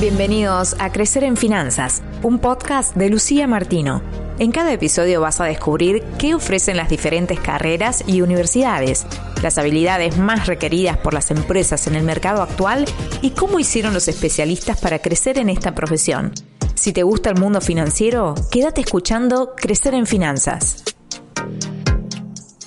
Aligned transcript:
Bienvenidos 0.00 0.76
a 0.78 0.92
Crecer 0.92 1.24
en 1.24 1.36
Finanzas, 1.36 2.04
un 2.22 2.38
podcast 2.38 2.94
de 2.94 3.10
Lucía 3.10 3.48
Martino. 3.48 4.00
En 4.38 4.52
cada 4.52 4.72
episodio 4.72 5.20
vas 5.20 5.40
a 5.40 5.44
descubrir 5.44 6.04
qué 6.20 6.36
ofrecen 6.36 6.76
las 6.76 6.88
diferentes 6.88 7.40
carreras 7.40 8.04
y 8.06 8.20
universidades, 8.20 9.08
las 9.42 9.58
habilidades 9.58 10.16
más 10.16 10.46
requeridas 10.46 10.98
por 10.98 11.14
las 11.14 11.32
empresas 11.32 11.88
en 11.88 11.96
el 11.96 12.04
mercado 12.04 12.42
actual 12.42 12.84
y 13.22 13.30
cómo 13.30 13.58
hicieron 13.58 13.92
los 13.92 14.06
especialistas 14.06 14.80
para 14.80 15.00
crecer 15.00 15.36
en 15.36 15.48
esta 15.48 15.74
profesión. 15.74 16.32
Si 16.76 16.92
te 16.92 17.02
gusta 17.02 17.30
el 17.30 17.40
mundo 17.40 17.60
financiero, 17.60 18.36
quédate 18.52 18.82
escuchando 18.82 19.56
Crecer 19.56 19.94
en 19.94 20.06
Finanzas. 20.06 20.84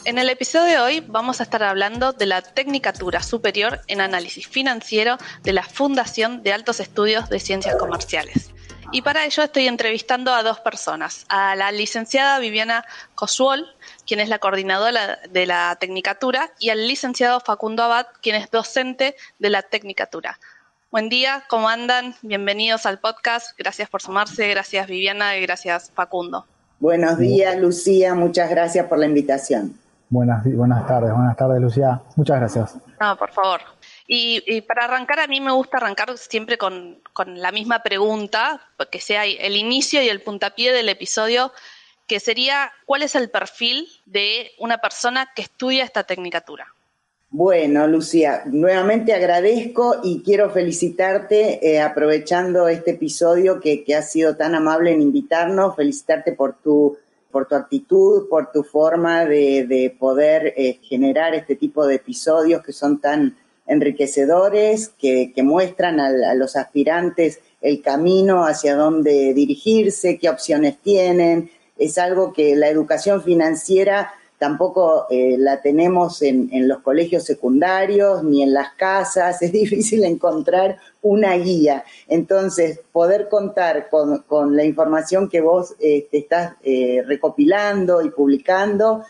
En 0.04 0.18
el 0.18 0.30
episodio 0.30 0.64
de 0.66 0.80
hoy 0.80 1.00
vamos 1.08 1.40
a 1.40 1.44
estar 1.44 1.62
hablando 1.62 2.12
de 2.12 2.26
la 2.26 2.42
Tecnicatura 2.42 3.22
Superior 3.22 3.82
en 3.86 4.02
Análisis 4.02 4.48
Financiero 4.48 5.18
de 5.44 5.54
la 5.54 5.62
Fundación 5.62 6.42
de 6.42 6.54
Altos 6.54 6.80
Estudios 6.80 7.30
de 7.30 7.40
Ciencias 7.40 7.76
Comerciales. 7.76 8.50
Y 8.92 9.04
para 9.04 9.26
ello 9.26 9.44
estoy 9.44 9.68
entrevistando 9.68 10.34
a 10.34 10.42
dos 10.42 10.60
personas, 10.60 11.26
a 11.30 11.56
la 11.56 11.72
licenciada 11.72 12.40
Viviana 12.40 12.84
Cosuol, 13.14 13.68
quien 14.08 14.20
es 14.20 14.28
la 14.28 14.40
coordinadora 14.40 15.20
de 15.30 15.46
la 15.46 15.78
Tecnicatura, 15.80 16.52
y 16.58 16.70
al 16.70 16.88
licenciado 16.88 17.40
Facundo 17.40 17.84
Abad, 17.84 18.08
quien 18.24 18.36
es 18.36 18.50
docente 18.50 19.16
de 19.38 19.50
la 19.52 19.62
Tecnicatura. 19.62 20.40
Buen 20.90 21.10
día, 21.10 21.44
¿cómo 21.48 21.70
andan? 21.70 22.16
Bienvenidos 22.24 22.88
al 22.88 23.00
podcast. 23.00 23.56
Gracias 23.56 23.88
por 23.88 24.02
sumarse, 24.02 24.48
gracias 24.50 24.88
Viviana 24.88 25.38
y 25.38 25.42
gracias 25.42 25.92
Facundo. 25.94 26.48
Buenos 26.80 27.20
días, 27.20 27.56
Lucía. 27.60 28.16
Muchas 28.16 28.50
gracias 28.50 28.88
por 28.88 28.98
la 28.98 29.06
invitación. 29.06 29.80
Buenas, 30.12 30.44
buenas 30.44 30.86
tardes, 30.86 31.14
buenas 31.14 31.38
tardes, 31.38 31.62
Lucía. 31.62 32.02
Muchas 32.18 32.38
gracias. 32.38 32.78
No, 33.00 33.18
por 33.18 33.32
favor. 33.32 33.62
Y, 34.06 34.60
para 34.64 34.84
arrancar, 34.84 35.22
a 35.22 35.28
mí 35.28 35.40
me 35.40 35.54
gusta 35.54 35.78
arrancar 35.78 36.18
siempre 36.18 36.58
con, 36.58 37.02
la 37.28 37.54
misma 37.54 37.82
pregunta, 37.82 38.60
que 38.92 39.00
sea 39.00 39.24
el 39.24 39.56
inicio 39.56 40.04
y 40.04 40.10
el 40.10 40.22
puntapié 40.22 40.74
del 40.74 40.90
episodio, 40.90 41.54
que 42.08 42.20
sería, 42.20 42.74
¿cuál 42.86 43.04
es 43.04 43.16
el 43.16 43.30
perfil 43.30 43.88
de 44.06 44.52
una 44.60 44.80
persona 44.80 45.30
que 45.34 45.44
estudia 45.44 45.86
esta 45.86 46.04
tecnicatura? 46.04 46.68
Bueno, 47.30 47.88
Lucía, 47.88 48.42
nuevamente 48.48 49.14
agradezco 49.14 50.02
y 50.04 50.22
quiero 50.24 50.50
felicitarte 50.50 51.66
eh, 51.66 51.80
aprovechando 51.80 52.68
este 52.68 52.92
episodio 52.92 53.62
que, 53.62 53.86
que 53.86 53.96
has 53.96 54.12
sido 54.12 54.36
tan 54.36 54.56
amable 54.56 54.92
en 54.92 55.02
invitarnos, 55.02 55.78
felicitarte 55.78 56.34
por 56.34 56.56
tu 56.56 56.98
por 57.32 57.48
tu 57.48 57.56
actitud, 57.56 58.28
por 58.30 58.52
tu 58.52 58.64
forma 58.64 59.26
de, 59.26 59.96
poder 59.98 60.54
eh, 60.58 60.80
generar 60.84 61.34
este 61.34 61.56
tipo 61.56 61.88
de 61.88 61.96
episodios 61.96 62.62
que 62.62 62.74
son 62.74 63.00
tan 63.00 63.38
enriquecedores, 63.66 64.90
que, 64.90 65.34
muestran 65.44 66.00
a, 66.00 66.34
los 66.36 66.56
aspirantes 66.56 67.40
el 67.62 67.82
camino 67.82 68.46
hacia 68.46 68.76
dónde 68.76 69.34
dirigirse, 69.34 70.18
qué 70.18 70.30
opciones 70.30 70.78
tienen. 70.82 71.50
Es 71.78 71.98
algo 71.98 72.34
que 72.34 72.56
la 72.56 72.68
educación 72.68 73.24
financiera 73.24 74.14
tampoco 74.42 75.06
eh, 75.12 75.36
la 75.38 75.62
tenemos 75.62 76.24
en, 76.24 76.50
los 76.68 76.80
colegios 76.80 77.24
secundarios 77.24 78.24
ni 78.24 78.42
en 78.42 78.56
las 78.56 78.74
casas, 78.74 79.40
es 79.44 79.52
difícil 79.52 80.04
encontrar 80.04 80.80
una 81.04 81.36
guía. 81.36 81.84
Entonces, 82.08 82.80
poder 82.92 83.30
contar 83.30 83.88
con, 83.88 84.56
la 84.56 84.66
información 84.66 85.30
que 85.30 85.42
vos 85.42 85.76
eh, 85.80 86.08
estás 86.12 86.56
eh, 86.64 87.04
recopilando 87.06 88.02
y 88.02 88.10
publicando, 88.10 89.04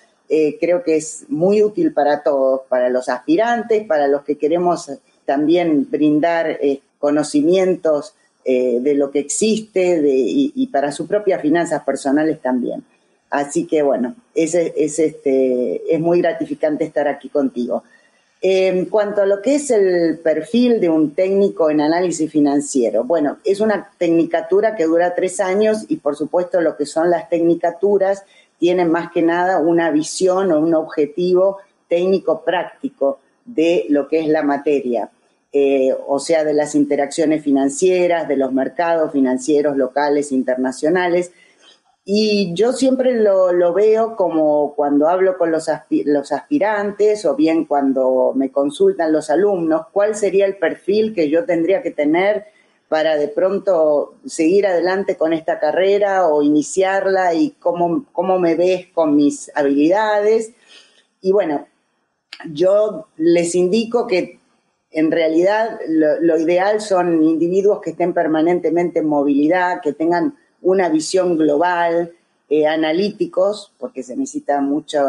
creo 0.61 0.81
que 0.81 0.95
es 0.95 1.25
muy 1.27 1.61
útil 1.61 1.93
para 1.93 2.23
todos, 2.23 2.61
para 2.69 2.89
los 2.89 3.09
aspirantes, 3.09 3.85
para 3.85 4.07
los 4.07 4.23
que 4.23 4.37
queremos 4.37 4.89
también 5.25 5.89
brindar 5.91 6.57
conocimientos 6.99 8.15
de 8.45 8.93
lo 8.95 9.11
que 9.11 9.19
existe 9.19 10.01
y 10.05 10.67
para 10.67 10.93
sus 10.93 11.05
propias 11.05 11.41
finanzas 11.41 11.83
personales 11.83 12.41
también. 12.41 12.81
Así 13.31 13.65
que 13.65 13.81
bueno, 13.81 14.13
es, 14.35 14.53
es, 14.53 14.99
este, 14.99 15.81
es 15.93 15.99
muy 15.99 16.21
gratificante 16.21 16.83
estar 16.83 17.07
aquí 17.07 17.29
contigo. 17.29 17.83
En 18.43 18.85
cuanto 18.85 19.21
a 19.21 19.25
lo 19.25 19.41
que 19.41 19.55
es 19.55 19.71
el 19.71 20.19
perfil 20.19 20.81
de 20.81 20.89
un 20.89 21.15
técnico 21.15 21.69
en 21.69 21.79
análisis 21.79 22.29
financiero, 22.29 23.03
bueno, 23.03 23.37
es 23.45 23.61
una 23.61 23.89
tecnicatura 23.97 24.75
que 24.75 24.85
dura 24.85 25.15
tres 25.15 25.39
años 25.39 25.85
y 25.87 25.97
por 25.97 26.15
supuesto 26.15 26.59
lo 26.59 26.75
que 26.75 26.85
son 26.85 27.09
las 27.09 27.29
tecnicaturas 27.29 28.25
tienen 28.59 28.91
más 28.91 29.11
que 29.11 29.21
nada 29.21 29.59
una 29.59 29.91
visión 29.91 30.51
o 30.51 30.59
un 30.59 30.75
objetivo 30.75 31.59
técnico 31.87 32.43
práctico 32.43 33.19
de 33.45 33.85
lo 33.89 34.07
que 34.07 34.19
es 34.19 34.27
la 34.27 34.43
materia, 34.43 35.09
eh, 35.53 35.95
o 36.07 36.19
sea, 36.19 36.43
de 36.43 36.53
las 36.53 36.75
interacciones 36.75 37.43
financieras, 37.43 38.27
de 38.27 38.37
los 38.37 38.51
mercados 38.51 39.11
financieros 39.11 39.77
locales 39.77 40.31
internacionales, 40.31 41.31
y 42.03 42.53
yo 42.55 42.73
siempre 42.73 43.13
lo, 43.13 43.73
veo 43.73 44.15
como 44.15 44.73
cuando 44.75 45.07
hablo 45.07 45.37
con 45.37 45.51
los, 45.51 45.67
los 45.89 46.31
aspirantes 46.31 47.25
o 47.25 47.35
bien 47.35 47.65
cuando 47.65 48.33
me 48.35 48.51
consultan 48.51 49.11
los 49.13 49.29
alumnos, 49.29 49.85
cuál 49.91 50.15
sería 50.15 50.47
el 50.47 50.57
perfil 50.57 51.13
que 51.13 51.29
yo 51.29 51.45
tendría 51.45 51.83
que 51.83 51.91
tener 51.91 52.45
para 52.89 53.17
de 53.17 53.27
pronto 53.27 54.15
seguir 54.25 54.65
adelante 54.65 55.15
con 55.15 55.31
esta 55.31 55.59
carrera 55.59 56.27
o 56.27 56.41
iniciarla 56.41 57.35
y 57.35 57.51
cómo, 57.51 58.05
cómo 58.11 58.39
me 58.39 58.55
ves 58.55 58.87
con 58.93 59.15
mis 59.15 59.51
habilidades. 59.55 60.53
Y 61.21 61.31
bueno, 61.31 61.67
yo 62.51 63.07
les 63.15 63.53
indico 63.53 64.07
que 64.07 64.39
en 64.89 65.11
realidad 65.11 65.79
lo, 65.87 66.19
lo 66.19 66.39
ideal 66.39 66.81
son 66.81 67.23
individuos 67.23 67.79
que 67.79 67.91
estén 67.91 68.13
permanentemente 68.13 68.99
en 68.99 69.07
movilidad, 69.07 69.81
que 69.81 69.93
tengan 69.93 70.35
una 70.61 70.89
visión 70.89 71.37
global, 71.37 72.13
eh, 72.49 72.67
analíticos, 72.67 73.71
porque 73.79 74.03
se 74.03 74.15
necesita 74.17 74.59
mucho 74.59 74.99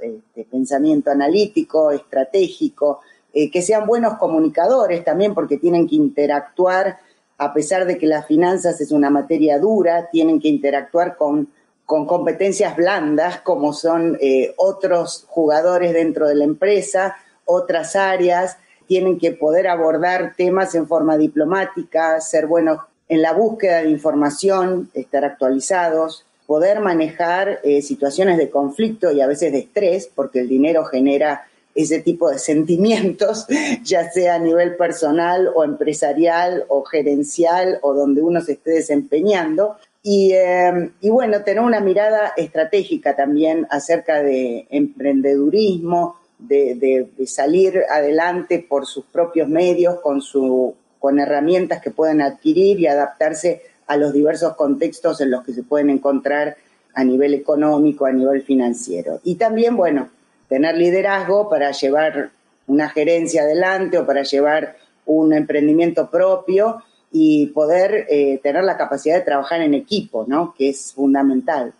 este, 0.00 0.44
pensamiento 0.44 1.10
analítico, 1.10 1.90
estratégico, 1.90 3.00
eh, 3.34 3.50
que 3.50 3.60
sean 3.60 3.86
buenos 3.86 4.18
comunicadores 4.18 5.02
también, 5.04 5.34
porque 5.34 5.56
tienen 5.56 5.88
que 5.88 5.96
interactuar, 5.96 6.98
a 7.38 7.52
pesar 7.52 7.86
de 7.86 7.98
que 7.98 8.06
las 8.06 8.26
finanzas 8.26 8.80
es 8.80 8.92
una 8.92 9.10
materia 9.10 9.58
dura, 9.58 10.10
tienen 10.12 10.38
que 10.38 10.46
interactuar 10.46 11.16
con, 11.16 11.48
con 11.84 12.06
competencias 12.06 12.76
blandas, 12.76 13.40
como 13.40 13.72
son 13.72 14.16
eh, 14.20 14.54
otros 14.56 15.24
jugadores 15.28 15.92
dentro 15.92 16.28
de 16.28 16.36
la 16.36 16.44
empresa, 16.44 17.16
otras 17.44 17.96
áreas, 17.96 18.58
tienen 18.86 19.18
que 19.18 19.32
poder 19.32 19.66
abordar 19.66 20.34
temas 20.36 20.74
en 20.76 20.86
forma 20.86 21.16
diplomática, 21.16 22.20
ser 22.20 22.46
buenos 22.46 22.78
en 23.08 23.22
la 23.22 23.32
búsqueda 23.32 23.82
de 23.82 23.90
información, 23.90 24.90
estar 24.94 25.24
actualizados, 25.24 26.24
poder 26.46 26.80
manejar 26.80 27.60
eh, 27.62 27.82
situaciones 27.82 28.36
de 28.36 28.50
conflicto 28.50 29.12
y 29.12 29.20
a 29.20 29.26
veces 29.26 29.52
de 29.52 29.60
estrés, 29.60 30.10
porque 30.14 30.40
el 30.40 30.48
dinero 30.48 30.84
genera 30.84 31.46
ese 31.74 32.00
tipo 32.00 32.30
de 32.30 32.38
sentimientos, 32.50 33.46
ya 33.82 34.10
sea 34.10 34.34
a 34.34 34.38
nivel 34.38 34.76
personal 34.76 35.50
o 35.54 35.64
empresarial 35.64 36.64
o 36.68 36.84
gerencial 36.84 37.78
o 37.82 37.94
donde 37.94 38.22
uno 38.22 38.40
se 38.40 38.52
esté 38.52 38.72
desempeñando. 38.72 39.76
Y, 40.02 40.32
em, 40.32 40.92
bueno, 41.02 41.42
tener 41.44 41.62
una 41.62 41.80
mirada 41.80 42.32
estratégica 42.36 43.14
también 43.14 43.66
acerca 43.70 44.22
de 44.22 44.66
emprendedurismo, 44.70 46.16
de 46.38 47.06
salir 47.26 47.82
adelante 47.88 48.66
por 48.68 48.84
sus 48.84 49.04
propios 49.04 49.48
medios, 49.48 50.00
con 50.00 50.20
su 50.20 50.74
con 51.02 51.18
herramientas 51.18 51.82
que 51.82 51.90
pueden 51.90 52.22
adquirir 52.22 52.78
y 52.78 52.86
adaptarse 52.86 53.62
a 53.88 53.96
los 53.96 54.12
diversos 54.12 54.54
contextos 54.54 55.20
en 55.20 55.32
los 55.32 55.42
que 55.42 55.52
se 55.52 55.64
pueden 55.64 55.90
encontrar 55.90 56.56
a 56.94 57.02
nivel 57.02 57.34
económico, 57.34 58.06
a 58.06 58.12
nivel 58.12 58.42
financiero. 58.42 59.18
Y 59.24 59.34
también, 59.34 59.76
bueno, 59.76 60.10
tener 60.48 60.78
liderazgo 60.78 61.50
para 61.50 61.72
llevar 61.72 62.30
una 62.68 62.88
gerencia 62.88 63.42
adelante 63.42 63.98
o 63.98 64.06
para 64.06 64.22
llevar 64.22 64.76
un 65.04 65.32
emprendimiento 65.32 66.08
propio 66.08 66.84
y 67.10 67.46
poder 67.48 68.06
eh, 68.08 68.38
tener 68.40 68.62
la 68.62 68.76
capacidad 68.76 69.16
de 69.16 69.24
trabajar 69.24 69.60
en 69.60 69.74
equipo, 69.74 70.24
¿no? 70.28 70.54
Que 70.56 70.68
es 70.68 70.92
fundamental. 70.92 71.74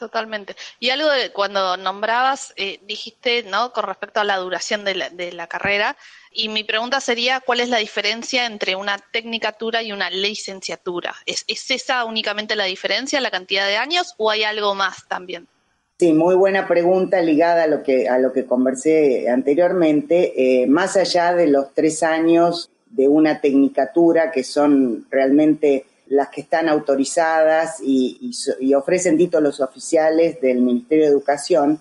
Totalmente. 0.00 0.56
Y 0.78 0.88
algo 0.88 1.10
de 1.10 1.30
cuando 1.30 1.76
nombrabas, 1.76 2.54
eh, 2.56 2.80
dijiste, 2.86 3.42
¿no? 3.42 3.70
Con 3.74 3.84
respecto 3.84 4.18
a 4.18 4.24
la 4.24 4.38
duración 4.38 4.82
de 4.82 4.94
la, 4.94 5.10
de 5.10 5.30
la 5.30 5.46
carrera, 5.46 5.94
y 6.32 6.48
mi 6.48 6.64
pregunta 6.64 7.00
sería, 7.00 7.40
¿cuál 7.40 7.60
es 7.60 7.68
la 7.68 7.76
diferencia 7.76 8.46
entre 8.46 8.76
una 8.76 8.96
tecnicatura 9.12 9.82
y 9.82 9.92
una 9.92 10.08
licenciatura? 10.08 11.14
¿Es, 11.26 11.44
esa 11.48 12.06
únicamente 12.06 12.56
la 12.56 12.64
diferencia, 12.64 13.20
la 13.20 13.30
cantidad 13.30 13.66
de 13.66 13.76
años, 13.76 14.14
o 14.16 14.30
hay 14.30 14.42
algo 14.42 14.74
más 14.74 15.06
también? 15.06 15.46
Sí, 15.98 16.14
muy 16.14 16.34
buena 16.34 16.66
pregunta 16.66 17.20
ligada 17.20 17.64
a 17.64 17.66
lo 17.66 17.82
que, 17.82 18.08
a 18.08 18.16
lo 18.18 18.32
que 18.32 18.46
conversé 18.46 19.28
anteriormente. 19.28 20.62
Eh, 20.62 20.66
más 20.66 20.96
allá 20.96 21.34
de 21.34 21.46
los 21.46 21.74
tres 21.74 22.02
años 22.02 22.70
de 22.88 23.06
una 23.06 23.42
tecnicatura, 23.42 24.30
que 24.30 24.44
son 24.44 25.06
realmente 25.10 25.84
las 26.10 26.28
que 26.28 26.42
están 26.42 26.68
autorizadas 26.68 27.80
y, 27.82 28.30
y 28.60 28.74
ofrecen 28.74 29.16
títulos 29.16 29.60
oficiales 29.60 30.40
del 30.40 30.60
Ministerio 30.60 31.06
de 31.06 31.10
Educación, 31.10 31.80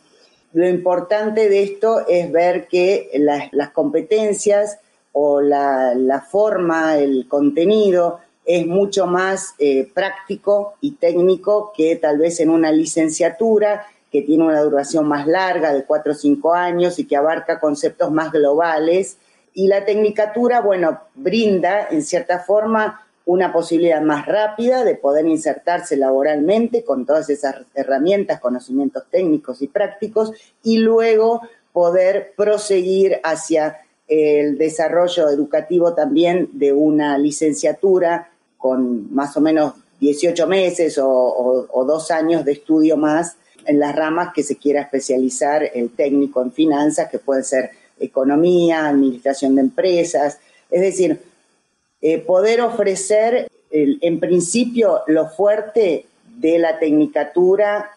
lo 0.51 0.67
importante 0.67 1.47
de 1.47 1.61
esto 1.63 2.07
es 2.07 2.31
ver 2.31 2.67
que 2.67 3.11
las, 3.13 3.69
competencias 3.69 4.79
o 5.11 5.41
la, 5.41 6.25
forma, 6.29 6.97
el 6.97 7.27
contenido 7.27 8.19
es 8.45 8.65
mucho 8.65 9.05
más 9.05 9.53
eh, 9.59 9.91
práctico 9.93 10.73
y 10.81 10.93
técnico 10.93 11.71
que 11.75 11.97
tal 11.97 12.17
vez 12.17 12.39
en 12.39 12.49
una 12.49 12.71
licenciatura 12.71 13.85
que 14.11 14.23
tiene 14.23 14.43
una 14.43 14.61
duración 14.61 15.07
más 15.07 15.27
larga 15.27 15.71
de 15.71 15.85
cuatro 15.85 16.13
o 16.13 16.15
cinco 16.15 16.55
años 16.55 16.97
y 16.97 17.05
que 17.05 17.15
abarca 17.15 17.59
conceptos 17.59 18.11
más 18.11 18.31
globales. 18.31 19.17
Y 19.53 19.67
la 19.67 19.85
tecnicatura, 19.85 20.61
bueno, 20.61 20.99
brinda 21.13 21.87
en 21.91 22.01
cierta 22.01 22.39
forma 22.39 23.05
una 23.29 23.53
posibilidad 23.53 24.01
más 24.01 24.25
rápida 24.25 24.83
de 24.83 24.95
poder 24.95 25.27
insertarse 25.27 25.95
laboralmente 25.95 26.83
con 26.83 27.05
todas 27.05 27.29
esas 27.29 27.57
herramientas, 27.75 28.39
conocimientos 28.39 29.03
técnicos 29.11 29.61
y 29.61 29.67
prácticos 29.67 30.31
y 30.63 30.79
luego 30.79 31.41
poder 31.71 32.33
proseguir 32.35 33.19
hacia 33.23 33.81
el 34.07 34.57
desarrollo 34.57 35.29
educativo 35.29 35.93
también 35.93 36.49
de 36.53 36.73
una 36.73 37.19
licenciatura 37.19 38.31
con 38.57 39.13
más 39.13 39.37
o 39.37 39.41
menos 39.41 39.73
18 39.99 40.47
meses 40.47 40.99
o, 40.99 41.85
dos 41.85 42.09
años 42.09 42.43
de 42.43 42.53
estudio 42.53 42.97
más 42.97 43.37
en 43.63 43.77
las 43.77 43.95
ramas 43.95 44.29
que 44.33 44.41
se 44.41 44.55
quiera 44.55 44.81
especializar 44.81 45.69
el 45.75 45.91
técnico 45.91 46.41
en 46.41 46.51
finanzas, 46.51 47.11
que 47.11 47.19
puede 47.19 47.43
ser 47.43 47.69
economía, 47.99 48.87
administración 48.87 49.53
de 49.53 49.61
empresas, 49.61 50.39
es 50.71 50.81
decir, 50.81 51.28
eh, 52.01 52.19
poder 52.19 52.61
ofrecer 52.61 53.49
en 53.71 54.19
principio 54.19 55.01
lo 55.05 55.27
fuerte 55.29 56.05
de 56.39 56.57
la 56.57 56.79
tecnicatura 56.79 57.91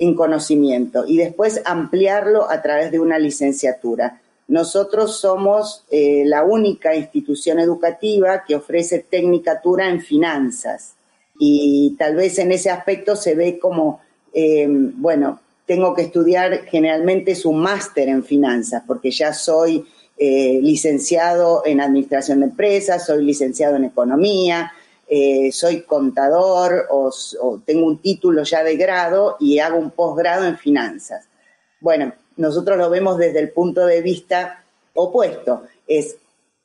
en 0.00 0.14
conocimiento 0.14 1.04
y 1.06 1.18
después 1.18 1.60
ampliarlo 1.64 2.50
a 2.50 2.62
través 2.62 2.90
de 2.90 2.98
una 2.98 3.18
licenciatura. 3.18 4.20
Nosotros 4.48 5.20
somos 5.20 5.84
eh, 5.90 6.24
la 6.26 6.42
única 6.42 6.96
institución 6.96 7.60
educativa 7.60 8.42
que 8.44 8.56
ofrece 8.56 8.98
tecnicatura 8.98 9.88
en 9.88 10.00
finanzas 10.00 10.94
y 11.38 11.94
tal 11.98 12.16
vez 12.16 12.38
en 12.38 12.50
ese 12.50 12.70
aspecto 12.70 13.14
se 13.14 13.34
ve 13.34 13.58
como, 13.58 14.00
eh, 14.32 14.66
bueno, 14.68 15.40
tengo 15.66 15.94
que 15.94 16.02
estudiar 16.02 16.64
generalmente 16.64 17.34
su 17.34 17.52
máster 17.52 18.08
en 18.08 18.24
finanzas 18.24 18.82
porque 18.86 19.10
ya 19.10 19.32
soy 19.32 19.84
eh, 20.22 20.60
licenciado 20.60 21.62
en 21.64 21.80
administración 21.80 22.40
de 22.40 22.46
empresas, 22.46 23.06
soy 23.06 23.24
licenciado 23.24 23.76
en 23.76 23.84
economía, 23.84 24.70
eh, 25.08 25.50
soy 25.50 25.80
contador 25.80 26.88
o, 26.90 27.10
tengo 27.64 27.86
un 27.86 28.02
título 28.02 28.42
ya 28.42 28.62
de 28.62 28.76
grado 28.76 29.38
y 29.40 29.60
hago 29.60 29.78
un 29.78 29.90
posgrado 29.90 30.44
en 30.44 30.58
finanzas. 30.58 31.24
Bueno, 31.80 32.12
nosotros 32.36 32.76
lo 32.76 32.90
vemos 32.90 33.16
desde 33.16 33.40
el 33.40 33.50
punto 33.50 33.86
de 33.86 34.02
vista 34.02 34.62
opuesto, 34.92 35.62
es 35.86 36.16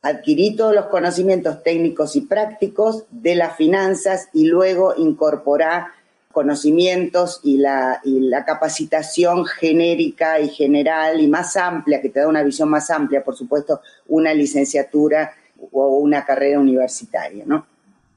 adquirir 0.01 0.57
todos 0.57 0.75
los 0.75 0.87
conocimientos 0.87 1.63
técnicos 1.63 2.17
y 2.17 2.21
prácticos 2.21 3.05
de 3.09 3.35
las 3.35 3.55
finanzas 3.55 4.27
y 4.33 4.47
luego 4.47 4.95
incorporar 4.97 5.85
conocimientos 6.35 7.39
y 7.43 7.57
la, 7.57 8.01
capacitación 8.45 9.45
genérica 9.45 10.41
y 10.41 10.49
general 10.49 11.21
y 11.21 11.27
más 11.27 11.55
amplia, 11.55 12.01
que 12.01 12.09
te 12.09 12.19
da 12.19 12.27
una 12.27 12.43
visión 12.43 12.69
más 12.69 12.89
amplia, 12.89 13.23
por 13.23 13.37
supuesto, 13.37 13.79
una 14.07 14.33
licenciatura 14.33 15.33
o 15.71 15.97
una 15.99 16.25
carrera 16.25 16.59
universitaria, 16.59 17.45
¿no? 17.47 17.65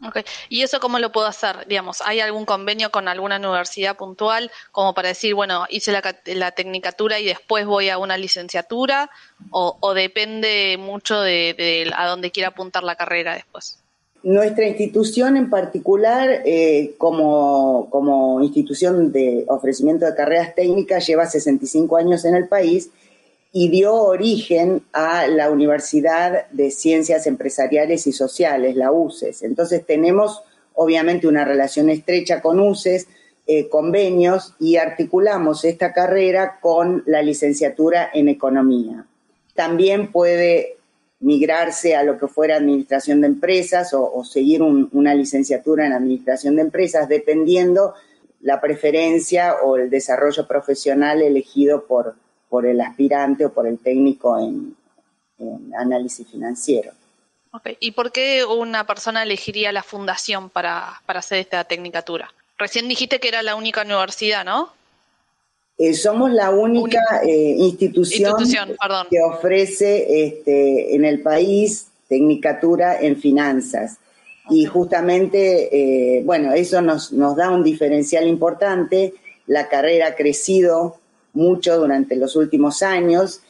Okay. 0.04 0.24
¿Y 0.48 0.62
eso 0.62 0.80
cómo 0.80 0.98
lo 0.98 1.12
puedo 1.12 1.28
hacer? 1.28 1.66
Digamos, 1.68 2.02
¿hay 2.02 2.18
algún 2.20 2.44
convenio 2.44 2.90
con 2.90 3.06
alguna 3.06 3.36
universidad 3.36 3.96
puntual 3.96 4.50
como 4.72 4.94
para 4.94 5.08
decir, 5.08 5.34
bueno, 5.34 5.66
hice 5.70 5.92
la, 5.92 6.02
la 6.26 6.50
tecnicatura 6.50 7.20
y 7.20 7.26
después 7.26 7.66
voy 7.66 7.88
a 7.88 7.98
una 7.98 8.16
licenciatura? 8.16 9.10
¿O, 9.50 9.94
depende 9.94 10.76
mucho 10.76 11.20
de 11.20 11.92
a 11.96 12.06
dónde 12.06 12.32
quiera 12.32 12.48
apuntar 12.48 12.82
la 12.82 12.96
carrera 12.96 13.34
después? 13.34 13.80
Nuestra 14.22 14.66
institución 14.66 15.36
en 15.36 15.48
particular, 15.48 16.42
eh, 16.44 16.94
como, 16.98 17.88
como 17.90 18.42
institución 18.42 19.12
de 19.12 19.44
ofrecimiento 19.48 20.06
de 20.06 20.14
carreras 20.14 20.54
técnicas, 20.56 21.06
lleva 21.06 21.26
65 21.26 21.96
años 21.96 22.24
en 22.24 22.34
el 22.34 22.48
país 22.48 22.90
y 23.52 23.68
dio 23.68 23.94
origen 23.94 24.82
a 24.92 25.26
la 25.28 25.50
Universidad 25.50 26.48
de 26.50 26.70
Ciencias 26.70 27.26
Empresariales 27.26 28.06
y 28.06 28.12
Sociales, 28.12 28.76
la 28.76 28.90
UCES. 28.90 29.42
Entonces 29.42 29.86
tenemos 29.86 30.42
obviamente 30.74 31.28
una 31.28 31.44
relación 31.44 31.88
estrecha 31.88 32.42
con 32.42 32.60
UCES, 32.60 33.06
eh, 33.46 33.68
convenios 33.68 34.54
y 34.58 34.76
articulamos 34.76 35.64
esta 35.64 35.92
carrera 35.92 36.58
con 36.60 37.02
la 37.06 37.22
licenciatura 37.22 38.10
en 38.12 38.28
economía. 38.28 39.06
También 39.54 40.12
puede 40.12 40.77
migrarse 41.20 41.96
a 41.96 42.02
lo 42.02 42.18
que 42.18 42.28
fuera 42.28 42.56
administración 42.56 43.20
de 43.20 43.26
empresas 43.26 43.92
o, 43.92 44.24
seguir 44.24 44.62
una 44.62 45.14
licenciatura 45.14 45.86
en 45.86 45.92
administración 45.92 46.56
de 46.56 46.62
empresas, 46.62 47.08
dependiendo 47.08 47.94
la 48.40 48.60
preferencia 48.60 49.56
o 49.62 49.76
el 49.76 49.90
desarrollo 49.90 50.46
profesional 50.46 51.22
elegido 51.22 51.86
por, 51.86 52.14
por 52.48 52.66
el 52.66 52.80
aspirante 52.80 53.46
o 53.46 53.52
por 53.52 53.66
el 53.66 53.78
técnico 53.78 54.38
en, 54.38 54.76
análisis 55.76 56.26
financiero. 56.26 56.90
¿Y 57.78 57.92
por 57.92 58.10
qué 58.10 58.44
una 58.44 58.84
persona 58.86 59.22
elegiría 59.22 59.70
la 59.70 59.84
fundación 59.84 60.50
para, 60.50 61.00
para 61.06 61.20
hacer 61.20 61.38
esta 61.38 61.62
tecnicatura? 61.62 62.32
Recién 62.58 62.88
dijiste 62.88 63.20
que 63.20 63.28
era 63.28 63.42
la 63.42 63.54
única 63.54 63.82
universidad, 63.82 64.44
¿no? 64.44 64.72
Eh, 65.80 65.94
somos 65.94 66.32
la 66.32 66.50
única 66.50 67.00
eh, 67.24 67.54
institución, 67.56 68.34
que 69.08 69.20
ofrece 69.22 70.24
este, 70.24 70.96
en 70.96 71.04
el 71.04 71.20
país 71.22 71.86
tecnicatura 72.08 73.00
en 73.00 73.16
finanzas. 73.16 73.98
Y 74.50 74.64
justamente, 74.64 75.68
eh, 76.18 76.22
bueno, 76.24 76.52
eso 76.52 76.82
nos, 76.82 77.12
nos 77.12 77.36
da 77.36 77.50
un 77.50 77.62
diferencial 77.62 78.26
importante. 78.26 79.14
La 79.46 79.68
carrera 79.68 80.08
ha 80.08 80.14
crecido 80.16 80.96
mucho 81.32 81.78
durante 81.78 82.16
los 82.16 82.34
últimos 82.34 82.82
años. 82.82 83.42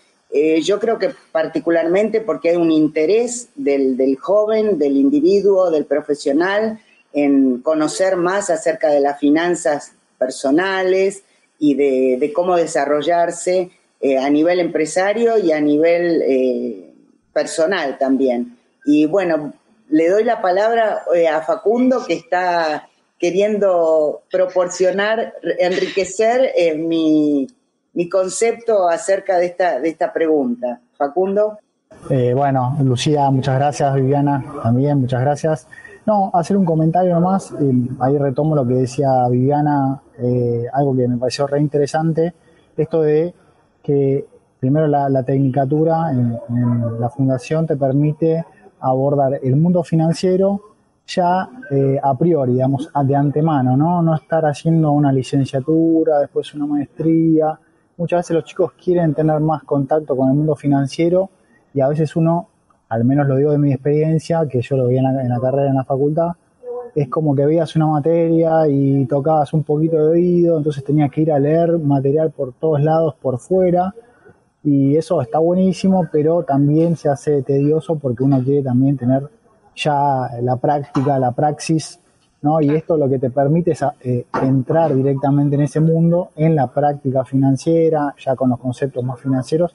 yo 0.62 0.78
creo 0.78 0.98
que 0.98 1.14
particularmente 1.32 2.20
porque 2.20 2.50
hay 2.50 2.56
un 2.56 2.70
interés 2.70 3.48
del, 3.54 3.96
del 3.96 4.16
joven, 4.16 4.78
del 4.78 4.98
individuo, 4.98 5.70
del 5.70 5.86
profesional 5.86 6.78
en 7.14 7.60
conocer 7.62 8.16
más 8.16 8.50
acerca 8.50 8.88
de 8.88 9.00
las 9.00 9.18
finanzas 9.18 9.92
personales, 10.18 11.22
y 11.58 11.74
de, 11.74 12.32
cómo 12.32 12.56
desarrollarse 12.56 13.70
eh, 14.00 14.18
a 14.18 14.30
nivel 14.30 14.60
empresario 14.60 15.38
y 15.38 15.52
a 15.52 15.60
nivel 15.60 16.22
eh, 16.22 16.94
personal 17.32 17.98
también. 17.98 18.56
Y 18.84 19.06
bueno, 19.06 19.52
le 19.88 20.08
doy 20.08 20.24
la 20.24 20.40
palabra 20.40 21.02
eh, 21.14 21.28
a 21.28 21.40
Facundo 21.42 22.04
que 22.06 22.14
está 22.14 22.88
queriendo 23.18 24.22
proporcionar, 24.30 25.34
enriquecer 25.58 26.52
mi, 26.76 27.48
mi, 27.92 28.08
concepto 28.08 28.88
acerca 28.88 29.38
de 29.38 29.46
esta, 29.46 29.80
de 29.80 29.88
esta 29.88 30.12
pregunta. 30.12 30.80
Facundo. 30.96 31.58
bueno, 32.08 32.76
Lucía, 32.80 33.28
muchas 33.30 33.56
gracias, 33.56 33.92
Viviana, 33.96 34.44
también, 34.62 35.00
muchas 35.00 35.20
gracias. 35.20 35.66
No, 36.06 36.30
hacer 36.32 36.56
un 36.56 36.64
comentario 36.64 37.12
nomás, 37.12 37.52
ahí 37.98 38.16
retomo 38.16 38.54
lo 38.54 38.66
que 38.66 38.74
decía 38.74 39.08
Viviana, 39.28 40.00
eh, 40.18 40.66
algo 40.72 40.96
que 40.96 41.08
me 41.08 41.16
pareció 41.16 41.46
re 41.46 41.60
interesante, 41.60 42.34
esto 42.76 43.02
de 43.02 43.34
que 43.82 44.26
primero 44.60 44.86
la, 44.86 45.22
tecnicatura 45.22 46.10
en, 46.12 46.38
la 47.00 47.08
fundación 47.10 47.66
te 47.66 47.76
permite 47.76 48.44
abordar 48.80 49.40
el 49.42 49.56
mundo 49.56 49.82
financiero 49.82 50.60
ya 51.06 51.48
eh, 51.70 51.98
a 52.02 52.14
priori, 52.16 52.52
digamos, 52.52 52.90
de 53.04 53.16
antemano, 53.16 53.76
¿no? 53.76 54.02
No 54.02 54.14
estar 54.14 54.44
haciendo 54.44 54.92
una 54.92 55.10
licenciatura, 55.10 56.20
después 56.20 56.52
una 56.54 56.66
maestría. 56.66 57.58
Muchas 57.96 58.18
veces 58.18 58.34
los 58.34 58.44
chicos 58.44 58.72
quieren 58.72 59.14
tener 59.14 59.40
más 59.40 59.64
contacto 59.64 60.14
con 60.14 60.28
el 60.28 60.34
mundo 60.34 60.54
financiero 60.54 61.30
y 61.72 61.80
a 61.80 61.88
veces 61.88 62.14
uno 62.14 62.48
al 62.88 63.04
menos 63.04 63.26
lo 63.26 63.36
digo 63.36 63.52
de 63.52 63.58
mi 63.58 63.72
experiencia, 63.72 64.46
que 64.48 64.60
yo 64.62 64.76
lo 64.76 64.86
vi 64.86 64.96
en 64.98 65.04
la, 65.04 65.40
carrera 65.40 65.68
en 65.68 65.76
la 65.76 65.84
facultad, 65.84 66.32
es 66.94 67.08
como 67.08 67.34
que 67.34 67.46
veías 67.46 67.74
una 67.76 67.86
materia 67.86 68.68
y 68.68 69.06
tocabas 69.06 69.52
un 69.52 69.62
poquito 69.62 69.96
de 69.96 70.10
oído, 70.10 70.58
entonces 70.58 70.84
tenías 70.84 71.10
que 71.10 71.22
ir 71.22 71.32
a 71.32 71.38
leer 71.38 71.78
material 71.78 72.30
por 72.30 72.52
todos 72.52 72.80
lados, 72.82 73.14
por 73.20 73.38
fuera, 73.38 73.94
y 74.64 74.96
eso 74.96 75.22
está 75.22 75.38
buenísimo, 75.38 76.08
pero 76.12 76.42
también 76.42 76.96
se 76.96 77.08
hace 77.08 77.42
tedioso 77.42 77.96
porque 77.96 78.24
uno 78.24 78.42
quiere 78.42 78.62
también 78.62 78.96
tener 78.96 79.28
ya 79.74 80.28
la 80.42 80.56
práctica, 80.56 81.18
la 81.18 81.32
praxis, 81.32 82.00
¿no? 82.42 82.60
Y 82.60 82.70
esto 82.70 82.96
lo 82.96 83.08
que 83.08 83.18
te 83.18 83.30
permite 83.30 83.72
es 83.72 83.84
eh, 84.00 84.26
entrar 84.42 84.94
directamente 84.94 85.56
en 85.56 85.62
ese 85.62 85.80
mundo, 85.80 86.30
en 86.36 86.54
la 86.54 86.66
práctica 86.66 87.24
financiera, 87.24 88.14
ya 88.18 88.34
con 88.36 88.50
los 88.50 88.58
conceptos 88.58 89.02
más 89.04 89.20
financieros, 89.20 89.74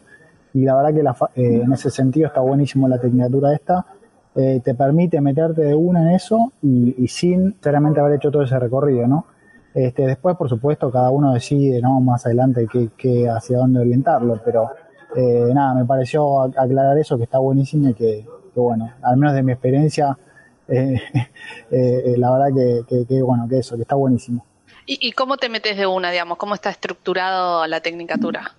y 0.53 0.63
la 0.63 0.75
verdad 0.75 0.93
que 0.93 1.41
eh, 1.41 1.62
en 1.63 1.74
ese 1.74 1.89
sentido 1.89 2.27
está 2.27 2.41
buenísimo 2.41 2.88
la 2.88 3.00
tecnicatura 3.00 3.53
esta. 3.53 3.86
Eh, 4.35 4.61
te 4.63 4.73
permite 4.73 5.21
meterte 5.21 5.61
de 5.61 5.75
una 5.75 6.01
en 6.01 6.15
eso 6.15 6.53
y, 6.63 7.07
sin 7.07 7.55
seriamente 7.61 7.99
haber 7.99 8.15
hecho 8.15 8.31
todo 8.31 8.41
ese 8.41 8.57
recorrido, 8.57 9.07
¿no? 9.07 9.27
Este, 9.75 10.07
después, 10.07 10.35
por 10.35 10.49
supuesto, 10.49 10.91
cada 10.91 11.11
uno 11.11 11.33
decide, 11.33 11.81
¿no? 11.81 11.99
Más 11.99 12.25
adelante 12.25 12.67
qué, 12.97 13.29
hacia 13.29 13.57
dónde 13.57 13.79
orientarlo, 13.79 14.41
pero 14.43 14.71
eh, 15.15 15.51
nada, 15.53 15.75
me 15.75 15.85
pareció 15.85 16.41
aclarar 16.41 16.97
eso 16.97 17.17
que 17.17 17.25
está 17.25 17.37
buenísimo 17.37 17.89
y 17.89 17.93
que, 17.93 18.25
bueno, 18.55 18.91
al 19.03 19.17
menos 19.17 19.35
de 19.35 19.43
mi 19.43 19.51
experiencia, 19.51 20.17
eh, 20.67 22.15
la 22.17 22.31
verdad 22.31 22.85
que, 23.07 23.21
bueno, 23.21 23.47
que 23.47 23.59
eso, 23.59 23.75
que 23.75 23.83
está 23.83 23.95
buenísimo. 23.95 24.43
¿Y, 24.85 25.11
cómo 25.11 25.37
te 25.37 25.47
metes 25.47 25.77
de 25.77 25.85
una, 25.85 26.11
digamos? 26.11 26.37
¿Cómo 26.37 26.55
está 26.55 26.69
estructurado 26.69 27.67
la 27.67 27.81
tecnicatura? 27.81 28.51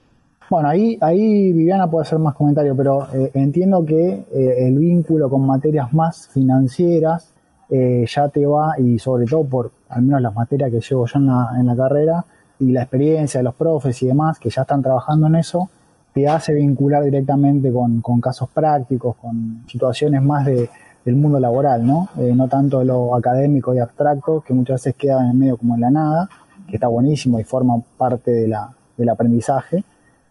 Bueno, 0.51 0.69
ahí, 0.69 0.99
ahí 1.01 1.53
Viviana 1.53 1.91
puede 1.91 2.03
hacer 2.03 2.19
más 2.19 2.35
comentarios, 2.35 2.77
pero 2.77 3.09
entiendo 3.33 3.85
que 3.85 4.25
el 4.33 4.79
vínculo 4.79 5.31
con 5.31 5.47
materias 5.47 5.93
más 5.93 6.29
financieras 6.29 7.33
ya 7.71 8.29
te 8.29 8.47
va, 8.47 8.75
y 8.79 8.99
sobre 8.99 9.25
todo 9.25 9.45
por 9.45 9.73
al 9.89 10.03
menos 10.03 10.21
las 10.21 10.35
materias 10.35 10.71
que 10.71 10.81
llevo 10.81 11.07
yo 11.07 11.19
en 11.19 11.27
la, 11.27 11.51
en 11.59 11.67
la 11.67 11.75
carrera, 11.75 12.25
y 12.61 12.73
la 12.73 12.83
experiencia 12.83 13.41
de 13.41 13.45
los 13.45 13.55
profes 13.55 14.03
y 14.03 14.07
demás 14.07 14.39
que 14.39 14.51
ya 14.51 14.63
están 14.63 14.83
trabajando 14.83 15.27
en 15.27 15.37
eso, 15.37 15.71
te 16.13 16.29
hace 16.29 16.55
vincular 16.55 17.03
directamente 17.03 17.73
con, 17.73 18.01
casos 18.21 18.49
prácticos, 18.51 19.17
con 19.17 19.65
situaciones 19.67 20.23
más 20.23 20.47
de, 20.47 20.71
del 21.05 21.17
mundo 21.17 21.41
laboral, 21.41 21.85
¿no? 21.85 22.09
Eh, 22.19 22.33
no 22.35 22.47
tanto 22.49 22.85
lo 22.85 23.17
académico 23.17 23.75
y 23.75 23.79
abstracto, 23.81 24.41
que 24.41 24.55
muchas 24.55 24.81
veces 24.83 24.95
queda 24.95 25.21
en 25.25 25.31
el 25.31 25.37
medio 25.37 25.57
como 25.57 25.75
en 25.75 25.81
la 25.81 25.91
nada, 25.91 26.29
que 26.69 26.77
está 26.77 26.87
buenísimo 26.87 27.41
y 27.41 27.45
forma 27.45 27.81
parte 27.99 28.31
de 28.31 28.49
la, 28.49 28.71
del 28.97 29.09
aprendizaje, 29.09 29.83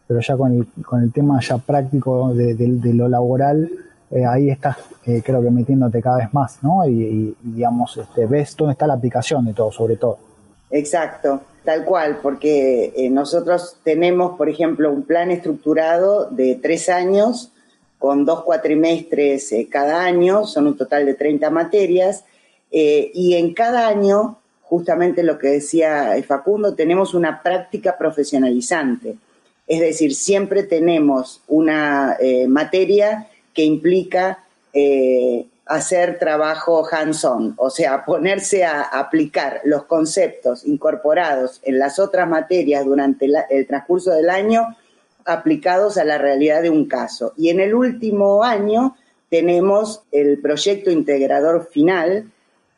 pero 0.07 0.19
ya 0.19 0.35
con 0.35 1.01
el, 1.03 1.11
tema 1.11 1.39
ya 1.41 1.57
práctico 1.57 2.33
de, 2.33 2.93
lo 2.93 3.07
laboral, 3.07 3.69
eh, 4.11 4.25
ahí 4.25 4.49
estás, 4.49 4.77
eh, 5.05 5.21
creo 5.23 5.41
que 5.41 5.49
metiéndote 5.49 6.01
cada 6.01 6.17
vez 6.17 6.33
más, 6.33 6.59
¿no? 6.61 6.85
Y, 6.85 6.91
y 6.91 7.35
digamos, 7.41 7.97
este, 7.97 8.25
ves 8.25 8.55
dónde 8.55 8.73
está 8.73 8.85
la 8.85 8.93
aplicación 8.93 9.45
de 9.45 9.53
todo, 9.53 9.71
sobre 9.71 9.95
todo. 9.95 10.17
Exacto. 10.69 11.41
Tal 11.63 11.85
cual, 11.85 12.19
porque 12.21 12.91
eh, 12.95 13.09
nosotros 13.09 13.77
tenemos, 13.83 14.37
por 14.37 14.49
ejemplo, 14.49 14.91
un 14.91 15.03
plan 15.03 15.31
estructurado 15.31 16.29
de 16.29 16.59
tres 16.61 16.89
años 16.89 17.51
con 17.97 18.25
dos 18.25 18.43
cuatrimestres 18.43 19.53
cada 19.71 20.03
año, 20.03 20.45
son 20.45 20.67
un 20.67 20.75
total 20.75 21.05
de 21.05 21.13
30 21.13 21.49
materias, 21.49 22.25
y 22.69 23.35
en 23.35 23.53
cada 23.53 23.87
año, 23.87 24.39
justamente 24.63 25.23
lo 25.23 25.37
que 25.37 25.47
decía 25.47 26.11
Facundo, 26.27 26.73
tenemos 26.73 27.13
una 27.13 27.41
práctica 27.41 27.95
profesionalizante. 27.97 29.15
Es 29.67 29.79
decir, 29.79 30.13
siempre 30.13 30.63
tenemos 30.63 31.41
una 31.47 32.17
materia 32.47 33.29
que 33.53 33.63
implica 33.63 34.43
hacer 35.65 36.19
trabajo 36.19 36.85
hands-on, 36.91 37.53
o 37.57 37.69
sea, 37.69 38.03
ponerse 38.03 38.65
a 38.65 38.81
aplicar 38.81 39.61
los 39.63 39.85
conceptos 39.85 40.65
incorporados 40.65 41.61
en 41.63 41.79
las 41.79 41.99
otras 41.99 42.27
materias 42.27 42.83
durante 42.83 43.27
el 43.49 43.65
transcurso 43.67 44.11
del 44.11 44.29
año 44.29 44.75
aplicados 45.25 45.97
a 45.97 46.03
la 46.03 46.17
realidad 46.17 46.61
de 46.61 46.69
un 46.69 46.85
caso. 46.85 47.33
Y 47.37 47.49
en 47.49 47.61
el 47.61 47.73
último 47.73 48.43
año 48.43 48.97
tenemos 49.29 50.03
el 50.11 50.39
proyecto 50.41 50.91
integrador 50.91 51.69
final 51.71 52.29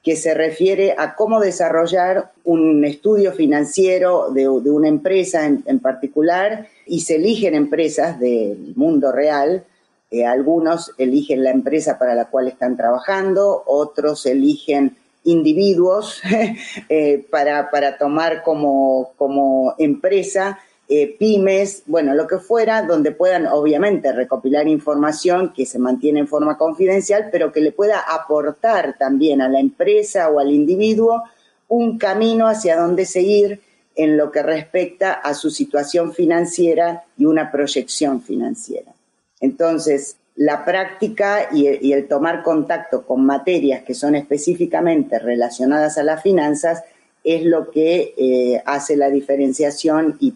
que 0.06 0.16
se 0.16 0.36
refiere 0.36 0.94
a 0.96 1.16
cómo 1.16 1.40
desarrollar 1.40 2.32
un 2.44 2.86
estudio 2.86 3.34
financiero 3.34 4.30
de, 4.30 4.48
una 4.48 4.88
empresa 4.88 5.46
en 5.48 5.80
particular 5.80 6.68
y 6.86 7.02
se 7.02 7.16
eligen 7.16 7.56
empresas 7.56 8.20
del 8.20 8.74
mundo 8.76 9.12
real. 9.12 9.66
Eh, 10.12 10.24
algunos 10.24 10.92
eligen 11.00 11.44
la 11.44 11.50
empresa 11.50 11.98
para 11.98 12.14
la 12.14 12.26
cual 12.26 12.48
están 12.48 12.78
trabajando, 12.78 13.64
otros 13.66 14.28
eligen 14.28 14.96
individuos 15.24 16.22
eh, 16.90 17.26
para, 17.32 17.98
tomar 17.98 18.44
como, 18.44 19.14
como 19.18 19.74
empresa 19.80 20.60
eh, 20.88 21.16
pymes, 21.18 21.84
bueno, 21.88 22.14
lo 22.14 22.28
que 22.28 22.38
fuera, 22.38 22.84
donde 22.84 23.12
puedan 23.12 23.48
obviamente 23.48 24.12
recopilar 24.12 24.68
información 24.68 25.52
que 25.52 25.66
se 25.66 25.80
mantiene 25.80 26.20
en 26.20 26.28
forma 26.28 26.58
confidencial, 26.58 27.30
pero 27.32 27.52
que 27.52 27.62
le 27.62 27.72
pueda 27.72 28.00
aportar 28.00 28.96
también 28.98 29.42
a 29.42 29.50
la 29.50 29.60
empresa 29.60 30.30
o 30.30 30.40
al 30.40 30.52
individuo 30.52 31.24
un 31.68 31.98
camino 31.98 32.48
hacia 32.48 32.78
dónde 32.78 33.06
seguir 33.06 33.62
en 33.96 34.18
lo 34.18 34.32
que 34.32 34.44
respecta 34.44 35.14
a 35.14 35.34
su 35.34 35.50
situación 35.50 36.14
financiera 36.14 37.06
y 37.18 37.26
una 37.26 37.52
proyección 37.52 38.22
financiera. 38.22 38.92
Entonces, 39.40 40.18
la 40.36 40.66
práctica 40.66 41.48
y 41.52 41.94
el, 41.94 42.08
tomar 42.08 42.44
contacto 42.44 43.06
con 43.08 43.26
materias 43.26 43.84
que 43.84 43.94
son 43.94 44.16
específicamente 44.16 45.18
relacionadas 45.18 45.98
a 45.98 46.04
las 46.04 46.22
finanzas 46.22 46.84
es 47.24 47.44
lo 47.44 47.72
que 47.72 48.14
eh, 48.18 48.62
hace 48.66 48.98
la 48.98 49.10
diferenciación 49.10 50.18
y 50.20 50.36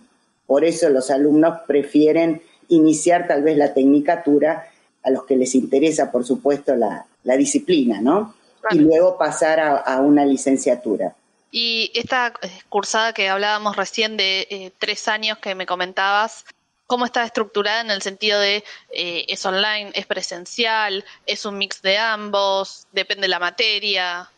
por 0.49 0.65
eso 0.65 0.89
los 0.89 1.11
alumnos 1.11 1.59
prefieren 1.67 2.41
iniciar 2.69 3.27
tal 3.27 3.43
vez 3.43 3.55
la 3.55 3.75
tecnicatura 3.75 4.67
a 5.03 5.11
los 5.11 5.23
que 5.27 5.35
les 5.35 5.53
interesa, 5.53 6.11
por 6.11 6.25
supuesto, 6.25 6.75
la, 6.75 7.05
disciplina, 7.37 8.01
¿no? 8.01 8.33
Y 8.71 8.79
luego 8.79 9.15
pasar 9.15 9.59
a, 9.59 10.01
una 10.01 10.25
licenciatura. 10.25 11.13
Y 11.51 11.91
esta 11.93 12.33
cursada 12.67 13.13
que 13.13 13.29
hablábamos 13.29 13.75
recién 13.75 14.17
de 14.17 14.47
eh, 14.49 14.71
tres 14.79 15.07
años 15.07 15.37
que 15.37 15.53
me 15.53 15.67
comentabas, 15.67 16.45
cómo 16.87 17.05
está 17.05 17.23
estructurada 17.23 17.81
en 17.81 17.91
el 17.91 18.01
sentido 18.01 18.39
de 18.39 18.63
eh, 18.89 19.25
es 19.27 19.45
online, 19.45 19.91
es 19.93 20.07
presencial, 20.07 21.05
es 21.27 21.45
un 21.45 21.59
mix 21.59 21.83
de 21.83 21.99
ambos, 21.99 22.87
depende 22.91 23.21
de 23.21 23.27
la 23.27 23.39
materia. 23.39 24.31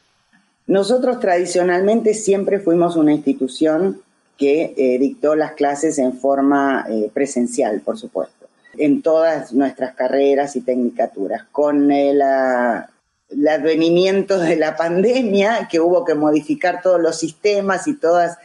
Nosotros 0.67 1.21
tradicionalmente 1.21 2.13
siempre 2.13 2.59
fuimos 2.59 2.97
una 2.97 3.13
institución 3.13 4.01
que 4.37 4.73
eh, 4.75 4.97
dictó 4.99 5.35
las 5.35 5.53
clases 5.53 5.97
en 5.99 6.13
forma 6.13 6.85
eh, 6.89 7.09
presencial, 7.13 7.81
por 7.81 7.97
supuesto, 7.97 8.47
en 8.77 9.01
todas 9.01 9.53
nuestras 9.53 9.93
carreras 9.93 10.55
y 10.55 10.61
tecnicaturas. 10.61 11.43
Con 11.51 11.91
el, 11.91 12.21
advenimiento 12.21 14.39
de 14.39 14.55
la 14.55 14.75
pandemia, 14.75 15.67
que 15.69 15.79
hubo 15.79 16.03
que 16.03 16.15
modificar 16.15 16.81
todos 16.81 16.99
los 16.99 17.17
sistemas 17.17 17.87
y 17.87 17.97
todas 17.97 18.37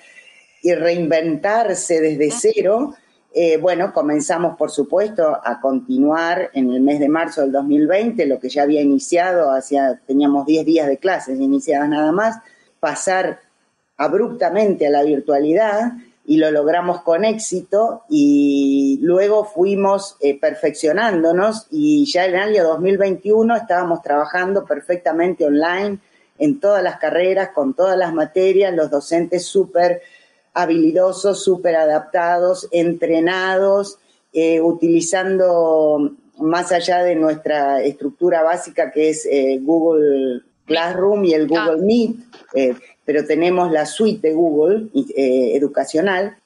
y 0.62 0.75
reinventarse 0.75 2.00
desde 2.00 2.31
cero, 2.31 2.95
eh, 3.38 3.59
bueno, 3.59 3.93
comenzamos, 3.93 4.57
por 4.57 4.71
supuesto, 4.71 5.38
a 5.45 5.61
continuar 5.61 6.49
en 6.55 6.71
el 6.71 6.81
mes 6.81 7.00
de 7.00 7.11
marzo 7.11 7.43
del 7.43 7.52
2020, 7.52 8.25
lo 8.25 8.40
que 8.40 8.49
ya 8.49 8.62
había 8.62 8.81
iniciado, 8.81 9.50
hacia, 9.50 10.00
teníamos 10.07 10.47
10 10.47 10.64
días 10.64 10.88
de 10.88 10.97
clases 10.97 11.38
iniciadas 11.38 11.90
nada 11.90 12.12
más, 12.12 12.38
pasar 12.81 13.40
abruptamente 13.96 14.86
a 14.86 14.90
la 14.90 15.02
virtualidad 15.02 15.92
y 16.26 16.38
lo 16.38 16.50
logramos 16.50 17.02
con 17.02 17.24
éxito 17.24 18.02
y 18.08 18.98
luego 19.00 19.44
fuimos 19.44 20.16
eh, 20.20 20.38
perfeccionándonos 20.38 21.68
y 21.70 22.04
ya 22.06 22.26
en 22.26 22.34
el 22.34 22.40
año 22.40 22.64
2021 22.64 23.56
estábamos 23.56 24.02
trabajando 24.02 24.64
perfectamente 24.64 25.46
online 25.46 25.98
en 26.38 26.60
todas 26.60 26.82
las 26.82 26.98
carreras, 26.98 27.50
con 27.54 27.74
todas 27.74 27.96
las 27.96 28.12
materias, 28.12 28.74
los 28.74 28.90
docentes 28.90 29.46
súper 29.46 30.02
habilidosos, 30.52 31.42
súper 31.42 31.76
adaptados, 31.76 32.68
entrenados, 32.72 33.98
eh, 34.32 34.60
utilizando 34.60 36.12
más 36.38 36.72
allá 36.72 37.02
de 37.02 37.14
nuestra 37.14 37.82
estructura 37.82 38.42
básica 38.42 38.90
que 38.90 39.10
es 39.10 39.26
eh, 39.26 39.58
Google 39.62 40.42
Classroom 40.66 41.24
y 41.24 41.34
el 41.34 41.44
ah. 41.44 41.46
Google 41.48 41.86
Meet, 41.86 42.16
pero 43.06 43.25
tenemos 43.25 43.72
la 43.72 43.86
suite 43.86 44.28
de 44.28 44.34
Google 44.34 44.88
educacional. 44.94 46.36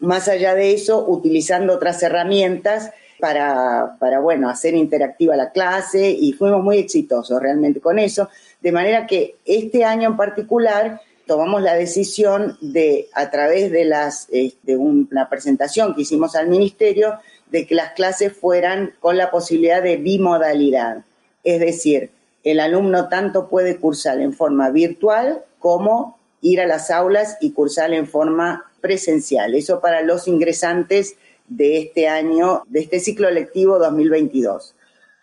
Más 0.00 0.28
allá 0.28 0.54
de 0.54 0.74
eso, 0.74 1.06
utilizando 1.08 1.72
otras 1.72 2.02
herramientas 2.02 2.90
para, 3.20 4.18
bueno, 4.20 4.50
hacer 4.50 4.74
interactiva 4.74 5.36
la 5.36 5.52
clase 5.52 6.10
y 6.10 6.32
fuimos 6.32 6.60
muy 6.60 6.78
exitosos 6.78 7.40
realmente 7.40 7.80
con 7.80 8.00
eso. 8.00 8.28
De 8.60 8.72
manera 8.72 9.06
que 9.06 9.36
este 9.44 9.84
año 9.84 10.10
en 10.10 10.16
particular 10.16 11.00
tomamos 11.24 11.62
la 11.62 11.74
decisión 11.74 12.58
de, 12.60 13.08
a 13.14 13.30
través 13.30 13.70
de, 13.70 13.84
las, 13.84 14.26
este, 14.32 14.76
una 14.76 15.28
presentación 15.28 15.94
que 15.94 16.02
hicimos 16.02 16.34
al 16.34 16.48
ministerio, 16.48 17.20
de 17.48 17.64
que 17.64 17.76
las 17.76 17.92
clases 17.92 18.32
fueran 18.32 18.94
con 18.98 19.16
la 19.16 19.30
posibilidad 19.30 19.82
de 19.82 19.98
bimodalidad. 19.98 21.04
Es 21.44 21.60
decir, 21.60 22.10
el 22.42 22.58
alumno 22.58 23.08
tanto 23.08 23.48
puede 23.48 23.76
cursar 23.76 24.20
en 24.20 24.32
forma 24.32 24.70
virtual 24.70 25.44
como 25.62 26.18
ir 26.42 26.60
a 26.60 26.66
las 26.66 26.90
aulas 26.90 27.38
y 27.40 27.52
cursar 27.52 27.94
en 27.94 28.06
forma 28.06 28.70
presencial. 28.82 29.54
Eso 29.54 29.80
para 29.80 30.02
los 30.02 30.28
ingresantes 30.28 31.16
de 31.46 31.78
este 31.78 32.08
año, 32.08 32.64
de 32.66 32.80
este 32.80 33.00
ciclo 33.00 33.30
lectivo 33.30 33.78
2022 33.78 34.74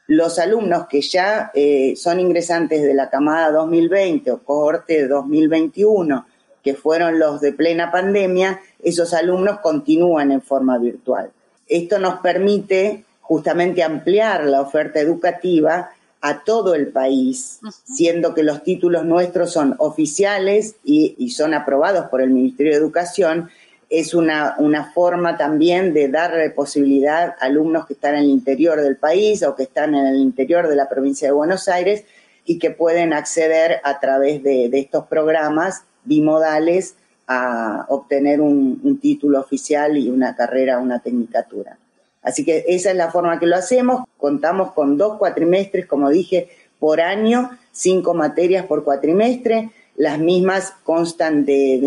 los 0.09 0.39
alumnos 0.39 0.87
que 0.87 1.01
ya 1.01 1.51
eh, 1.53 1.93
son 1.95 2.19
ingresantes 2.19 2.81
de 2.81 2.95
la 2.95 3.11
camada 3.11 3.51
2020 3.51 4.31
o 4.31 4.39
cohorte 4.39 5.07
2021, 5.07 6.25
que 6.63 6.73
fueron 6.73 7.19
los 7.19 7.39
de 7.41 7.53
plena 7.53 7.91
pandemia, 7.91 8.59
esos 8.81 9.13
alumnos 9.13 9.59
continúan 9.59 10.31
en 10.31 10.41
forma 10.41 10.79
virtual. 10.79 11.31
Esto 11.67 11.99
nos 11.99 12.21
permite 12.21 13.05
justamente 13.21 13.83
ampliar 13.83 14.45
la 14.45 14.61
oferta 14.61 14.99
educativa 14.99 15.91
a 16.21 16.43
todo 16.43 16.75
el 16.75 16.87
país, 16.87 17.59
siendo 17.85 18.33
que 18.33 18.43
los 18.43 18.63
títulos 18.63 19.05
nuestros 19.05 19.53
son 19.53 19.75
oficiales 19.77 20.75
y, 20.83 21.15
y 21.17 21.29
son 21.29 21.53
aprobados 21.53 22.07
por 22.07 22.21
el 22.21 22.29
Ministerio 22.29 22.73
de 22.73 22.77
Educación 22.77 23.49
es 23.89 24.13
una, 24.13 24.55
una 24.59 24.91
forma 24.91 25.35
también 25.35 25.93
de 25.93 26.09
darle 26.09 26.51
posibilidad 26.51 27.35
a 27.39 27.45
alumnos 27.45 27.87
que 27.87 27.93
están 27.93 28.15
en 28.15 28.21
el 28.21 28.29
interior 28.29 28.79
del 28.81 28.97
país 28.97 29.41
o 29.43 29.55
que 29.55 29.63
están 29.63 29.95
en 29.95 30.05
el 30.05 30.17
interior 30.17 30.67
de 30.67 30.75
la 30.75 30.87
provincia 30.87 31.27
de 31.27 31.33
Buenos 31.33 31.67
Aires 31.67 32.05
y 32.45 32.59
que 32.59 32.69
pueden 32.69 33.13
acceder 33.13 33.81
a 33.83 33.99
través 33.99 34.43
de, 34.43 34.69
estos 34.73 35.05
programas 35.07 35.83
bimodales 36.03 36.95
a 37.27 37.85
obtener 37.89 38.41
un, 38.41 38.99
título 39.01 39.39
oficial 39.39 39.97
y 39.97 40.09
una 40.09 40.35
carrera, 40.35 40.79
una 40.79 40.99
tecnicatura. 40.99 41.77
Así 42.21 42.43
que 42.43 42.65
esa 42.67 42.91
es 42.91 42.97
la 42.97 43.11
forma 43.11 43.39
que 43.39 43.45
lo 43.45 43.55
hacemos. 43.55 44.03
Contamos 44.17 44.73
con 44.73 44.97
dos 44.97 45.17
cuatrimestres, 45.17 45.85
como 45.85 46.09
dije, 46.09 46.49
por 46.79 47.01
año, 47.01 47.57
cinco 47.71 48.13
materias 48.13 48.65
por 48.65 48.83
cuatrimestre. 48.83 49.71
Las 49.95 50.19
mismas 50.19 50.73
constan 50.83 51.45
de, 51.45 51.79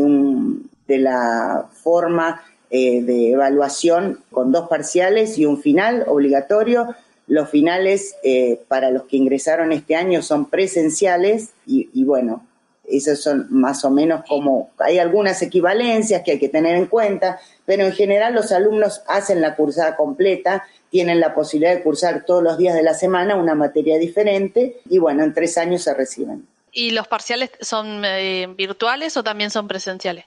de, 0.86 0.98
la 0.98 1.68
forma 1.82 2.42
eh, 2.70 3.02
de 3.02 3.32
evaluación 3.32 4.20
con 4.30 4.52
dos 4.52 4.68
parciales 4.68 5.38
y 5.38 5.46
un 5.46 5.60
final 5.60 6.04
obligatorio 6.06 6.94
los 7.26 7.48
finales 7.48 8.16
eh, 8.22 8.60
para 8.68 8.90
los 8.90 9.04
que 9.04 9.16
ingresaron 9.16 9.72
este 9.72 9.96
año 9.96 10.22
son 10.22 10.50
presenciales 10.50 11.50
y, 11.66 12.04
bueno, 12.04 12.46
esos 12.84 13.22
son 13.22 13.46
más 13.50 13.84
o 13.84 13.90
menos 13.90 14.24
como, 14.28 14.70
hay 14.78 14.98
algunas 14.98 15.40
equivalencias 15.42 16.22
que 16.22 16.32
hay 16.32 16.38
que 16.38 16.48
tener 16.48 16.76
en 16.76 16.86
cuenta, 16.86 17.40
pero 17.64 17.84
en 17.84 17.92
general 17.92 18.34
los 18.34 18.52
alumnos 18.52 19.02
hacen 19.06 19.40
la 19.40 19.54
cursada 19.54 19.96
completa, 19.96 20.64
tienen 20.90 21.20
la 21.20 21.34
posibilidad 21.34 21.74
de 21.74 21.82
cursar 21.82 22.24
todos 22.24 22.42
los 22.42 22.58
días 22.58 22.74
de 22.74 22.82
la 22.82 22.94
semana 22.94 23.36
una 23.36 23.54
materia 23.54 23.98
diferente 23.98 24.80
y 24.88 24.98
bueno, 24.98 25.22
en 25.22 25.32
tres 25.32 25.56
años 25.58 25.82
se 25.82 25.94
reciben. 25.94 26.46
¿Y 26.72 26.90
los 26.90 27.06
parciales 27.06 27.50
son 27.60 28.02
eh, 28.04 28.48
virtuales 28.56 29.16
o 29.16 29.22
también 29.22 29.50
son 29.50 29.68
presenciales? 29.68 30.24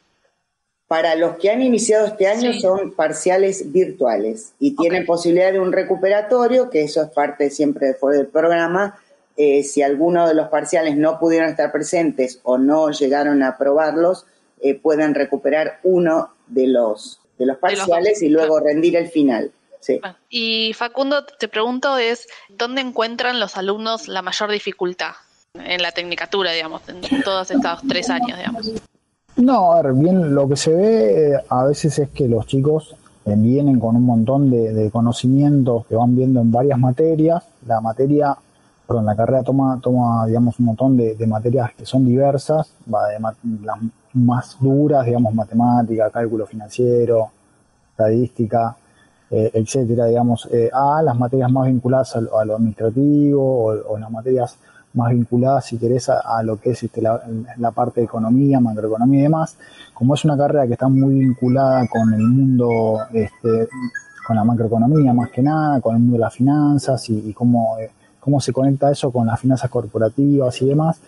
Para 0.87 1.15
los 1.15 1.37
que 1.37 1.49
han 1.49 1.63
iniciado 1.63 2.05
este 2.05 2.27
año 2.27 2.53
son 2.53 2.91
parciales 2.91 3.71
virtuales 3.71 4.53
y 4.59 4.75
tienen 4.75 5.05
posibilidad 5.05 5.51
de 5.51 5.59
un 5.59 5.71
recuperatorio, 5.71 6.69
que 6.69 6.83
eso 6.83 7.01
es 7.01 7.09
parte 7.09 7.49
siempre 7.49 7.95
del 8.11 8.27
programa. 8.27 8.95
Eh, 9.37 9.63
si 9.63 9.81
alguno 9.81 10.27
de 10.27 10.33
los 10.33 10.47
parciales 10.47 10.95
no 10.97 11.19
pudieron 11.19 11.49
estar 11.49 11.71
presentes 11.71 12.39
o 12.43 12.57
no 12.57 12.91
llegaron 12.91 13.43
a 13.43 13.49
aprobarlos, 13.49 14.25
eh, 14.61 14.75
pueden 14.75 15.13
recuperar 15.13 15.79
uno 15.83 16.33
de 16.47 16.67
los, 16.67 17.19
de 17.37 17.45
los 17.45 17.57
parciales 17.57 18.21
y 18.21 18.29
luego 18.29 18.59
rendir 18.59 18.95
el 18.95 19.09
final. 19.09 19.51
Sí. 19.81 19.99
Y 20.29 20.73
Facundo, 20.73 21.25
te 21.25 21.47
pregunto 21.47 21.97
es, 21.97 22.27
¿dónde 22.49 22.81
encuentran 22.81 23.39
los 23.39 23.57
alumnos 23.57 24.07
la 24.07 24.21
mayor 24.21 24.49
dificultad 24.49 25.11
en 25.53 25.81
la 25.81 25.91
tecnicatura, 25.91 26.51
digamos, 26.51 26.81
en 26.89 27.21
todos 27.21 27.51
estos 27.51 27.81
tres 27.87 28.09
años, 28.09 28.37
digamos? 28.37 28.71
No, 29.35 29.73
a 29.73 29.81
ver, 29.81 29.93
bien, 29.93 30.33
lo 30.33 30.47
que 30.47 30.55
se 30.55 30.73
ve 30.73 31.33
eh, 31.33 31.37
a 31.49 31.65
veces 31.65 31.99
es 31.99 32.09
que 32.09 32.27
los 32.27 32.47
chicos 32.47 32.95
eh, 33.25 33.33
vienen 33.35 33.79
con 33.79 33.95
un 33.95 34.03
montón 34.03 34.49
de, 34.49 34.89
conocimientos 34.91 35.85
que 35.87 35.95
van 35.95 36.15
viendo 36.15 36.39
en 36.39 36.51
varias 36.51 36.79
materias. 36.79 37.43
La 37.67 37.81
materia, 37.81 38.37
perdón, 38.87 39.05
la 39.05 39.15
carrera 39.15 39.43
toma, 39.43 39.79
toma 39.81 40.25
digamos, 40.27 40.59
un 40.59 40.65
montón 40.65 40.97
de, 40.97 41.15
materias 41.27 41.71
que 41.75 41.85
son 41.85 42.05
diversas, 42.05 42.73
va 42.93 43.07
de 43.07 43.19
las 43.19 43.77
más 44.13 44.57
duras, 44.59 45.05
digamos, 45.05 45.33
matemática, 45.33 46.09
cálculo 46.09 46.45
financiero, 46.45 47.29
estadística, 47.91 48.75
eh, 49.29 49.51
etcétera, 49.53 50.05
digamos, 50.05 50.47
a 50.71 51.01
las 51.01 51.17
materias 51.17 51.51
más 51.51 51.67
vinculadas 51.67 52.15
a, 52.15 52.21
lo 52.21 52.55
administrativo 52.55 53.83
o, 53.87 53.97
las 53.97 54.11
materias 54.11 54.57
más 54.95 55.11
vinculada, 55.11 55.61
si 55.61 55.77
querés, 55.77 56.09
a, 56.09 56.41
lo 56.43 56.57
que 56.57 56.71
es 56.71 56.83
este, 56.83 57.01
la, 57.01 57.71
parte 57.71 58.01
de 58.01 58.05
economía, 58.05 58.59
macroeconomía 58.59 59.19
y 59.19 59.23
demás. 59.23 59.57
Como 59.93 60.15
es 60.15 60.25
una 60.25 60.37
carrera 60.37 60.65
que 60.65 60.73
está 60.73 60.87
muy 60.87 61.19
vinculada 61.19 61.87
con 61.87 62.13
el 62.13 62.21
mundo, 62.21 62.99
este, 63.13 63.67
con 64.25 64.35
la 64.37 64.43
macroeconomía 64.43 65.13
más 65.13 65.29
que 65.29 65.41
nada, 65.41 65.81
con 65.81 65.95
el 65.95 66.01
mundo 66.01 66.17
de 66.17 66.21
las 66.21 66.33
finanzas 66.33 67.09
y, 67.09 67.33
cómo, 67.33 67.77
eh, 67.79 67.91
cómo 68.25 68.41
se 68.41 68.51
conecta 68.51 68.91
eso 68.91 69.11
con 69.11 69.27
las 69.27 69.39
finanzas 69.39 69.69
corporativas 69.69 70.59
y 70.63 70.65
demás, 70.65 70.99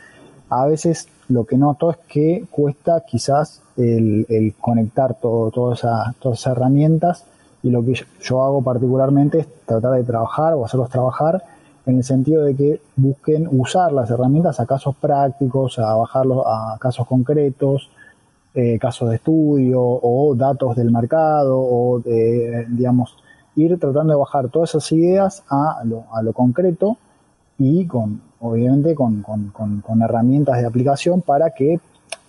a 0.49 0.67
veces 0.67 1.07
lo 1.29 1.45
que 1.45 1.57
noto 1.57 1.89
es 1.89 1.97
que 2.07 2.45
cuesta 2.51 3.01
quizás 3.01 3.63
el, 3.75 4.53
conectar 4.61 5.15
todo, 5.15 5.49
todas 5.49 5.79
esas 5.79 6.45
herramientas 6.45 7.25
y 7.63 7.71
lo 7.71 7.83
que 7.83 7.95
yo 8.21 8.43
hago 8.43 8.61
particularmente 8.61 9.39
es 9.39 9.47
tratar 9.65 9.93
de 9.93 10.03
trabajar 10.03 10.53
o 10.53 10.63
hacerlos 10.63 10.91
trabajar 10.91 11.43
en 11.87 11.97
el 11.97 12.03
sentido 12.03 12.43
de 12.43 12.55
que 12.55 12.81
busquen 12.95 13.47
usar 13.49 13.91
las 13.93 14.11
herramientas 14.11 14.59
a 14.59 14.67
casos 14.67 14.95
prácticos, 14.95 15.79
a 15.79 15.95
bajarlos 15.95 16.43
a 16.45 16.77
casos 16.79 17.07
concretos, 17.07 17.89
eh, 18.53 18.77
casos 18.77 19.09
de 19.09 19.15
estudio 19.15 19.81
o 19.81 20.35
datos 20.35 20.75
del 20.75 20.91
mercado 20.91 21.59
o 21.59 21.99
de, 21.99 22.67
digamos, 22.69 23.17
ir 23.55 23.79
tratando 23.79 24.13
de 24.13 24.19
bajar 24.19 24.49
todas 24.49 24.69
esas 24.69 24.91
ideas 24.91 25.43
a 25.49 25.81
lo, 25.83 26.03
a 26.13 26.21
lo 26.21 26.31
concreto 26.31 26.97
y 27.59 27.85
con, 27.85 28.21
obviamente, 28.39 28.95
con, 28.95 29.23
herramientas 30.01 30.59
de 30.59 30.65
aplicación 30.65 31.21
para 31.21 31.51
que 31.51 31.79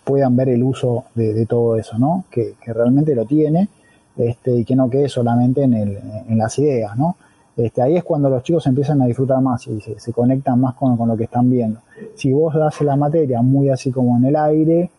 puedan 0.04 0.36
ver 0.36 0.48
el 0.48 0.62
uso 0.62 1.04
de, 1.14 1.44
todo 1.46 1.76
eso, 1.76 1.98
¿no? 1.98 2.24
Que, 2.30 2.54
realmente 2.66 3.14
lo 3.14 3.24
tiene 3.26 3.68
este, 4.16 4.54
y 4.56 4.64
que 4.64 4.74
no 4.74 4.88
quede 4.88 5.08
solamente 5.08 5.62
en, 5.62 5.74
el, 5.74 5.98
en 6.28 6.38
las 6.38 6.58
ideas, 6.58 6.96
¿no? 6.96 7.16
Este, 7.58 7.82
ahí 7.82 7.96
es 7.96 8.04
cuando 8.04 8.30
los 8.30 8.44
chicos 8.44 8.64
empiezan 8.68 9.02
a 9.02 9.06
disfrutar 9.06 9.40
más 9.42 9.66
y 9.66 9.80
se, 9.80 10.12
conectan 10.12 10.60
más 10.60 10.76
con, 10.76 10.96
lo 10.96 11.16
que 11.16 11.24
están 11.24 11.50
viendo. 11.50 11.80
Si 12.14 12.32
vos 12.32 12.54
das 12.54 12.80
la 12.82 12.94
materia 12.94 13.42
muy 13.42 13.68
así 13.68 13.90
como 13.90 14.16
en 14.16 14.26
el 14.26 14.36
aire, 14.36 14.90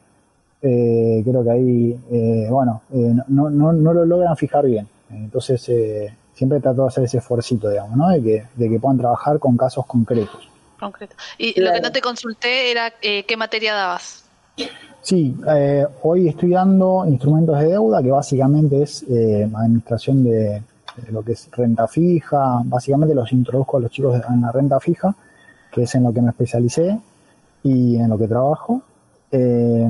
eh, 0.61 1.21
creo 1.23 1.41
que 1.41 1.49
ahí, 1.49 1.97
eh, 2.11 2.47
bueno, 2.51 2.81
eh, 2.91 3.15
no, 3.29 3.49
no, 3.49 3.71
no, 3.71 3.93
lo 3.93 4.03
logran 4.03 4.35
fijar 4.35 4.65
bien. 4.65 4.85
Entonces, 5.09 5.71
siempre 6.39 6.61
trato 6.61 6.83
de 6.83 6.87
hacer 6.87 7.03
ese 7.03 7.17
esfuerzo, 7.17 7.55
digamos, 7.55 7.97
¿no? 7.97 8.07
De 8.09 8.23
que, 8.23 8.45
de 8.55 8.69
que 8.69 8.79
puedan 8.79 8.97
trabajar 8.97 9.39
con 9.39 9.57
casos 9.57 9.85
concretos. 9.85 10.49
Concreto. 10.79 11.15
Y 11.37 11.59
lo 11.59 11.73
que 11.73 11.81
no 11.81 11.91
te 11.91 11.99
consulté 11.99 12.71
era 12.71 12.91
qué 13.01 13.35
materia 13.37 13.73
dabas. 13.73 14.23
Sí, 15.01 15.35
hoy 16.01 16.29
estoy 16.29 16.51
dando 16.51 17.05
instrumentos 17.05 17.59
de 17.59 17.67
deuda, 17.67 18.01
que 18.01 18.11
básicamente 18.11 18.83
es 18.83 19.03
administración 19.03 20.23
de, 20.23 20.63
lo 21.11 21.23
que 21.23 21.33
es 21.33 21.49
renta 21.51 21.87
fija, 21.87 22.61
básicamente 22.63 23.13
los 23.13 23.31
introduzco 23.33 23.77
a 23.77 23.81
los 23.81 23.91
chicos 23.91 24.21
en 24.29 24.41
la 24.41 24.51
renta 24.51 24.79
fija, 24.79 25.13
que 25.71 25.83
es 25.83 25.95
en 25.95 26.03
lo 26.03 26.13
que 26.13 26.21
me 26.21 26.29
especialicé 26.29 26.99
y 27.63 27.97
en 27.97 28.09
lo 28.09 28.17
que 28.17 28.27
trabajo. 28.27 28.81
Eh, 29.31 29.87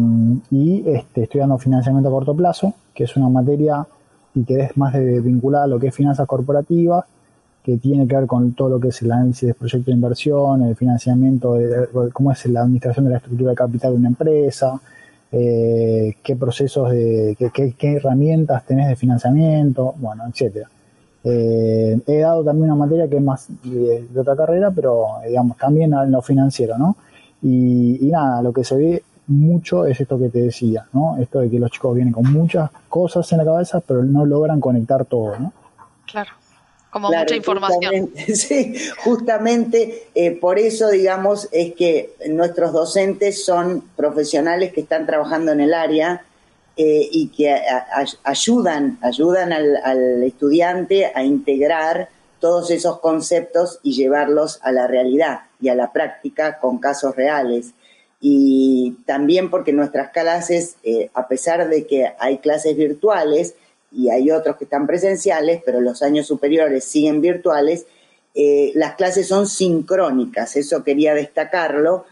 y 0.52 0.90
este, 0.90 1.24
estoy 1.24 1.40
dando 1.40 1.58
financiamiento 1.58 2.10
a 2.10 2.12
corto 2.12 2.36
plazo, 2.36 2.74
que 2.94 3.06
es 3.06 3.16
una 3.16 3.30
materia 3.30 3.86
y 4.40 4.44
que 4.44 4.62
es 4.62 4.78
más 4.78 4.94
de, 4.94 5.20
vinculada 5.20 5.68
lo 5.68 5.80
que 5.80 5.88
es 5.88 5.96
finanzas 5.96 6.28
corporativas, 6.28 7.06
que 7.64 7.78
tiene 7.78 8.08
que 8.08 8.16
ver 8.16 8.26
con 8.26 8.54
todo 8.54 8.70
lo 8.70 8.80
que 8.80 8.90
es 8.90 9.02
el 9.02 9.12
análisis 9.12 9.48
de 9.48 9.54
proyecto 9.54 9.92
de 9.92 9.96
inversión, 9.96 10.64
el 10.64 10.76
financiamiento, 10.76 11.56
de, 11.56 11.88
cómo 12.14 12.32
es 12.32 12.46
la 12.46 12.62
administración 12.62 13.06
de 13.06 13.12
la 13.12 13.18
estructura 13.18 13.52
de 13.52 13.56
capital 13.56 13.92
de 13.92 13.98
una 13.98 14.10
empresa, 14.10 14.80
eh, 15.32 16.16
qué 16.24 16.36
procesos 16.36 16.90
de, 16.92 17.36
qué, 17.54 17.94
herramientas 17.96 18.66
tenés 18.66 18.88
de 18.88 18.96
financiamiento, 18.96 19.94
bueno, 19.98 20.24
etcétera. 20.28 20.70
Eh, 21.24 22.00
he 22.08 22.20
dado 22.20 22.44
también 22.46 22.72
una 22.72 22.86
materia 22.86 23.10
que 23.10 23.18
es 23.18 23.22
más 23.22 23.48
de, 23.64 24.08
otra 24.18 24.36
carrera, 24.36 24.72
pero 24.72 25.06
digamos 25.28 25.58
también 25.58 25.94
en 25.94 26.12
lo 26.12 26.22
financiero, 26.22 26.78
¿no? 26.78 26.96
Y, 27.42 28.10
nada, 28.12 28.42
lo 28.42 28.52
que 28.52 28.64
se 28.64 28.76
ve 28.76 29.04
mucho 29.30 29.86
es 29.86 30.00
esto 30.00 30.20
que 30.20 30.30
te 30.30 30.42
decía, 30.42 30.88
¿no? 30.92 31.18
Esto 31.20 31.40
de 31.40 31.50
que 31.50 31.60
los 31.60 31.72
chicos 31.72 31.96
vienen 31.96 32.14
con 32.14 32.32
muchas 32.32 32.70
cosas 32.90 33.32
en 33.32 33.38
la 33.38 33.46
cabeza, 33.46 33.80
pero 33.80 34.04
no 34.04 34.26
logran 34.26 34.60
conectar 34.60 35.06
todo, 35.06 35.38
¿no? 35.40 35.54
Claro. 36.06 36.32
Como 36.90 37.10
mucha 37.12 37.36
información. 37.36 38.10
sí, 38.34 38.74
justamente 39.04 40.08
eh, 40.16 40.32
por 40.32 40.58
eso, 40.58 40.90
digamos, 40.90 41.48
es 41.52 41.76
que 41.76 42.16
nuestros 42.30 42.74
docentes 42.74 43.46
son 43.46 43.84
profesionales 43.96 44.74
que 44.74 44.82
están 44.82 45.06
trabajando 45.06 45.52
en 45.52 45.60
el 45.60 45.74
área 45.76 46.24
eh, 46.76 47.08
y 47.12 47.28
que 47.28 47.62
ayudan, 48.24 48.98
ayudan 49.02 49.54
al, 49.54 50.24
estudiante 50.24 51.12
a 51.14 51.24
integrar 51.24 52.10
todos 52.40 52.72
esos 52.72 53.00
conceptos 53.02 53.80
y 53.84 53.94
llevarlos 53.94 54.60
a 54.64 54.72
la 54.72 54.88
realidad 54.88 55.42
y 55.62 55.70
a 55.70 55.76
la 55.76 55.92
práctica 55.92 56.58
con 56.58 56.80
casos 56.80 57.16
reales. 57.16 57.74
Y 58.22 58.98
también 59.06 59.50
porque 59.50 59.72
nuestras 59.72 60.12
clases, 60.12 60.76
eh, 60.84 61.10
a 61.14 61.28
pesar 61.28 61.70
de 61.70 61.88
que 61.88 62.12
hay 62.20 62.40
clases 62.40 62.76
virtuales 62.76 63.56
y 63.92 64.10
hay 64.10 64.30
otros 64.32 64.58
que 64.58 64.66
están 64.66 64.88
presenciales, 64.88 65.62
pero 65.66 65.80
los 65.80 66.04
años 66.04 66.28
superiores 66.28 66.84
siguen 66.84 67.22
virtuales, 67.22 67.86
eh, 68.36 68.72
las 68.76 68.96
clases 68.96 69.28
son 69.28 69.48
sincrónicas, 69.48 70.56
eso 70.56 70.84
quería 70.84 71.14
destacarlo, 71.14 72.06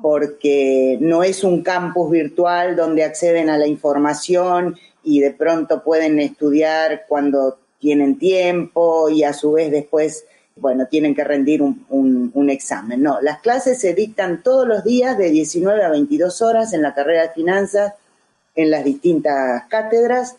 porque 0.00 0.98
no 1.00 1.22
es 1.22 1.42
un 1.42 1.62
campus 1.62 2.10
virtual 2.10 2.76
donde 2.76 3.04
acceden 3.04 3.48
a 3.48 3.58
la 3.58 3.66
información 3.66 4.76
y 5.02 5.20
de 5.20 5.30
pronto 5.30 5.82
pueden 5.82 6.20
estudiar 6.20 7.06
cuando 7.08 7.58
tienen 7.78 8.18
tiempo 8.18 9.08
y 9.08 9.22
a 9.22 9.32
su 9.32 9.52
vez 9.52 9.70
después, 9.70 10.26
bueno, 10.56 10.86
tienen 10.86 11.14
que 11.14 11.22
rendir 11.22 11.62
un, 11.62 12.48
examen. 12.48 13.02
No, 13.02 13.20
las 13.20 13.40
clases 13.40 13.80
se 13.80 13.92
dictan 13.92 14.42
todos 14.42 14.66
los 14.66 14.84
días 14.84 15.18
de 15.18 15.30
19 15.30 15.84
a 15.84 15.90
22 15.90 16.42
horas 16.42 16.72
en 16.72 16.82
la 16.82 16.94
carrera 16.94 17.22
de 17.22 17.30
finanzas 17.30 17.92
en 18.54 18.70
las 18.70 18.84
distintas 18.84 19.64
cátedras. 19.68 20.36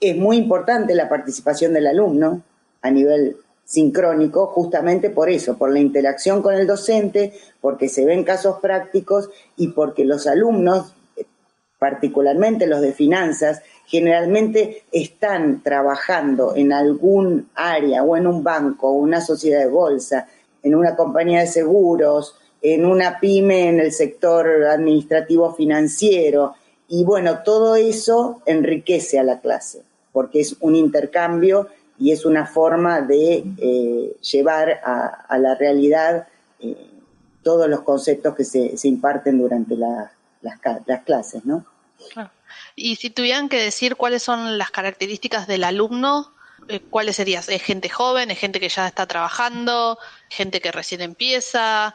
Es 0.00 0.16
muy 0.16 0.36
importante 0.36 0.94
la 0.94 1.08
participación 1.08 1.72
del 1.72 1.86
alumno 1.86 2.42
a 2.82 2.90
nivel 2.90 3.36
sincrónico 3.64 4.46
justamente 4.46 5.10
por 5.10 5.30
eso, 5.30 5.56
por 5.56 5.72
la 5.72 5.78
interacción 5.78 6.42
con 6.42 6.54
el 6.54 6.66
docente, 6.66 7.32
porque 7.60 7.88
se 7.88 8.04
ven 8.04 8.24
casos 8.24 8.58
prácticos 8.60 9.30
y 9.56 9.68
porque 9.68 10.04
los 10.04 10.26
alumnos, 10.26 10.94
particularmente 11.78 12.66
los 12.66 12.82
de 12.82 12.92
finanzas, 12.92 13.62
generalmente 13.86 14.84
están 14.92 15.62
trabajando 15.62 16.54
en 16.56 16.72
algún 16.72 17.48
área 17.54 18.02
o 18.02 18.16
en 18.16 18.26
un 18.26 18.42
banco, 18.42 18.90
una 18.90 19.20
sociedad 19.20 19.60
de 19.60 19.70
bolsa, 19.70 20.26
en 20.62 20.74
una 20.74 20.96
compañía 20.96 21.40
de 21.40 21.46
seguros, 21.46 22.36
en 22.62 22.86
una 22.86 23.20
pyme 23.20 23.68
en 23.68 23.80
el 23.80 23.92
sector 23.92 24.64
administrativo 24.64 25.54
financiero. 25.54 26.54
Y 26.88 27.04
bueno, 27.04 27.42
todo 27.44 27.76
eso 27.76 28.40
enriquece 28.46 29.18
a 29.18 29.22
la 29.22 29.40
clase, 29.40 29.82
porque 30.12 30.40
es 30.40 30.56
un 30.60 30.74
intercambio 30.74 31.68
y 31.98 32.12
es 32.12 32.24
una 32.24 32.46
forma 32.46 33.02
de 33.02 33.44
eh, 33.58 34.16
llevar 34.32 34.80
a, 34.82 35.38
la 35.38 35.54
realidad 35.54 36.26
eh, 36.60 36.90
todos 37.42 37.68
los 37.68 37.82
conceptos 37.82 38.34
que 38.34 38.44
se, 38.44 38.88
imparten 38.88 39.38
durante 39.38 39.76
las, 39.76 40.10
las, 40.40 40.58
clases, 41.04 41.44
¿no? 41.44 41.64
Y 42.76 42.96
si 42.96 43.10
tuvieran 43.10 43.48
que 43.48 43.62
decir 43.62 43.96
cuáles 43.96 44.22
son 44.22 44.58
las 44.58 44.70
características 44.70 45.46
del 45.46 45.64
alumno, 45.64 46.32
eh, 46.68 46.80
¿cuáles 46.90 47.16
serían? 47.16 47.42
¿Es 47.48 47.62
gente 47.62 47.88
joven? 47.88 48.30
¿Es 48.30 48.38
gente 48.38 48.60
que 48.60 48.68
ya 48.68 48.86
está 48.86 49.06
trabajando? 49.06 49.98
¿Gente 50.28 50.60
que 50.60 50.72
recién 50.72 51.00
empieza? 51.00 51.94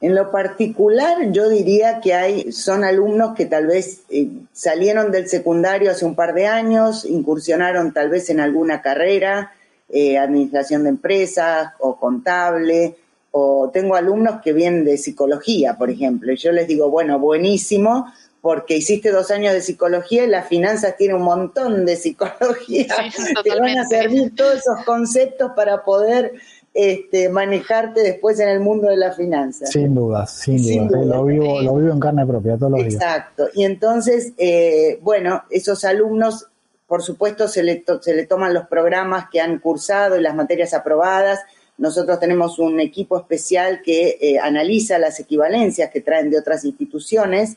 En 0.00 0.14
lo 0.14 0.30
particular, 0.30 1.32
yo 1.32 1.48
diría 1.48 2.00
que 2.00 2.14
hay, 2.14 2.52
son 2.52 2.84
alumnos 2.84 3.34
que 3.34 3.46
tal 3.46 3.66
vez 3.66 4.02
eh, 4.10 4.28
salieron 4.52 5.10
del 5.10 5.28
secundario 5.28 5.90
hace 5.90 6.04
un 6.04 6.14
par 6.14 6.34
de 6.34 6.46
años, 6.46 7.04
incursionaron 7.04 7.92
tal 7.92 8.08
vez 8.08 8.30
en 8.30 8.38
alguna 8.38 8.80
carrera, 8.80 9.52
eh, 9.88 10.16
administración 10.16 10.84
de 10.84 10.90
empresas 10.90 11.72
o 11.80 11.96
contable, 11.98 12.96
o 13.32 13.70
tengo 13.72 13.96
alumnos 13.96 14.40
que 14.40 14.52
vienen 14.52 14.84
de 14.84 14.98
psicología, 14.98 15.76
por 15.76 15.90
ejemplo, 15.90 16.32
y 16.32 16.36
yo 16.36 16.52
les 16.52 16.68
digo, 16.68 16.90
bueno, 16.90 17.18
buenísimo, 17.18 18.12
porque 18.40 18.76
hiciste 18.76 19.10
dos 19.10 19.30
años 19.30 19.52
de 19.52 19.60
psicología 19.60 20.24
y 20.24 20.28
las 20.28 20.46
finanzas 20.48 20.96
tienen 20.96 21.16
un 21.16 21.22
montón 21.22 21.84
de 21.84 21.96
psicología. 21.96 22.86
Te 23.44 23.58
van 23.58 23.78
a 23.78 23.86
servir 23.86 24.34
todos 24.34 24.58
esos 24.58 24.84
conceptos 24.84 25.52
para 25.56 25.84
poder 25.84 26.34
este, 26.72 27.28
manejarte 27.28 28.02
después 28.02 28.38
en 28.38 28.48
el 28.48 28.60
mundo 28.60 28.88
de 28.88 28.96
la 28.96 29.12
finanzas. 29.12 29.70
Sin 29.70 29.94
dudas, 29.94 30.30
sin, 30.30 30.86
dudas. 30.86 31.06
Lo, 31.06 31.24
vivo, 31.24 31.60
lo 31.60 31.74
vivo 31.76 31.92
en 31.92 32.00
carne 32.00 32.24
propia 32.24 32.56
todos 32.56 32.72
los 32.72 32.80
días. 32.82 32.94
Exacto. 32.94 33.48
Y 33.54 33.64
entonces, 33.64 34.32
eh, 34.38 35.00
bueno, 35.02 35.42
esos 35.50 35.84
alumnos, 35.84 36.46
por 36.86 37.02
supuesto, 37.02 37.48
se 37.48 37.64
le, 37.64 37.84
se 38.00 38.14
le 38.14 38.26
toman 38.26 38.54
los 38.54 38.68
programas 38.68 39.26
que 39.30 39.40
han 39.40 39.58
cursado 39.58 40.16
y 40.16 40.22
las 40.22 40.36
materias 40.36 40.72
aprobadas. 40.74 41.40
Nosotros 41.78 42.20
tenemos 42.20 42.60
un 42.60 42.78
equipo 42.78 43.18
especial 43.18 43.82
que 43.82 44.16
eh, 44.20 44.38
analiza 44.38 44.98
las 44.98 45.18
equivalencias 45.18 45.90
que 45.90 46.00
traen 46.00 46.30
de 46.30 46.38
otras 46.38 46.64
instituciones 46.64 47.56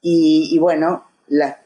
y, 0.00 0.58
bueno, 0.58 1.04
las, 1.28 1.56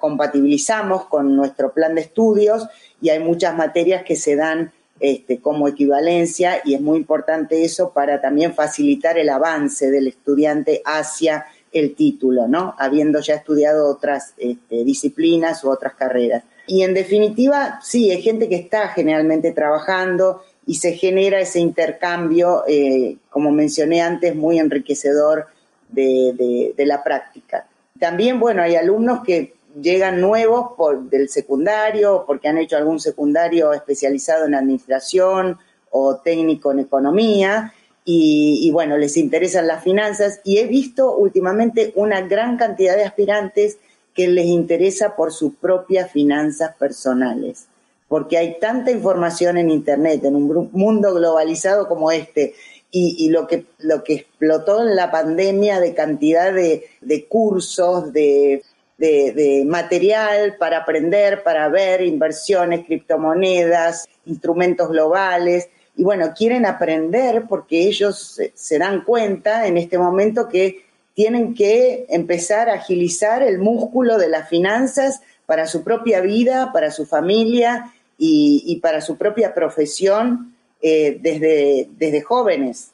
compatibilizamos 0.00 1.06
con 1.06 1.34
nuestro 1.34 1.72
plan 1.72 1.94
de 1.94 2.02
estudios 2.02 2.66
y 3.00 3.10
hay 3.10 3.18
muchas 3.20 3.56
materias 3.56 4.04
que 4.04 4.16
se 4.16 4.36
dan 4.36 4.72
este, 5.00 5.40
como 5.40 5.66
equivalencia 5.66 6.60
y 6.64 6.74
es 6.74 6.80
muy 6.80 6.98
importante 6.98 7.64
eso 7.64 7.90
para 7.92 8.20
también 8.20 8.54
facilitar 8.54 9.18
el 9.18 9.30
avance 9.30 9.90
del 9.90 10.08
estudiante 10.08 10.82
hacia 10.84 11.46
el 11.72 11.94
título, 11.94 12.48
¿no? 12.48 12.74
Habiendo 12.78 13.20
ya 13.20 13.36
estudiado 13.36 13.88
otras 13.88 14.34
este, 14.36 14.84
disciplinas 14.84 15.64
u 15.64 15.70
otras 15.70 15.94
carreras. 15.94 16.44
Y 16.66 16.82
en 16.82 16.94
definitiva, 16.94 17.80
sí, 17.82 18.10
hay 18.10 18.20
gente 18.20 18.48
que 18.48 18.56
está 18.56 18.88
generalmente 18.88 19.52
trabajando 19.52 20.42
y 20.66 20.74
se 20.74 20.92
genera 20.92 21.40
ese 21.40 21.60
intercambio, 21.60 22.64
eh, 22.68 23.16
como 23.30 23.50
mencioné 23.50 24.02
antes, 24.02 24.36
muy 24.36 24.58
enriquecedor 24.58 25.46
de 25.88 26.74
la 26.76 27.02
práctica. 27.02 27.66
También, 28.00 28.40
bueno, 28.40 28.62
hay 28.62 28.74
alumnos 28.76 29.22
que 29.22 29.54
llegan 29.80 30.20
nuevos 30.20 30.72
por, 30.76 31.08
del 31.10 31.28
secundario, 31.28 32.24
porque 32.26 32.48
han 32.48 32.58
hecho 32.58 32.76
algún 32.76 32.98
secundario 32.98 33.72
especializado 33.72 34.46
en 34.46 34.54
administración 34.54 35.58
o 35.90 36.16
técnico 36.16 36.72
en 36.72 36.80
economía, 36.80 37.74
y, 38.12 38.68
bueno, 38.72 38.96
les 38.96 39.16
interesan 39.16 39.68
las 39.68 39.84
finanzas, 39.84 40.40
y 40.42 40.58
he 40.58 40.66
visto 40.66 41.14
últimamente 41.14 41.92
una 41.94 42.22
gran 42.22 42.56
cantidad 42.56 42.96
de 42.96 43.04
aspirantes 43.04 43.78
que 44.14 44.26
les 44.26 44.46
interesa 44.46 45.14
por 45.14 45.32
sus 45.32 45.54
propias 45.54 46.10
finanzas 46.10 46.74
personales, 46.76 47.66
porque 48.08 48.38
hay 48.38 48.58
tanta 48.58 48.90
información 48.90 49.58
en 49.58 49.70
Internet, 49.70 50.24
en 50.24 50.34
un 50.34 50.70
mundo 50.72 51.14
globalizado 51.14 51.86
como 51.86 52.10
este, 52.10 52.54
y, 52.92 53.28
lo, 53.28 53.46
que, 53.46 53.66
lo 53.78 54.02
que 54.02 54.14
explotó 54.14 54.82
en 54.82 54.96
la 54.96 55.10
pandemia 55.10 55.78
de 55.78 55.94
cantidad 55.94 56.52
de, 56.52 56.86
de 57.00 57.26
cursos, 57.26 58.12
de 58.12 58.62
de, 59.00 59.64
material 59.66 60.56
para 60.58 60.78
aprender, 60.78 61.42
para 61.42 61.68
ver 61.68 62.02
inversiones, 62.02 62.84
criptomonedas, 62.84 64.08
instrumentos 64.26 64.90
globales. 64.90 65.68
Y 65.96 66.04
bueno, 66.04 66.32
quieren 66.36 66.66
aprender 66.66 67.44
porque 67.48 67.86
ellos 67.88 68.38
se, 68.54 68.78
dan 68.78 69.04
cuenta 69.04 69.66
en 69.66 69.78
este 69.78 69.98
momento 69.98 70.48
que 70.48 70.84
tienen 71.14 71.54
que 71.54 72.06
empezar 72.08 72.68
a 72.68 72.74
agilizar 72.74 73.42
el 73.42 73.58
músculo 73.58 74.18
de 74.18 74.28
las 74.28 74.48
finanzas 74.48 75.20
para 75.46 75.66
su 75.66 75.82
propia 75.82 76.20
vida, 76.20 76.70
para 76.72 76.90
su 76.90 77.06
familia 77.06 77.92
y, 78.16 78.78
para 78.82 79.00
su 79.00 79.16
propia 79.16 79.54
profesión 79.54 80.54
eh, 80.82 81.18
desde, 81.20 81.88
desde 81.90 82.22
jóvenes 82.22 82.92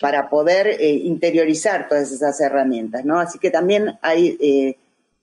para 0.00 0.28
poder 0.28 0.68
eh, 0.68 0.90
interiorizar 0.90 1.88
todas 1.88 2.12
esas 2.12 2.40
herramientas, 2.40 3.04
¿no? 3.04 3.18
Así 3.18 3.38
que 3.38 3.50
también 3.50 3.98
hay 4.00 4.76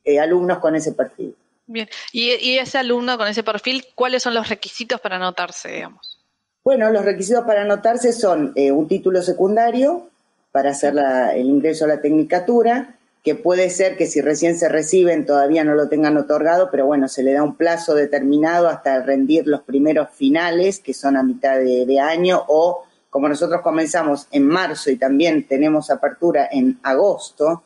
eh, 0.06 0.20
alumnos 0.20 0.60
con 0.60 0.76
ese 0.76 0.92
perfil. 0.92 1.36
Bien, 1.68 1.90
¿Y, 2.12 2.58
ese 2.58 2.78
alumno 2.78 3.18
con 3.18 3.28
ese 3.28 3.42
perfil, 3.42 3.86
¿cuáles 3.96 4.22
son 4.22 4.36
los 4.36 4.50
requisitos 4.50 5.02
para 5.02 5.16
anotarse, 5.16 5.72
digamos? 5.72 6.20
Bueno, 6.64 6.92
los 6.92 7.04
requisitos 7.04 7.44
para 7.44 7.62
anotarse 7.62 8.14
son 8.14 8.54
eh, 8.56 8.72
un 8.72 8.88
título 8.88 9.22
secundario 9.24 10.10
para 10.52 10.72
hacer 10.72 10.94
el 11.34 11.48
ingreso 11.48 11.86
a 11.86 11.90
la 11.90 12.02
tecnicatura, 12.02 12.95
que 13.26 13.34
puede 13.34 13.72
ser 13.72 13.98
que 13.98 14.06
si 14.06 14.22
recién 14.22 14.56
se 14.56 14.70
reciben 14.70 15.26
todavía 15.26 15.64
no 15.64 15.74
lo 15.74 15.90
tengan 15.90 16.16
otorgado, 16.16 16.70
pero 16.70 16.86
bueno, 16.86 17.08
se 17.08 17.24
le 17.24 17.34
da 17.34 17.42
un 17.42 17.56
plazo 17.56 17.96
determinado 17.96 18.70
hasta 18.70 19.02
rendir 19.02 19.48
los 19.48 19.64
primeros 19.64 20.10
finales, 20.12 20.80
que 20.80 20.94
son 20.94 21.18
a 21.18 21.24
mitad 21.24 21.58
de, 21.58 22.00
año, 22.00 22.44
o 22.48 22.84
como 23.10 23.28
nosotros 23.28 23.62
comenzamos 23.64 24.28
en 24.30 24.46
marzo 24.48 24.92
y 24.92 24.98
también 24.98 25.48
tenemos 25.48 25.90
apertura 25.90 26.48
en 26.52 26.78
agosto, 26.84 27.64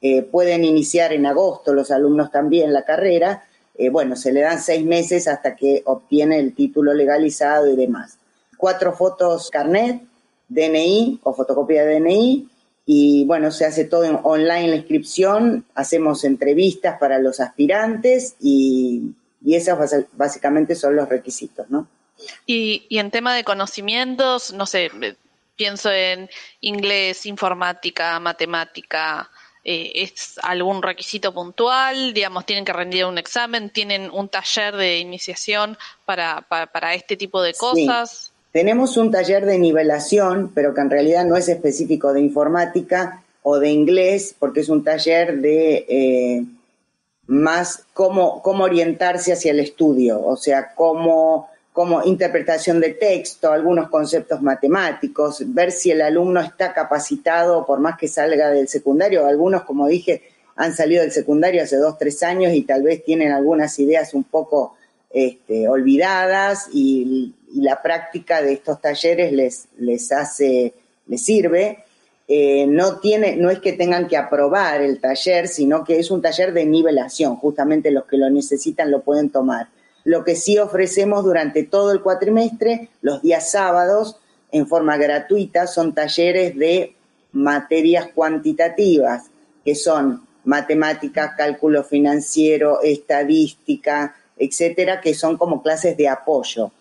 eh, 0.00 0.22
pueden 0.22 0.62
iniciar 0.62 1.12
en 1.12 1.26
agosto 1.26 1.74
los 1.74 1.90
alumnos 1.90 2.30
también 2.30 2.72
la 2.72 2.84
carrera, 2.84 3.42
eh, 3.74 3.90
bueno, 3.90 4.14
se 4.14 4.32
le 4.32 4.42
dan 4.42 4.60
seis 4.60 4.84
meses 4.86 5.26
hasta 5.26 5.56
que 5.56 5.82
obtiene 5.86 6.38
el 6.38 6.54
título 6.54 6.94
legalizado 6.94 7.68
y 7.68 7.74
demás. 7.74 8.16
Cuatro 8.56 8.92
fotos 8.92 9.50
carnet, 9.50 10.02
DNI 10.48 11.18
o 11.24 11.34
fotocopia 11.34 11.84
de 11.84 11.98
DNI, 11.98 12.48
y 12.86 13.24
bueno, 13.24 13.50
se 13.50 13.66
hace 13.66 13.84
todo 13.84 14.04
en 14.04 14.18
online 14.22 14.68
la 14.68 14.76
inscripción, 14.76 15.64
hacemos 15.74 16.24
entrevistas 16.24 16.98
para 16.98 17.18
los 17.18 17.40
aspirantes 17.40 18.36
y, 18.40 19.12
y 19.44 19.54
esos 19.54 19.78
básicamente 20.12 20.74
son 20.74 20.96
los 20.96 21.08
requisitos, 21.08 21.68
¿no? 21.70 21.86
Y, 22.46 22.86
y 22.88 22.98
en 22.98 23.10
tema 23.10 23.34
de 23.34 23.44
conocimientos, 23.44 24.52
no 24.52 24.66
sé, 24.66 24.90
pienso 25.56 25.90
en 25.90 26.28
inglés, 26.60 27.26
informática, 27.26 28.18
matemática, 28.20 29.30
eh, 29.62 29.92
es 29.94 30.40
algún 30.42 30.82
requisito 30.82 31.34
puntual, 31.34 32.14
digamos, 32.14 32.46
tienen 32.46 32.64
que 32.64 32.72
rendir 32.72 33.04
un 33.04 33.18
examen, 33.18 33.68
tienen 33.68 34.10
un 34.10 34.30
taller 34.30 34.74
de 34.74 34.98
iniciación 34.98 35.76
para, 36.06 36.40
para, 36.48 36.94
este 36.94 37.16
tipo 37.16 37.42
de 37.42 37.52
cosas. 37.52 38.29
Tenemos 38.52 38.96
un 38.96 39.10
taller 39.10 39.46
de 39.46 39.58
nivelación, 39.58 40.50
pero 40.54 40.74
que 40.74 40.80
en 40.80 40.90
realidad 40.90 41.24
no 41.24 41.36
es 41.36 41.48
específico 41.48 42.12
de 42.12 42.20
informática 42.20 43.22
o 43.42 43.58
de 43.58 43.70
inglés, 43.70 44.34
porque 44.38 44.60
es 44.60 44.68
un 44.68 44.82
taller 44.82 45.40
de 45.40 45.86
eh, 45.88 46.44
más 47.26 47.84
cómo, 47.94 48.42
cómo 48.42 48.64
orientarse 48.64 49.32
hacia 49.32 49.52
el 49.52 49.60
estudio, 49.60 50.20
o 50.24 50.36
sea, 50.36 50.74
cómo 50.74 51.48
como 51.72 52.02
interpretación 52.04 52.80
de 52.80 52.90
texto, 52.90 53.52
algunos 53.52 53.88
conceptos 53.88 54.42
matemáticos, 54.42 55.42
ver 55.54 55.70
si 55.70 55.92
el 55.92 56.02
alumno 56.02 56.40
está 56.40 56.74
capacitado 56.74 57.64
por 57.64 57.78
más 57.78 57.96
que 57.96 58.08
salga 58.08 58.50
del 58.50 58.68
secundario. 58.68 59.24
Algunos, 59.24 59.62
como 59.62 59.86
dije, 59.86 60.22
han 60.56 60.74
salido 60.74 61.02
del 61.02 61.12
secundario 61.12 61.62
hace 61.62 61.76
dos, 61.76 61.96
tres 61.96 62.22
años 62.22 62.52
y 62.52 62.62
tal 62.62 62.82
vez 62.82 63.04
tienen 63.04 63.30
algunas 63.32 63.78
ideas 63.78 64.14
un 64.14 64.24
poco 64.24 64.74
este, 65.10 65.68
olvidadas 65.68 66.68
y, 66.72 67.34
la 67.54 67.82
práctica 67.82 68.42
de 68.42 68.54
estos 68.54 68.80
talleres 68.80 69.32
les, 69.32 69.68
les 69.78 70.12
hace, 70.12 70.74
les 71.06 71.22
sirve. 71.24 71.84
Eh, 72.28 72.66
no, 72.68 73.00
tiene, 73.00 73.36
no 73.36 73.50
es 73.50 73.58
que 73.58 73.72
tengan 73.72 74.06
que 74.06 74.16
aprobar 74.16 74.82
el 74.82 75.00
taller, 75.00 75.48
sino 75.48 75.82
que 75.82 75.98
es 75.98 76.10
un 76.10 76.22
taller 76.22 76.52
de 76.52 76.64
nivelación, 76.64 77.36
justamente 77.36 77.90
los 77.90 78.04
que 78.04 78.16
lo 78.16 78.30
necesitan 78.30 78.90
lo 78.92 79.00
pueden 79.00 79.30
tomar 79.30 79.68
Lo 80.04 80.22
que 80.22 80.36
sí 80.36 80.56
ofrecemos 80.56 81.24
durante 81.24 81.64
todo 81.64 81.90
el 81.90 82.02
cuatrimestre, 82.02 82.88
los 83.02 83.20
días 83.20 83.50
sábados, 83.50 84.16
en 84.52 84.68
forma 84.68 84.96
gratuita, 84.96 85.66
son 85.66 85.92
talleres 85.92 86.56
de 86.56 86.94
materias 87.32 88.08
cuantitativas, 88.14 89.24
que 89.64 89.74
son 89.74 90.26
matemáticas, 90.44 91.32
cálculo 91.36 91.84
financiero, 91.84 92.80
estadística, 92.82 94.14
etcétera, 94.38 95.00
que 95.00 95.14
son 95.14 95.36
como 95.36 95.62
clases 95.62 95.96
de 95.96 96.08
apoyo. 96.08 96.72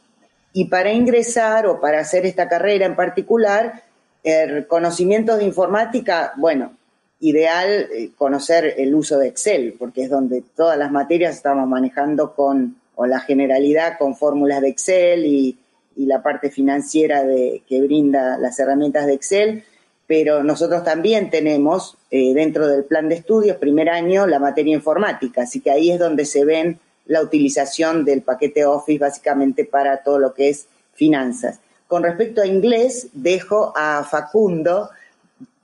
Y 0.53 0.65
para 0.65 0.91
ingresar 0.91 1.67
o 1.67 1.79
para 1.79 1.99
hacer 1.99 2.25
esta 2.25 2.47
carrera 2.47 2.85
en 2.85 2.95
particular, 2.95 3.83
el 4.23 4.67
conocimiento 4.67 5.37
de 5.37 5.45
informática, 5.45 6.33
bueno, 6.37 6.73
ideal 7.19 7.87
eh, 7.91 8.11
conocer 8.17 8.75
el 8.77 8.95
uso 8.95 9.17
de 9.17 9.27
Excel, 9.27 9.75
porque 9.77 10.03
es 10.03 10.09
donde 10.09 10.43
todas 10.55 10.77
las 10.77 10.91
materias 10.91 11.35
estamos 11.35 11.67
manejando 11.67 12.33
con, 12.33 12.77
o 12.95 13.05
la 13.05 13.19
generalidad 13.19 13.97
con 13.97 14.15
fórmulas 14.15 14.61
de 14.61 14.69
Excel 14.69 15.25
y, 15.25 15.57
la 15.95 16.23
parte 16.23 16.49
financiera 16.49 17.25
de, 17.25 17.61
que 17.67 17.81
brinda 17.81 18.37
las 18.37 18.57
herramientas 18.57 19.05
de 19.05 19.15
Excel, 19.15 19.65
pero 20.07 20.43
nosotros 20.45 20.85
también 20.85 21.29
tenemos 21.29 21.97
eh, 22.09 22.33
dentro 22.33 22.69
del 22.69 22.85
plan 22.85 23.09
de 23.09 23.15
estudios, 23.15 23.57
primer 23.57 23.89
año, 23.89 24.25
la 24.25 24.39
materia 24.39 24.73
informática, 24.73 25.41
así 25.41 25.59
que 25.59 25.71
ahí 25.71 25.91
es 25.91 25.99
donde 25.99 26.23
se 26.23 26.45
ven 26.45 26.79
la 27.09 27.21
utilización 27.21 28.05
del 28.05 28.21
paquete 28.21 28.65
Office 28.65 28.99
básicamente 28.99 29.65
para 29.65 30.03
todo 30.03 30.19
lo 30.19 30.33
que 30.33 30.49
es 30.49 30.67
finanzas. 30.93 31.59
Con 31.87 32.03
respecto 32.03 32.41
a 32.41 32.45
inglés, 32.45 33.07
dejo 33.13 33.73
a 33.75 34.03
Facundo 34.03 34.89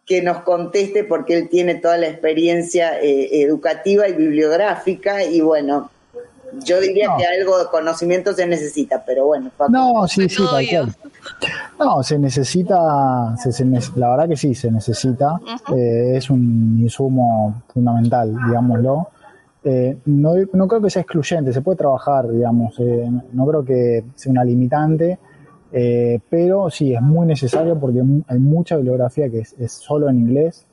que 0.05 0.21
nos 0.21 0.41
conteste 0.41 1.03
porque 1.03 1.36
él 1.38 1.49
tiene 1.49 1.75
toda 1.75 1.97
la 1.97 2.08
experiencia 2.08 2.99
eh, 2.99 3.41
educativa 3.41 4.08
y 4.10 4.13
bibliográfica 4.13 5.23
y 5.23 5.41
bueno, 5.41 5.91
yo 6.63 6.79
diría 6.79 7.10
que 7.17 7.25
algo 7.25 7.60
de 7.60 7.65
conocimiento 7.65 8.34
se 8.34 8.47
necesita, 8.47 9.03
pero 9.05 9.27
bueno. 9.27 9.51
no, 9.69 10.08
sí, 10.08 10.27
sí, 10.27 10.43
No, 11.79 12.01
se 12.01 12.17
necesita, 12.17 12.75
la 13.95 14.10
verdad 14.10 14.29
que 14.29 14.38
sí, 14.38 14.55
se 14.55 14.71
necesita. 14.71 15.39
Eh, 15.75 16.13
es 16.15 16.29
un 16.29 16.79
insumo 16.81 17.62
fundamental, 17.71 18.34
digámoslo. 18.47 19.10
Eh, 19.67 19.97
no, 20.06 20.36
no, 20.54 20.67
creo 20.67 20.80
que 20.80 20.91
sea 20.91 21.01
excluyente, 21.01 21.51
se 21.51 21.62
puede 21.62 21.78
trabajar, 21.78 22.30
digamos. 22.30 22.80
no 23.34 23.47
creo 23.47 23.65
que 23.65 24.04
sea 24.15 24.32
una 24.32 24.43
limitante. 24.43 25.17
Eh, 25.78 26.21
pero 26.30 26.69
sí, 26.69 26.93
es 26.93 27.01
muy 27.01 27.28
necesario 27.28 27.78
porque 27.78 28.01
hay 28.28 28.39
mucha 28.39 28.78
bibliografía 28.78 29.30
que 29.30 29.39
es, 29.39 29.71
solo 29.71 30.08
en 30.08 30.19
inglés, 30.19 30.65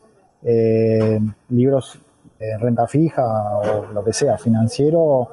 eh, 0.45 1.19
libros 1.49 1.99
de 2.39 2.57
renta 2.59 2.87
fija 2.87 3.59
o 3.59 3.93
lo 3.93 4.05
que 4.05 4.13
sea, 4.13 4.39
financiero, 4.39 5.29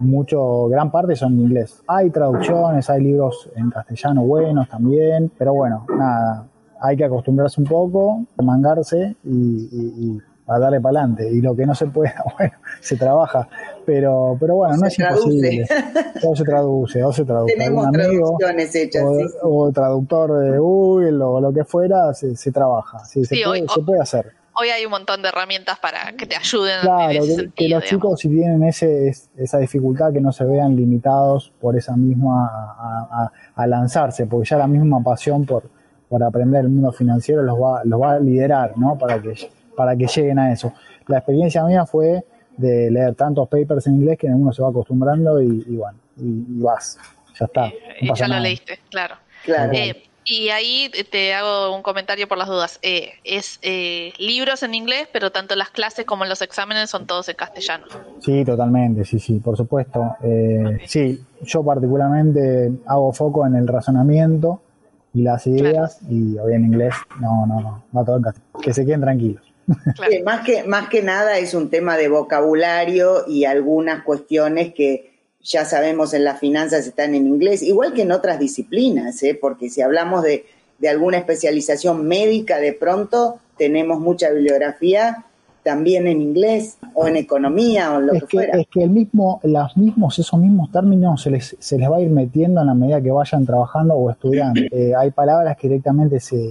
mucho, 0.00 0.66
gran 0.68 0.90
parte 0.90 1.16
son 1.16 1.34
en 1.34 1.40
inglés. 1.40 1.82
Hay 1.86 2.10
traducciones, 2.10 2.90
hay 2.90 3.02
libros 3.02 3.48
en 3.56 3.70
castellano 3.70 4.24
buenos 4.24 4.68
también, 4.68 5.30
pero 5.38 5.54
bueno, 5.54 5.86
nada, 5.96 6.46
hay 6.80 6.96
que 6.96 7.04
acostumbrarse 7.04 7.60
un 7.62 7.66
poco, 7.66 8.24
mangarse 8.42 9.16
y 9.24 10.18
a 10.46 10.58
darle 10.58 10.80
para 10.80 11.00
adelante. 11.00 11.30
Y 11.30 11.40
lo 11.40 11.54
que 11.56 11.66
no 11.66 11.74
se 11.74 11.86
puede, 11.86 12.12
bueno, 12.38 12.54
se 12.80 12.96
trabaja. 12.96 13.48
Pero, 13.84 14.36
pero 14.38 14.56
bueno, 14.56 14.76
no 14.76 14.86
es 14.86 14.98
imposible. 14.98 15.66
Todo 16.20 16.36
se 16.36 16.44
traduce, 16.44 17.00
todo 17.00 17.12
se 17.12 17.24
traduce. 17.24 17.54
Tenemos 17.54 17.90
traducciones 17.90 18.74
hechas. 18.74 19.02
O, 19.42 19.70
traductor 19.72 20.38
de 20.38 20.58
Google 20.58 21.22
o 21.22 21.40
lo 21.40 21.52
que 21.52 21.64
fuera, 21.64 22.12
se, 22.14 22.36
se 22.36 22.52
trabaja. 22.52 23.04
se, 23.04 23.22
puede, 23.44 23.66
se 23.68 23.80
puede 23.82 24.00
hacer. 24.00 24.32
Hoy 24.56 24.68
hay 24.68 24.84
un 24.84 24.92
montón 24.92 25.20
de 25.20 25.28
herramientas 25.28 25.80
para 25.80 26.12
que 26.16 26.26
te 26.26 26.36
ayuden 26.36 26.80
claro, 26.82 27.10
en 27.10 27.22
ese 27.22 27.44
que, 27.46 27.50
que 27.54 27.68
los 27.68 27.82
chicos 27.84 28.20
si 28.20 28.28
tienen 28.28 28.62
ese, 28.62 29.12
esa 29.36 29.58
dificultad 29.58 30.12
que 30.12 30.20
no 30.20 30.30
se 30.30 30.44
vean 30.44 30.76
limitados 30.76 31.52
por 31.60 31.76
esa 31.76 31.96
misma 31.96 32.46
a, 32.46 33.32
a, 33.56 33.66
lanzarse, 33.66 34.26
porque 34.26 34.48
ya 34.48 34.56
la 34.56 34.68
misma 34.68 35.02
pasión 35.02 35.44
por, 35.44 35.64
por 36.08 36.22
aprender 36.22 36.60
el 36.60 36.68
mundo 36.68 36.92
financiero 36.92 37.42
los 37.42 37.58
va, 37.58 37.82
los 37.84 38.00
va 38.00 38.12
a 38.12 38.20
liderar, 38.20 38.78
¿no? 38.78 38.96
Para 38.96 39.20
que 39.20 39.34
para 39.76 39.96
que 39.96 40.06
lleguen 40.06 40.38
a 40.38 40.52
eso. 40.52 40.72
La 41.06 41.18
experiencia 41.18 41.64
mía 41.64 41.84
fue 41.86 42.24
de 42.56 42.90
leer 42.90 43.14
tantos 43.14 43.48
papers 43.48 43.86
en 43.86 43.96
inglés 43.96 44.18
que 44.18 44.26
uno 44.26 44.52
se 44.52 44.62
va 44.62 44.68
acostumbrando 44.68 45.40
y, 45.40 45.62
bueno, 45.76 45.98
y, 46.16 46.62
vas, 46.62 46.98
ya 47.38 47.46
está. 47.46 47.72
y 48.00 48.14
ya 48.14 48.28
lo 48.28 48.38
leíste, 48.38 48.78
claro. 48.90 49.16
Eh, 49.46 50.04
y 50.26 50.48
ahí 50.48 50.90
te 51.10 51.34
hago 51.34 51.76
un 51.76 51.82
comentario 51.82 52.26
por 52.26 52.38
las 52.38 52.48
dudas. 52.48 52.78
Eh, 52.80 53.10
es 53.24 53.58
eh, 53.60 54.14
libros 54.18 54.62
en 54.62 54.74
inglés, 54.74 55.06
pero 55.12 55.32
tanto 55.32 55.54
las 55.54 55.68
clases 55.68 56.06
como 56.06 56.24
los 56.24 56.40
exámenes 56.40 56.88
son 56.88 57.06
todos 57.06 57.28
en 57.28 57.36
castellano. 57.36 57.84
Sí, 58.20 58.42
totalmente, 58.42 59.04
sí, 59.04 59.18
sí, 59.18 59.40
por 59.40 59.56
supuesto. 59.56 60.16
Sí, 60.86 61.22
yo 61.42 61.62
particularmente 61.62 62.72
hago 62.86 63.12
foco 63.12 63.46
en 63.46 63.56
el 63.56 63.68
razonamiento 63.68 64.62
y 65.12 65.22
las 65.22 65.46
ideas 65.46 66.00
y 66.08 66.38
hoy 66.38 66.54
en 66.54 66.64
inglés, 66.64 66.94
no, 67.20 67.46
no, 67.46 67.60
no, 67.60 67.84
va 67.94 68.04
todo 68.04 68.16
en 68.16 68.22
castellano. 68.22 68.60
Que 68.62 68.72
se 68.72 68.86
queden 68.86 69.02
tranquilos 69.02 69.53
más, 70.24 70.44
que, 70.44 70.64
más 70.64 70.88
que 70.88 71.02
nada 71.02 71.38
es 71.38 71.54
un 71.54 71.70
tema 71.70 71.96
de 71.96 72.08
vocabulario 72.08 73.24
y 73.26 73.44
algunas 73.44 74.02
cuestiones 74.02 74.74
que 74.74 75.14
ya 75.44 75.64
sabemos 75.64 76.14
en 76.14 76.24
las 76.24 76.40
finanzas 76.40 76.86
están 76.86 77.14
en 77.14 77.26
inglés, 77.26 77.62
igual 77.62 77.92
que 77.92 78.02
en 78.02 78.12
otras 78.12 78.38
disciplinas, 78.38 79.22
¿eh? 79.22 79.38
porque 79.38 79.68
si 79.68 79.82
hablamos 79.82 80.22
de, 80.22 80.46
alguna 80.88 81.18
especialización 81.18 82.06
médica, 82.06 82.58
de 82.58 82.74
pronto 82.74 83.38
tenemos 83.56 84.00
mucha 84.00 84.30
bibliografía 84.30 85.24
también 85.62 86.06
en 86.06 86.20
inglés 86.20 86.76
o 86.92 87.06
en 87.06 87.16
economía 87.16 87.94
o 87.94 88.00
lo 88.00 88.12
que, 88.12 88.20
fuera. 88.20 88.58
Es 88.58 88.66
que 88.70 88.82
el 88.82 88.90
mismo, 88.90 89.40
los 89.44 89.76
mismos, 89.78 90.18
esos 90.18 90.38
mismos 90.38 90.70
términos 90.70 91.22
se 91.22 91.30
les, 91.30 91.56
se 91.58 91.78
les 91.78 91.90
va 91.90 91.96
a 91.96 92.00
ir 92.00 92.10
metiendo 92.10 92.60
en 92.60 92.66
la 92.66 92.74
medida 92.74 93.00
que 93.00 93.10
vayan 93.10 93.46
trabajando 93.46 93.94
o 93.94 94.10
estudiando. 94.10 94.60
Eh, 94.70 94.92
hay 94.96 95.10
palabras 95.10 95.56
que 95.56 95.68
directamente 95.68 96.18
se 96.18 96.50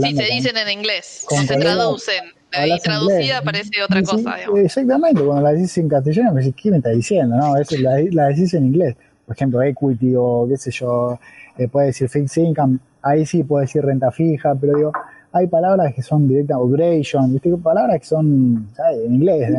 sí, 0.00 0.16
se 0.16 0.24
dicen 0.24 0.56
en 0.56 0.70
inglés, 0.70 1.26
se 1.28 1.56
traducen. 1.56 2.24
Y 2.66 2.80
traducida 2.80 3.40
parece 3.42 3.82
otra 3.82 4.02
cosa. 4.02 4.36
Exactamente, 4.56 5.22
cuando 5.22 5.42
la 5.42 5.52
dices 5.52 5.78
en 5.78 5.88
castellano, 5.88 6.34
me 6.34 6.40
dices, 6.42 6.54
¿qué 6.60 6.70
me 6.70 6.76
está 6.78 6.90
diciendo? 6.90 7.36
No, 7.36 7.56
eso 7.56 7.76
la, 7.78 7.98
la 8.10 8.26
decís 8.26 8.52
en 8.54 8.66
inglés. 8.66 8.94
Por 9.24 9.36
ejemplo, 9.36 9.62
equity 9.62 10.14
o 10.16 10.46
qué 10.48 10.56
sé 10.58 10.70
yo, 10.70 11.18
eh, 11.56 11.68
puede 11.68 11.88
decir 11.88 12.08
fixed 12.08 12.42
income, 12.42 12.78
ahí 13.02 13.24
sí 13.24 13.42
puede 13.42 13.64
decir 13.64 13.84
renta 13.84 14.10
fija, 14.10 14.54
pero 14.54 14.76
digo, 14.76 14.92
hay 15.32 15.46
palabras 15.46 15.94
que 15.94 16.02
son 16.02 16.28
directas, 16.28 16.58
o 16.60 16.66
duration, 16.66 17.32
¿viste? 17.32 17.56
palabras 17.56 17.98
que 18.00 18.06
son 18.06 18.68
en 18.92 19.14
inglés, 19.14 19.50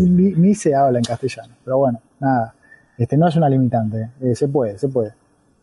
ni, 0.00 0.54
se 0.54 0.74
habla 0.74 0.98
en 0.98 1.04
castellano. 1.04 1.54
Pero 1.64 1.78
bueno, 1.78 2.00
nada, 2.20 2.54
este 2.96 3.16
no 3.16 3.28
es 3.28 3.36
una 3.36 3.48
limitante, 3.48 4.10
eh, 4.22 4.34
se 4.34 4.48
puede, 4.48 4.78
se 4.78 4.88
puede. 4.88 5.12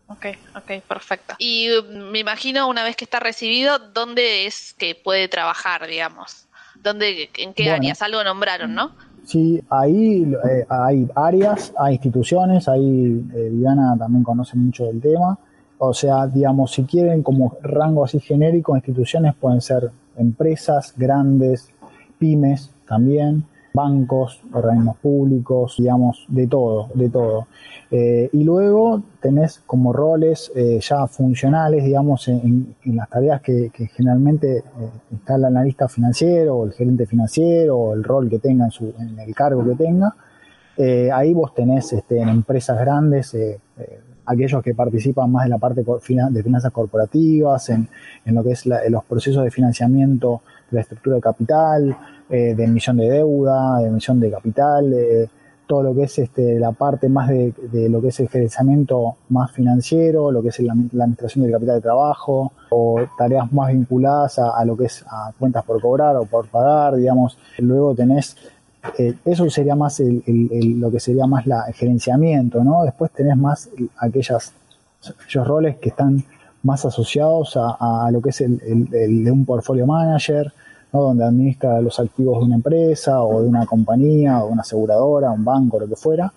Ok, 0.08 0.26
ok, 0.56 0.84
perfecto. 0.88 1.36
Y 1.40 1.70
mm, 1.70 2.12
me 2.12 2.20
imagino 2.20 2.68
una 2.68 2.84
vez 2.84 2.96
que 2.96 3.06
está 3.06 3.20
recibido, 3.20 3.80
¿dónde 3.80 4.46
es 4.46 4.74
que 4.78 4.96
puede 4.96 5.28
trabajar, 5.28 5.88
digamos? 5.88 6.48
¿Dónde, 6.82 7.30
¿En 7.38 7.54
qué 7.54 7.72
áreas? 7.72 8.02
Algo 8.02 8.24
nombraron, 8.24 8.76
¿no? 8.76 8.92
Sí, 9.26 9.60
ahí 9.72 10.32
eh, 10.48 10.66
hay 10.70 11.08
áreas, 11.16 11.74
hay 11.80 11.94
instituciones, 11.94 12.68
ahí 12.68 13.26
eh, 13.34 13.50
Diana 13.52 13.96
también 13.98 14.24
conoce 14.24 14.56
mucho 14.56 14.86
del 14.86 15.02
tema. 15.02 15.40
O 15.80 15.94
sea, 15.94 16.28
digamos, 16.28 16.72
si 16.72 16.84
quieren 16.84 17.24
como 17.24 17.58
rango 17.62 18.06
así 18.06 18.20
genérico, 18.20 18.76
instituciones 18.76 19.34
pueden 19.36 19.62
ser 19.62 19.90
empresas 20.16 20.94
grandes, 20.96 21.70
pymes 22.20 22.72
también, 22.88 23.46
bancos, 23.76 24.42
organismos 24.54 24.98
públicos, 24.98 25.76
digamos, 25.78 26.26
de 26.30 26.48
todo, 26.48 26.90
de 26.94 27.10
todo. 27.10 27.48
Eh, 27.92 28.30
y 28.32 28.44
luego 28.44 29.04
tenés 29.22 29.62
como 29.68 29.94
roles 29.94 30.52
eh, 30.56 30.80
ya 30.82 31.06
funcionales, 31.08 31.84
digamos, 31.84 32.28
en, 32.28 32.76
las 32.86 33.10
tareas 33.10 33.42
que, 33.42 33.72
generalmente 33.94 34.58
eh, 34.58 34.64
está 35.14 35.36
el 35.36 35.46
analista 35.46 35.88
financiero 35.88 36.56
o 36.56 36.66
el 36.66 36.74
gerente 36.74 37.06
financiero 37.06 37.78
o 37.78 37.94
el 37.94 38.04
rol 38.04 38.30
que 38.30 38.40
tenga 38.40 38.66
en, 38.66 38.72
su, 38.72 38.94
en 38.98 39.20
el 39.20 39.36
cargo 39.36 39.64
que 39.64 39.76
tenga. 39.76 40.16
ahí 41.14 41.34
vos 41.34 41.54
tenés 41.54 41.94
este, 41.94 42.20
en 42.20 42.30
empresas 42.30 42.80
grandes 42.80 43.38
aquellos 44.26 44.64
que 44.64 44.74
participan 44.74 45.32
más 45.32 45.46
en 45.46 45.52
la 45.52 45.60
parte 45.60 45.84
de 45.84 46.44
finanzas 46.44 46.72
corporativas, 46.72 47.70
en, 47.70 47.88
en 48.26 48.36
lo 48.36 48.44
que 48.44 48.52
es 48.52 48.66
los 48.66 49.04
procesos 49.06 49.44
de 49.44 49.52
financiamiento 49.52 50.42
la 50.72 50.82
estructura 50.82 51.16
de 51.18 51.22
capital, 51.22 51.98
eh, 52.30 52.56
de 52.56 52.64
emisión 52.64 52.98
de 52.98 53.10
deuda, 53.10 53.80
de 53.80 53.88
emisión 53.88 54.20
de 54.20 54.32
capital, 54.32 55.30
todo 55.68 55.84
lo 55.84 55.96
que 55.96 56.04
es 56.04 56.20
este, 56.20 56.60
la 56.60 56.72
parte 56.72 57.10
más 57.10 57.30
de, 57.30 57.54
lo 57.90 58.02
que 58.02 58.10
es 58.10 58.20
el 58.20 58.30
gerenciamiento 58.30 59.18
más 59.30 59.52
financiero, 59.52 60.32
lo 60.32 60.42
que 60.42 60.50
es 60.50 60.60
la, 60.60 60.74
administración 60.74 61.44
del 61.44 61.54
capital 61.54 61.76
de 61.76 61.82
trabajo, 61.82 62.52
o 62.70 63.02
tareas 63.18 63.52
más 63.52 63.72
vinculadas 63.72 64.40
a, 64.40 64.64
lo 64.66 64.78
que 64.78 64.86
es 64.86 65.04
a 65.08 65.32
cuentas 65.38 65.64
por 65.64 65.82
cobrar 65.82 66.16
o 66.18 66.26
por 66.26 66.48
pagar, 66.48 66.96
digamos. 66.96 67.38
Luego 67.58 67.96
tenés, 67.96 68.36
eh, 68.98 69.16
eso 69.26 69.50
sería 69.50 69.76
más 69.76 70.00
lo 70.00 70.92
que 70.92 71.00
sería 71.00 71.26
más 71.26 71.46
la, 71.48 71.66
el 71.68 71.74
gerenciamiento, 71.74 72.64
¿no? 72.64 72.84
Después 72.84 73.12
tenés 73.12 73.38
más 73.38 73.70
aquellas, 73.98 74.54
aquellos 75.20 75.48
roles 75.48 75.78
que 75.78 75.90
están 75.90 76.24
más 76.66 76.84
asociados 76.84 77.58
a, 77.58 78.10
lo 78.12 78.22
que 78.22 78.32
es 78.32 78.42
el, 78.42 78.90
de 78.90 79.32
un 79.32 79.46
portfolio 79.46 79.86
manager, 79.86 80.52
donde 80.92 81.24
administra 81.24 81.82
los 81.82 82.00
activos 82.00 82.40
de 82.40 82.46
una 82.46 82.56
empresa 82.56 83.22
o 83.22 83.42
de 83.42 83.48
una 83.48 83.66
compañía 83.66 84.44
o 84.44 84.48
una 84.48 84.62
aseguradora, 84.62 85.32
un 85.32 85.44
banco, 85.44 85.80
lo 85.80 85.88
que 85.88 85.96
fuera. 85.96 86.32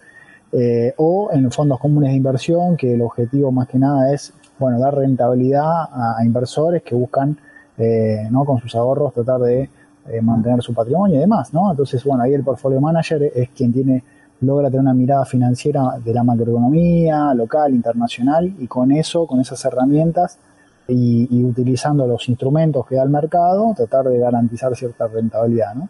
eh, 0.53 0.95
o 0.97 1.29
en 1.33 1.51
fondos 1.51 1.79
comunes 1.79 2.11
de 2.11 2.17
inversión, 2.17 2.77
que 2.77 2.95
el 2.95 3.03
objetivo 3.03 3.53
más 3.53 3.69
que 3.69 3.79
nada 3.79 4.15
es, 4.15 4.33
bueno, 4.59 4.79
dar 4.79 4.95
rentabilidad 4.95 5.89
a, 5.93 6.25
inversores 6.25 6.83
que 6.83 6.95
buscan, 6.95 7.37
eh, 7.77 8.27
¿no? 8.31 8.45
Con 8.45 8.59
sus 8.61 8.75
ahorros 8.75 9.13
tratar 9.13 9.41
de 9.41 9.69
eh, 10.09 10.23
mantener 10.23 10.63
su 10.63 10.73
patrimonio 10.73 11.17
y 11.17 11.21
demás, 11.21 11.53
¿no? 11.53 11.71
Entonces, 11.71 12.03
bueno, 12.03 12.23
ahí 12.23 12.33
el 12.33 12.43
portfolio 12.43 12.81
manager 12.81 13.31
es 13.35 13.51
quien 13.51 13.73
tiene 13.73 14.03
logra 14.41 14.69
tener 14.69 14.83
una 14.83 14.95
mirada 14.95 15.25
financiera 15.25 15.99
de 16.03 16.15
la 16.15 16.23
macroeconomía 16.23 17.35
local, 17.35 17.75
internacional, 17.75 18.55
y 18.59 18.67
con 18.67 18.93
eso, 18.93 19.27
con 19.27 19.41
esas 19.41 19.65
herramientas 19.65 20.39
y, 20.87 21.45
utilizando 21.45 22.07
los 22.07 22.29
instrumentos 22.29 22.87
que 22.87 22.97
da 22.97 23.03
el 23.03 23.11
mercado, 23.11 23.75
tratar 23.77 24.07
de 24.07 24.19
garantizar 24.19 24.75
cierta 24.75 25.07
rentabilidad, 25.07 25.75
¿no? 25.75 25.89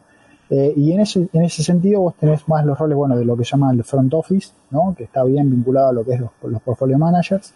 Eh, 0.51 0.73
y 0.77 0.93
en 0.93 1.01
ese, 1.01 1.29
en 1.31 1.43
ese 1.43 1.63
sentido 1.63 2.01
vos 2.01 2.15
tenés 2.15 2.49
más 2.49 2.65
los 2.65 2.79
roles, 2.79 2.97
bueno, 2.97 3.17
de 3.17 3.25
lo 3.25 3.37
que 3.37 3.45
se 3.45 3.51
llama 3.51 3.71
el 3.71 3.85
front 3.85 4.15
office, 4.15 4.53
¿no? 4.71 4.95
Que 4.97 5.05
está 5.05 5.23
bien 5.25 5.51
vinculado 5.51 5.91
a 5.91 5.93
lo 5.93 6.05
que 6.05 6.15
es 6.15 6.21
los, 6.21 6.31
los 6.43 6.63
portfolio 6.63 6.99
managers, 6.99 7.55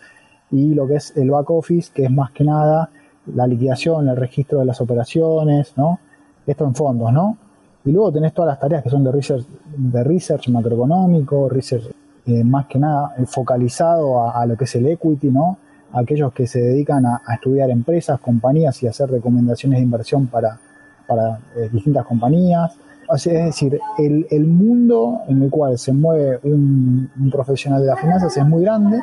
y 0.50 0.74
lo 0.74 0.86
que 0.86 0.96
es 0.96 1.16
el 1.16 1.30
back 1.30 1.50
office, 1.50 1.90
que 1.92 2.04
es 2.04 2.10
más 2.10 2.30
que 2.32 2.44
nada 2.44 2.90
la 3.34 3.46
liquidación, 3.46 4.08
el 4.08 4.16
registro 4.16 4.58
de 4.60 4.66
las 4.66 4.80
operaciones, 4.80 5.72
¿no? 5.76 6.00
Esto 6.46 6.64
en 6.64 6.74
fondos, 6.74 7.12
¿no? 7.12 7.38
Y 7.84 7.90
luego 7.90 8.12
tenés 8.12 8.32
todas 8.32 8.50
las 8.50 8.60
tareas 8.60 8.82
que 8.82 8.90
son 8.90 9.02
de 9.02 9.10
research, 9.10 9.44
de 9.76 10.04
research 10.04 10.48
macroeconómico, 10.48 11.48
research 11.48 11.90
eh, 12.26 12.44
más 12.44 12.66
que 12.66 12.78
nada 12.78 13.14
focalizado 13.26 14.30
a, 14.30 14.46
lo 14.46 14.56
que 14.56 14.64
es 14.64 14.74
el 14.76 14.86
equity, 14.86 15.30
¿no? 15.30 15.58
Aquellos 15.92 16.32
que 16.32 16.46
se 16.46 16.60
dedican 16.60 17.04
a, 17.04 17.20
estudiar 17.34 17.70
empresas, 17.70 18.20
compañías 18.20 18.80
y 18.82 18.86
hacer 18.86 19.10
recomendaciones 19.10 19.80
de 19.80 19.84
inversión 19.84 20.28
para, 20.28 20.58
para 21.06 21.40
eh, 21.56 21.68
distintas 21.72 22.06
compañías. 22.06 22.76
es 23.12 23.24
decir, 23.24 23.80
el, 23.98 24.26
el, 24.30 24.46
mundo 24.46 25.22
en 25.26 25.42
el 25.42 25.50
cual 25.50 25.76
se 25.76 25.92
mueve 25.92 26.38
un, 26.44 27.10
un 27.20 27.30
profesional 27.30 27.80
de 27.80 27.88
las 27.88 28.00
finanzas 28.00 28.36
es 28.36 28.46
muy 28.46 28.62
grande, 28.62 29.00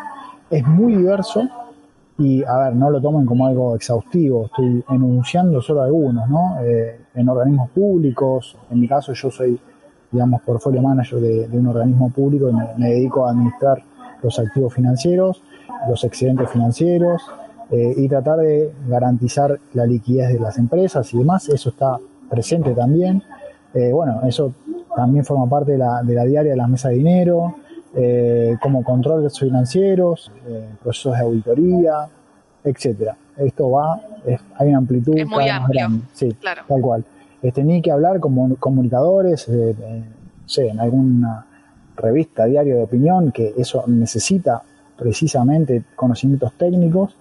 es 0.49 0.65
muy 0.65 0.95
diverso 0.95 1.41
y, 2.19 2.43
a 2.43 2.57
ver, 2.57 2.75
no 2.75 2.89
lo 2.89 3.01
tomen 3.01 3.25
como 3.25 3.47
algo 3.47 3.75
exhaustivo, 3.75 4.45
estoy 4.45 4.83
enunciando 4.89 5.61
solo 5.61 5.83
algunos, 5.83 6.29
¿no? 6.29 6.57
Eh, 6.61 6.99
en 7.19 7.29
organismos 7.29 7.69
públicos, 7.71 8.58
en 8.69 8.79
mi 8.79 8.88
caso 8.88 9.13
yo 9.13 9.29
soy, 9.29 9.60
digamos, 10.12 10.41
portfolio 10.41 10.82
manager 10.82 11.19
de, 11.19 11.58
un 11.58 11.67
organismo 11.67 12.10
público 12.10 12.49
y 12.49 12.53
me, 12.79 12.89
dedico 12.89 13.25
a 13.25 13.32
administrar 13.32 13.84
los 14.21 14.39
activos 14.39 14.73
financieros, 14.73 15.43
los 15.88 16.03
excedentes 16.03 16.49
financieros 16.49 17.21
eh, 17.71 17.93
y 17.95 18.08
tratar 18.08 18.39
de 18.39 18.73
garantizar 18.88 19.60
la 19.73 19.86
liquidez 19.86 20.34
de 20.34 20.39
las 20.39 20.58
empresas 20.58 21.13
y 21.13 21.17
demás, 21.17 21.49
eso 21.49 21.69
está 21.69 21.99
presente 22.29 22.71
también. 22.71 23.23
Eh, 23.73 23.91
bueno, 23.91 24.21
eso 24.27 24.53
también 24.95 25.25
forma 25.25 25.47
parte 25.47 25.73
de 25.73 25.77
la, 25.77 26.01
de 26.03 26.13
la 26.15 26.23
diaria 26.23 26.51
de 26.51 26.58
la 26.58 26.67
mesa 26.67 26.89
de 26.89 26.95
dinero, 26.95 27.55
eh, 27.95 28.55
como 28.62 28.84
controles 28.84 29.38
financieros, 29.39 30.32
eh, 30.47 30.69
procesos 30.82 31.13
de 31.17 31.23
auditoría, 31.23 32.08
etcétera. 32.63 33.17
Esto 33.39 33.71
va, 33.71 33.99
hay 34.58 34.67
una 34.69 34.80
amplitud 34.80 35.17
es 35.17 35.28
muy 35.28 35.47
amplio, 35.47 35.89
sí, 36.13 36.36
tal 36.41 36.82
cual. 36.82 37.06
Este, 37.41 37.63
ni 37.63 37.82
que 37.82 37.91
hablar 37.91 38.19
como 38.19 38.56
comunicadores, 38.58 39.47
eh, 39.47 39.75
en 40.58 40.80
alguna 40.80 41.45
revista, 41.95 42.45
diario 42.45 42.75
de 42.78 42.84
opinión, 42.84 43.32
que 43.32 43.54
eso 43.58 43.84
necesita 43.88 44.62
precisamente 44.97 45.84
conocimientos 45.95 46.54
técnicos. 46.54 47.15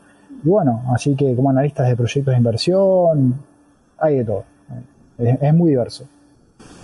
Y 0.44 0.48
bueno, 0.48 0.84
así 0.94 1.14
que 1.14 1.34
como 1.36 1.50
analistas 1.50 1.88
de 1.88 1.96
proyectos 1.96 2.32
de 2.32 2.38
inversión, 2.38 3.34
hay 3.98 4.16
de 4.18 4.24
todo. 4.24 4.44
es 5.18 5.54
muy 5.54 5.70
diverso. 5.70 6.06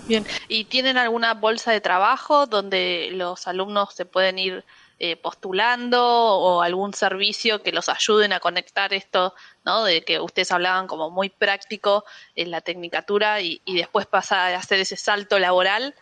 Bien, 0.07 0.23
¿y 0.47 0.65
tienen 0.65 0.97
alguna 0.97 1.33
bolsa 1.33 1.71
de 1.71 1.81
trabajo 1.81 2.45
donde 2.45 3.09
los 3.11 3.47
alumnos 3.47 3.93
se 3.95 4.05
pueden 4.05 4.37
ir 4.37 4.63
eh, 4.99 5.17
postulando 5.17 6.01
o 6.01 6.61
algún 6.61 6.93
servicio 6.93 7.61
que 7.61 7.71
los 7.71 7.89
ayuden 7.89 8.33
a 8.33 8.39
conectar 8.39 8.93
esto, 8.93 9.33
¿no? 9.65 9.83
De 9.83 10.03
que 10.03 10.19
ustedes 10.19 10.51
hablaban 10.51 10.87
como 10.87 11.09
muy 11.09 11.29
práctico 11.29 12.05
en 12.35 12.51
la 12.51 12.61
tecnicatura 12.61 13.41
y, 13.41 13.61
y 13.65 13.75
después 13.77 14.05
pasa 14.05 14.47
a 14.47 14.57
hacer 14.57 14.79
ese 14.79 14.95
salto 14.95 15.37
laboral. 15.37 15.95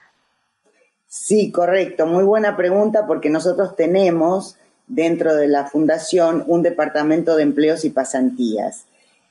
Sí, 1.08 1.52
correcto. 1.52 2.06
Muy 2.06 2.24
buena 2.24 2.56
pregunta 2.56 3.06
porque 3.08 3.30
nosotros 3.30 3.76
tenemos 3.76 4.58
dentro 4.88 5.36
de 5.36 5.48
la 5.48 5.66
fundación 5.66 6.44
un 6.48 6.64
departamento 6.64 7.36
de 7.36 7.44
empleos 7.44 7.86
y 7.86 7.90
pasantías. 7.90 8.86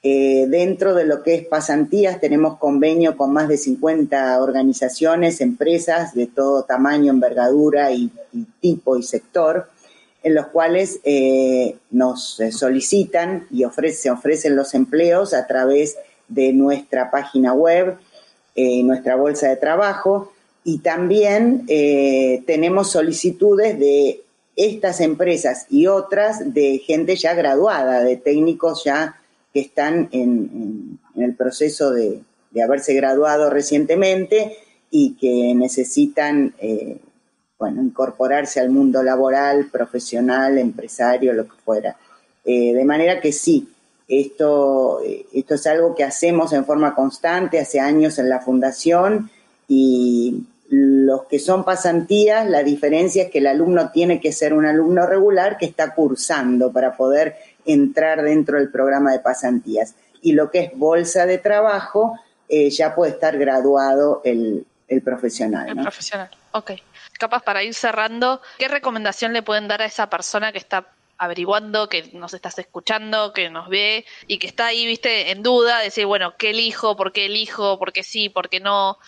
Eh, 0.04 0.46
dentro 0.48 0.94
de 0.94 1.06
lo 1.06 1.22
que 1.22 1.34
es 1.36 1.46
pasantías 1.46 2.20
tenemos 2.20 2.58
convenio 2.58 3.16
con 3.16 3.32
más 3.32 3.46
de 3.46 3.56
50 3.56 4.42
organizaciones, 4.42 5.40
empresas 5.40 6.12
de 6.12 6.26
todo 6.26 6.64
tamaño, 6.64 7.12
envergadura 7.12 7.92
y, 7.92 8.10
tipo 8.60 8.96
y 8.96 9.04
sector, 9.04 9.70
en 10.24 10.34
los 10.34 10.48
cuales 10.48 10.98
eh, 11.04 11.76
nos 11.92 12.40
solicitan 12.50 13.46
y 13.52 13.64
se 13.92 14.10
ofrecen 14.10 14.56
los 14.56 14.74
empleos 14.74 15.34
a 15.34 15.46
través 15.46 15.96
de 16.26 16.52
nuestra 16.52 17.12
página 17.12 17.52
web, 17.52 17.96
eh, 18.56 18.82
nuestra 18.82 19.14
bolsa 19.14 19.48
de 19.48 19.56
trabajo, 19.56 20.32
y 20.64 20.78
también 20.78 21.66
tenemos 21.66 22.92
solicitudes 22.92 23.80
de 23.80 24.22
estas 24.54 25.00
empresas 25.00 25.66
y 25.70 25.88
otras 25.88 26.54
de 26.54 26.78
gente 26.78 27.16
ya 27.16 27.34
graduada, 27.34 28.04
de 28.04 28.16
técnicos 28.16 28.84
ya 28.84 29.16
que 29.52 29.60
están 29.60 30.08
en, 30.12 30.98
el 31.16 31.34
proceso 31.34 31.90
de, 31.90 32.22
haberse 32.62 32.94
graduado 32.94 33.48
recientemente 33.48 34.56
y 34.90 35.14
que 35.14 35.54
necesitan 35.54 36.54
eh, 36.58 36.98
bueno, 37.58 37.82
incorporarse 37.82 38.60
al 38.60 38.68
mundo 38.68 39.02
laboral, 39.02 39.68
profesional, 39.70 40.58
empresario, 40.58 41.32
lo 41.32 41.44
que 41.44 41.56
fuera. 41.64 41.96
Eh, 42.44 42.74
de 42.74 42.84
manera 42.84 43.20
que 43.20 43.32
sí, 43.32 43.68
esto, 44.06 45.00
esto 45.32 45.54
es 45.54 45.66
algo 45.66 45.94
que 45.94 46.04
hacemos 46.04 46.52
en 46.52 46.66
forma 46.66 46.94
constante, 46.94 47.58
hace 47.58 47.80
años 47.80 48.18
en 48.18 48.28
la 48.28 48.40
fundación 48.40 49.30
y 49.66 50.44
los 50.72 51.24
que 51.24 51.38
son 51.38 51.64
pasantías, 51.64 52.48
la 52.48 52.62
diferencia 52.62 53.24
es 53.24 53.30
que 53.30 53.38
el 53.38 53.46
alumno 53.46 53.90
tiene 53.90 54.20
que 54.20 54.32
ser 54.32 54.54
un 54.54 54.64
alumno 54.64 55.06
regular 55.06 55.58
que 55.58 55.66
está 55.66 55.94
cursando 55.94 56.72
para 56.72 56.96
poder 56.96 57.36
entrar 57.64 58.22
dentro 58.22 58.58
del 58.58 58.70
programa 58.70 59.12
de 59.12 59.20
pasantías. 59.20 59.94
Y 60.20 60.32
lo 60.32 60.50
que 60.50 60.60
es 60.60 60.70
bolsa 60.74 61.26
de 61.26 61.38
trabajo, 61.38 62.18
eh, 62.48 62.70
ya 62.70 62.94
puede 62.94 63.12
estar 63.12 63.38
graduado 63.38 64.20
el, 64.24 64.66
profesional. 65.04 65.68
El 65.68 65.76
profesional, 65.76 66.30
ok. 66.52 66.72
Capaz 67.18 67.42
para 67.42 67.62
ir 67.62 67.72
cerrando, 67.74 68.42
¿qué 68.58 68.68
recomendación 68.68 69.32
le 69.32 69.42
pueden 69.42 69.68
dar 69.68 69.80
a 69.80 69.86
esa 69.86 70.10
persona 70.10 70.52
que 70.52 70.58
está 70.58 70.86
averiguando, 71.16 71.88
que 71.88 72.10
nos 72.14 72.34
estás 72.34 72.58
escuchando, 72.58 73.32
que 73.32 73.48
nos 73.48 73.68
ve 73.68 74.04
y 74.26 74.38
que 74.38 74.48
está 74.48 74.66
ahí, 74.66 74.84
viste, 74.84 75.30
en 75.30 75.42
duda, 75.42 75.78
decir, 75.78 76.04
bueno, 76.04 76.34
¿qué 76.36 76.50
elijo? 76.50 76.96
¿Por 76.96 77.12
qué 77.12 77.26
elijo? 77.26 77.78
¿Por 77.78 77.92
qué 77.92 78.02
sí? 78.02 78.28
¿Por 78.28 78.48
qué 78.48 78.58
no? 78.58 78.98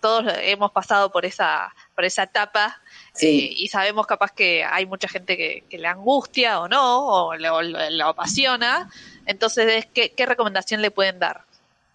todos 0.00 0.24
hemos 0.40 0.72
pasado 0.72 1.12
por 1.12 1.26
esa, 1.26 1.74
por 1.98 2.04
esa 2.04 2.22
etapa 2.22 2.80
eh, 3.20 3.50
y 3.56 3.66
sabemos 3.66 4.06
capaz 4.06 4.30
que 4.30 4.62
hay 4.62 4.86
mucha 4.86 5.08
gente 5.08 5.36
que, 5.36 5.78
le 5.78 5.88
angustia 5.88 6.60
o 6.60 6.68
no, 6.68 7.08
o 7.08 7.34
lo, 7.34 8.04
apasiona. 8.04 8.88
Entonces, 9.26 9.88
¿qué, 9.92 10.12
¿qué, 10.16 10.24
recomendación 10.24 10.80
le 10.80 10.92
pueden 10.92 11.18
dar? 11.18 11.40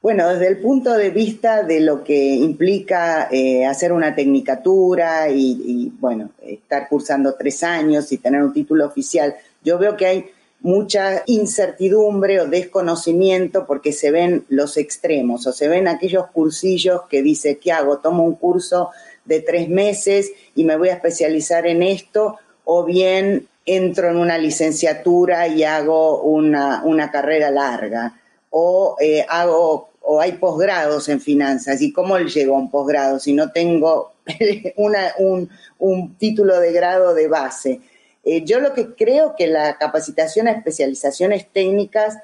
Bueno, 0.02 0.28
desde 0.28 0.50
el 0.50 0.58
punto 0.58 0.92
de 0.92 1.10
vista 1.10 1.64
de 1.64 1.80
lo 1.80 2.04
que 2.04 2.36
implica 2.36 3.30
eh, 3.32 3.66
hacer 3.66 3.94
una 3.94 4.14
tecnicatura 4.14 5.30
y, 5.30 5.94
bueno, 6.02 6.32
estar 6.42 6.90
cursando 6.90 7.36
tres 7.36 7.64
años 7.64 8.12
y 8.12 8.18
tener 8.18 8.44
un 8.44 8.52
título 8.52 8.86
oficial, 8.86 9.34
yo 9.64 9.78
veo 9.78 9.96
que 9.96 10.06
hay 10.06 10.26
mucha 10.60 11.24
incertidumbre 11.28 12.42
o 12.42 12.48
desconocimiento 12.48 13.66
porque 13.66 13.94
se 13.94 14.12
ven 14.12 14.44
los 14.50 14.76
extremos 14.76 15.48
o 15.48 15.54
se 15.54 15.70
ven 15.70 15.88
aquellos 15.88 16.28
cursillos 16.34 17.04
que 17.10 17.22
dice, 17.22 17.58
¿qué 17.58 17.72
hago? 17.72 18.00
Tomo 18.00 18.24
un 18.24 18.36
curso 18.36 18.90
de 19.26 19.42
tres 19.42 19.70
meses 19.70 20.32
y 20.56 20.64
me 20.64 20.78
voy 20.78 20.90
a 20.90 20.94
especializar 20.94 21.66
en 21.68 21.84
esto, 21.84 22.38
o 22.66 22.84
bien 22.84 23.48
entro 23.66 24.10
en 24.10 24.18
una 24.18 24.38
licenciatura 24.38 25.48
y 25.48 25.64
hago 25.64 26.22
una, 26.22 27.10
carrera 27.12 27.50
larga, 27.50 28.20
o 28.50 28.98
eh, 29.00 29.26
hago 29.28 29.94
o 30.04 30.20
hay 30.20 30.34
posgrados 30.34 31.10
en 31.10 31.22
finanzas. 31.22 31.82
¿Y 31.82 31.92
cómo 31.92 32.20
llego 32.20 32.56
a 32.56 32.60
un 32.60 32.70
posgrado 32.70 33.20
si 33.20 33.34
no 33.34 33.52
tengo 33.52 34.14
un, 35.80 36.18
título 36.18 36.60
de 36.60 36.72
grado 36.72 37.14
de 37.14 37.28
base? 37.28 37.82
Eh, 38.24 38.44
yo 38.46 38.60
lo 38.60 38.74
que 38.74 38.94
creo 38.96 39.36
que 39.36 39.48
la 39.48 39.78
capacitación 39.78 40.48
a 40.48 40.52
especializaciones 40.52 41.48
técnicas 41.52 42.18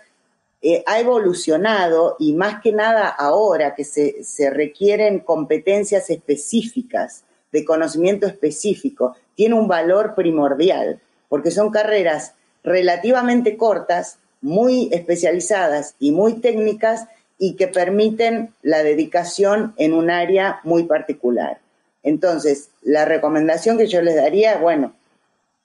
eh, 0.61 0.83
ha 0.85 0.99
evolucionado 0.99 2.15
y 2.19 2.33
más 2.33 2.61
que 2.61 2.71
nada 2.71 3.07
ahora 3.07 3.75
que 3.75 3.83
se, 3.83 4.23
se 4.23 4.49
requieren 4.49 5.19
competencias 5.19 6.09
específicas, 6.09 7.23
de 7.51 7.65
conocimiento 7.65 8.27
específico, 8.27 9.15
tiene 9.35 9.55
un 9.55 9.67
valor 9.67 10.13
primordial, 10.15 10.99
porque 11.29 11.51
son 11.51 11.71
carreras 11.71 12.33
relativamente 12.63 13.57
cortas, 13.57 14.19
muy 14.41 14.89
especializadas 14.91 15.95
y 15.99 16.11
muy 16.11 16.35
técnicas 16.35 17.07
y 17.37 17.55
que 17.55 17.67
permiten 17.67 18.53
la 18.61 18.83
dedicación 18.83 19.73
en 19.77 19.93
un 19.93 20.09
área 20.09 20.59
muy 20.63 20.83
particular. 20.83 21.59
Entonces, 22.03 22.69
la 22.81 23.05
recomendación 23.05 23.77
que 23.77 23.87
yo 23.87 24.01
les 24.01 24.15
daría, 24.15 24.57
bueno, 24.57 24.93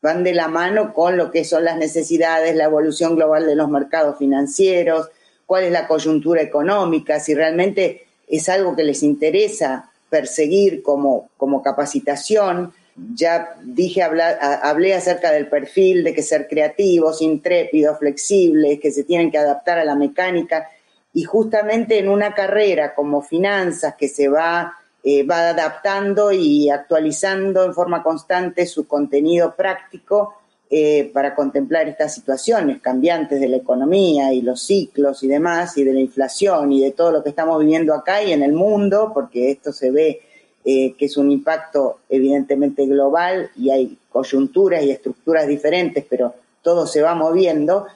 van 0.04 0.22
de 0.22 0.34
la 0.34 0.48
mano 0.48 0.92
con 0.92 1.16
lo 1.16 1.30
que 1.30 1.46
son 1.46 1.64
las 1.64 1.78
necesidades, 1.78 2.54
la 2.54 2.64
evolución 2.64 3.16
global 3.16 3.46
de 3.46 3.56
los 3.56 3.70
mercados 3.70 4.18
financieros, 4.18 5.08
cuál 5.46 5.64
es 5.64 5.72
la 5.72 5.86
coyuntura 5.88 6.42
económica, 6.42 7.18
si 7.20 7.34
realmente 7.34 8.04
es 8.28 8.50
algo 8.50 8.76
que 8.76 8.84
les 8.84 9.02
interesa 9.02 9.90
perseguir 10.10 10.82
como, 10.82 11.30
como 11.38 11.62
capacitación. 11.62 12.74
Ya 13.14 13.56
dije, 13.62 14.02
hablé 14.02 14.92
acerca 14.92 15.32
del 15.32 15.48
perfil 15.48 16.04
de 16.04 16.14
que 16.14 16.22
ser 16.22 16.48
creativos, 16.48 17.22
intrépidos, 17.22 17.98
flexibles, 17.98 18.80
que 18.80 18.92
se 18.92 19.04
tienen 19.04 19.30
que 19.30 19.38
adaptar 19.38 19.78
a 19.78 19.86
la 19.86 19.94
mecánica. 19.94 20.68
Y 21.14 21.22
justamente 21.22 21.98
en 21.98 22.10
una 22.10 22.34
carrera 22.34 22.94
como 22.94 23.22
finanzas 23.22 23.94
que 23.94 24.08
se 24.08 24.28
va, 24.28 24.76
eh, 25.04 25.22
va 25.22 25.50
adaptando 25.50 26.32
y 26.32 26.70
actualizando 26.70 27.64
en 27.64 27.74
forma 27.74 28.02
constante 28.02 28.66
su 28.66 28.88
contenido 28.88 29.54
práctico, 29.54 30.34
eh, 30.70 31.10
para 31.12 31.34
contemplar 31.34 31.88
estas 31.88 32.14
situaciones 32.14 32.80
cambiantes 32.80 33.38
de 33.38 33.48
la 33.48 33.58
economía 33.58 34.32
y 34.32 34.40
los 34.40 34.62
ciclos 34.62 35.22
y 35.22 35.28
demás, 35.28 35.76
y 35.76 35.84
de 35.84 35.92
la 35.92 36.00
inflación 36.00 36.72
y 36.72 36.82
de 36.82 36.90
todo 36.90 37.12
lo 37.12 37.22
que 37.22 37.28
estamos 37.28 37.60
viviendo 37.60 37.94
acá 37.94 38.24
y 38.24 38.32
en 38.32 38.42
el 38.42 38.54
mundo, 38.54 39.12
porque 39.14 39.50
esto 39.50 39.72
se 39.72 39.90
ve 39.90 40.22
eh, 40.64 40.94
que 40.98 41.04
es 41.04 41.16
un 41.18 41.30
impacto 41.30 41.98
evidentemente 42.08 42.86
global 42.86 43.50
y 43.56 43.70
hay 43.70 43.98
coyunturas 44.08 44.82
y 44.82 44.90
estructuras 44.90 45.46
diferentes, 45.46 46.04
pero 46.08 46.34
todo 46.62 46.86
se 46.86 47.02
va 47.02 47.14
moviendo. 47.14 47.86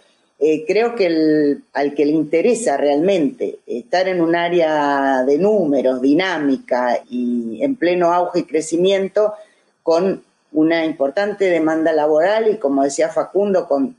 Eh, 0.41 0.65
creo 0.67 0.95
que 0.95 1.59
al 1.73 1.95
que 1.95 2.07
le 2.07 2.13
interesa 2.13 2.77
realmente 2.77 3.59
estar 3.67 4.07
en 4.07 4.21
un 4.21 4.37
área 4.37 5.25
de 5.25 5.37
números, 5.37 6.01
dinámica 6.01 7.03
y 7.11 7.59
en 7.63 7.75
pleno 7.75 8.13
auge 8.13 8.41
y 8.41 8.45
crecimiento, 8.45 9.35
con 9.83 10.23
una 10.53 10.85
importante 10.85 11.47
demanda 11.47 11.93
laboral 11.93 12.49
y, 12.49 12.57
como 12.59 12.85
decía 12.85 13.09
Facundo, 13.09 13.67
con 13.67 13.97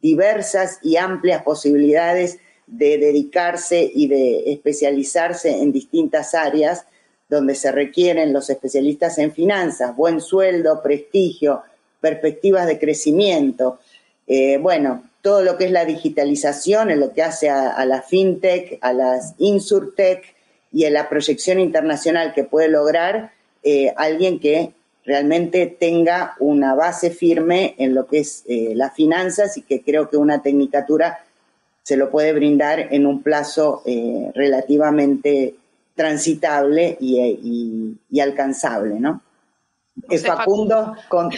diversas 0.00 0.78
y 0.82 0.96
amplias 0.96 1.42
posibilidades 1.42 2.38
de 2.66 2.98
dedicarse 2.98 3.90
y 3.94 4.08
de 4.08 4.52
especializarse 4.52 5.50
en 5.50 5.72
distintas 5.72 6.34
áreas 6.34 6.86
donde 7.28 7.54
se 7.54 7.72
requieren 7.72 8.32
los 8.32 8.50
especialistas 8.50 9.18
en 9.18 9.32
finanzas, 9.32 9.94
buen 9.96 10.20
sueldo, 10.20 10.82
prestigio, 10.82 11.62
perspectivas 12.00 12.66
de 12.66 12.78
crecimiento. 12.78 13.80
Eh, 14.26 14.58
bueno, 14.58 15.02
todo 15.26 15.42
lo 15.42 15.56
que 15.56 15.64
es 15.64 15.72
la 15.72 15.84
digitalización, 15.84 16.88
en 16.88 17.00
lo 17.00 17.12
que 17.12 17.24
hace 17.24 17.50
a, 17.50 17.84
la 17.84 18.00
fintech, 18.00 18.78
a 18.80 18.92
las 18.92 19.34
insurtech 19.38 20.22
y 20.70 20.84
a 20.84 20.90
la 20.90 21.08
proyección 21.08 21.58
internacional 21.58 22.32
que 22.32 22.44
puede 22.44 22.68
lograr 22.68 23.32
eh, 23.64 23.92
alguien 23.96 24.38
que 24.38 24.70
realmente 25.04 25.66
tenga 25.66 26.36
una 26.38 26.76
base 26.76 27.10
firme 27.10 27.74
en 27.78 27.92
lo 27.92 28.06
que 28.06 28.20
es 28.20 28.44
eh, 28.46 28.74
las 28.76 28.94
finanzas 28.94 29.56
y 29.56 29.62
que 29.62 29.82
creo 29.82 30.08
que 30.08 30.16
una 30.16 30.42
tecnicatura 30.42 31.18
se 31.82 31.96
lo 31.96 32.08
puede 32.08 32.32
brindar 32.32 32.94
en 32.94 33.04
un 33.04 33.20
plazo 33.24 33.82
eh, 33.84 34.30
relativamente 34.32 35.56
transitable 35.96 36.96
y, 37.00 38.20
alcanzable, 38.20 39.00
¿no? 39.00 39.22
Facundo, 40.24 40.94
con... 41.08 41.30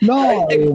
no, 0.00 0.46
eh, 0.50 0.72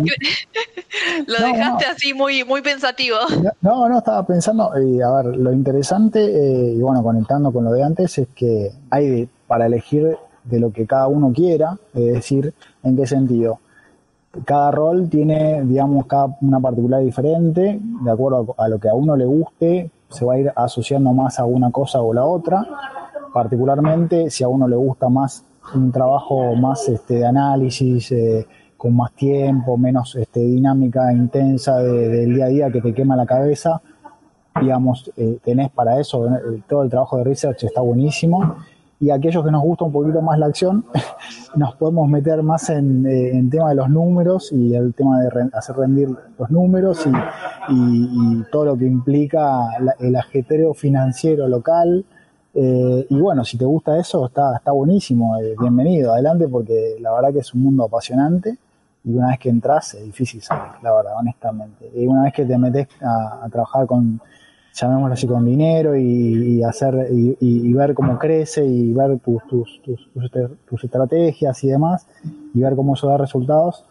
lo 1.28 1.40
dejaste 1.40 1.86
así 1.86 2.14
muy, 2.14 2.44
muy 2.44 2.62
pensativo. 2.62 3.18
No, 3.62 3.90
no, 3.90 3.98
estaba 3.98 4.26
pensando, 4.26 4.72
a 4.72 4.78
ver, 4.78 5.36
lo 5.36 5.52
interesante, 5.52 6.24
y 6.24 6.80
bueno, 6.80 7.02
conectando 7.04 7.52
con 7.52 7.66
lo 7.66 7.72
de 7.72 7.84
antes, 7.84 8.18
es 8.18 8.28
que 8.36 8.72
hay 8.90 9.28
para 9.48 9.66
elegir 9.66 10.18
de 10.44 10.60
lo 10.60 10.72
que 10.72 10.86
cada 10.86 11.08
uno 11.08 11.32
quiera, 11.34 11.78
es 11.94 12.14
decir, 12.14 12.54
¿en 12.84 12.96
qué 12.96 13.08
sentido? 13.08 13.60
Cada 14.46 14.72
rol 14.72 15.10
tiene, 15.10 15.64
digamos, 15.64 16.06
cada 16.08 16.36
una 16.42 16.60
particular 16.60 17.04
diferente, 17.04 17.80
de 17.80 18.12
acuerdo 18.12 18.56
a, 18.58 18.68
lo 18.68 18.80
que 18.80 18.90
a 18.90 18.94
uno 18.94 19.16
le 19.16 19.26
guste, 19.26 19.92
se 20.10 20.26
va 20.26 20.34
a 20.34 20.40
ir 20.40 20.52
asociando 20.56 21.12
más 21.14 21.40
a 21.40 21.46
una 21.46 21.72
cosa 21.72 22.02
o 22.02 22.14
la 22.14 22.26
otra. 22.26 22.66
Particularmente, 23.32 24.30
si 24.30 24.44
a 24.44 24.48
uno 24.48 24.68
le 24.68 24.76
gusta 24.76 25.10
más 25.10 25.44
un 25.76 25.92
trabajo 25.92 26.56
más 26.56 26.88
este, 26.90 27.16
de 27.16 27.26
análisis, 27.26 28.12
eh, 28.12 28.48
con 28.78 28.96
más 28.96 29.14
tiempo, 29.14 29.78
menos 29.78 30.16
este, 30.16 30.42
dinámica 30.42 31.12
intensa 31.14 31.78
del 31.78 32.36
día 32.36 32.46
a 32.46 32.50
día 32.50 32.72
que 32.72 32.82
te 32.82 32.94
quema 32.94 33.16
la 33.16 33.26
cabeza, 33.26 33.82
digamos, 34.60 35.12
eh, 35.18 35.40
tenés 35.44 35.72
para 35.72 36.00
eso, 36.00 36.28
eh, 36.28 36.62
todo 36.68 36.84
el 36.84 36.90
trabajo 36.90 37.18
de 37.18 37.24
research 37.24 37.64
está 37.64 37.82
buenísimo 37.82 38.58
y 39.00 39.10
aquellos 39.10 39.44
que 39.44 39.52
nos 39.52 39.62
gusta 39.64 39.86
un 39.86 39.92
poquito 39.92 40.22
más 40.22 40.38
la 40.38 40.48
acción, 40.48 40.86
nos 41.56 41.76
podemos 41.76 42.08
meter 42.10 42.44
más 42.44 42.70
en, 42.70 43.06
en 43.06 43.50
tema 43.50 43.70
de 43.70 43.76
los 43.76 43.90
números 43.90 44.52
y 44.52 44.76
el 44.76 44.94
tema 44.94 45.22
de 45.22 45.50
hacer 45.54 45.76
rendir 45.76 46.10
los 46.38 46.50
números 46.50 47.06
y, 47.70 48.44
todo 48.52 48.66
lo 48.66 48.78
que 48.78 48.86
implica 48.86 49.70
el 50.00 50.16
ajetreo 50.16 50.74
financiero 50.74 51.48
local. 51.48 52.06
Eh, 52.56 53.08
y 53.10 53.20
bueno, 53.20 53.44
si 53.44 53.58
te 53.58 53.66
gusta 53.66 53.98
eso, 54.00 54.26
está, 54.26 54.56
está 54.56 54.72
buenísimo, 54.72 55.38
eh, 55.40 55.56
bienvenido, 55.60 56.14
adelante, 56.14 56.48
porque 56.48 56.98
la 57.00 57.12
verdad 57.14 57.34
que 57.34 57.40
es 57.40 57.54
un 57.54 57.64
mundo 57.64 57.86
apasionante 57.86 58.58
y 59.04 59.14
una 59.14 59.30
vez 59.30 59.40
que 59.40 59.50
entras 59.50 59.96
es 59.96 60.06
difícil 60.06 60.42
salir, 60.42 60.74
la 60.82 60.94
verdad, 60.94 61.14
honestamente. 61.18 61.92
Y 61.96 62.06
una 62.06 62.24
vez 62.24 62.34
que 62.34 62.46
te 62.46 62.58
metes 62.58 62.88
a 63.02 63.48
trabajar 63.50 63.86
con 63.86 64.22
llamémoslo 64.74 65.14
así, 65.14 65.28
con 65.28 65.46
dinero 65.46 65.96
y, 65.96 66.64
hacer 66.64 67.08
y, 67.12 67.74
ver 67.74 67.94
cómo 67.94 68.18
crece 68.18 68.66
y 68.66 68.92
ver 68.92 69.20
tus, 69.20 69.44
tus, 69.48 69.72
tus, 70.66 70.84
estrategias 70.84 71.64
y 71.64 71.68
demás 71.68 72.08
y 72.54 72.62
ver 72.62 72.76
cómo 72.76 72.96
eso 72.96 73.08
da 73.08 73.18
resultados. 73.18 73.86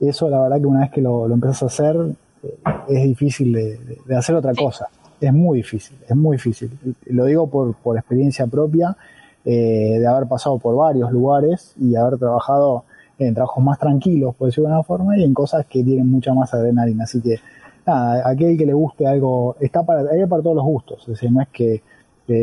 Eso, 0.00 0.28
la 0.28 0.42
verdad, 0.42 0.58
que 0.58 0.66
una 0.66 0.80
vez 0.80 0.90
que 0.90 1.00
lo, 1.00 1.26
lo 1.26 1.34
empiezas 1.34 1.62
a 1.62 1.66
hacer, 1.66 1.96
eh, 2.42 2.58
es 2.88 3.04
difícil 3.04 3.52
de, 3.52 4.16
hacer 4.16 4.34
otra 4.34 4.54
cosa. 4.54 4.88
Es 5.20 5.32
muy 5.32 5.58
difícil, 5.58 5.96
es 6.08 6.16
muy 6.16 6.36
difícil. 6.36 6.70
Lo 7.06 7.24
digo 7.24 7.48
por, 7.48 7.74
por 7.74 7.96
experiencia 7.96 8.46
propia, 8.46 8.96
eh, 9.44 9.96
de 9.98 10.06
haber 10.06 10.28
pasado 10.28 10.58
por 10.58 10.76
varios 10.76 11.10
lugares 11.12 11.74
y 11.80 11.96
haber 11.96 12.18
trabajado 12.18 12.84
en 13.18 13.34
trabajos 13.34 13.64
más 13.64 13.78
tranquilos, 13.78 14.34
por 14.34 14.46
decirlo 14.46 14.68
de 14.68 14.74
alguna 14.74 14.84
forma, 14.84 15.18
y 15.18 15.24
en 15.24 15.34
cosas 15.34 15.66
que 15.66 15.82
tienen 15.82 16.10
mucha 16.10 16.32
más 16.34 16.52
adrenalina. 16.54 17.04
Así 17.04 17.20
que 17.20 17.38
nada, 17.86 18.28
aquel 18.28 18.56
que 18.56 18.66
le 18.66 18.74
guste 18.74 19.06
algo, 19.06 19.56
está 19.60 19.82
para, 19.82 20.08
hay 20.10 20.24
para 20.26 20.42
todos 20.42 20.56
los 20.56 20.64
gustos, 20.64 21.00
es 21.02 21.06
decir, 21.08 21.32
no 21.32 21.40
es 21.42 21.48
que 21.48 21.82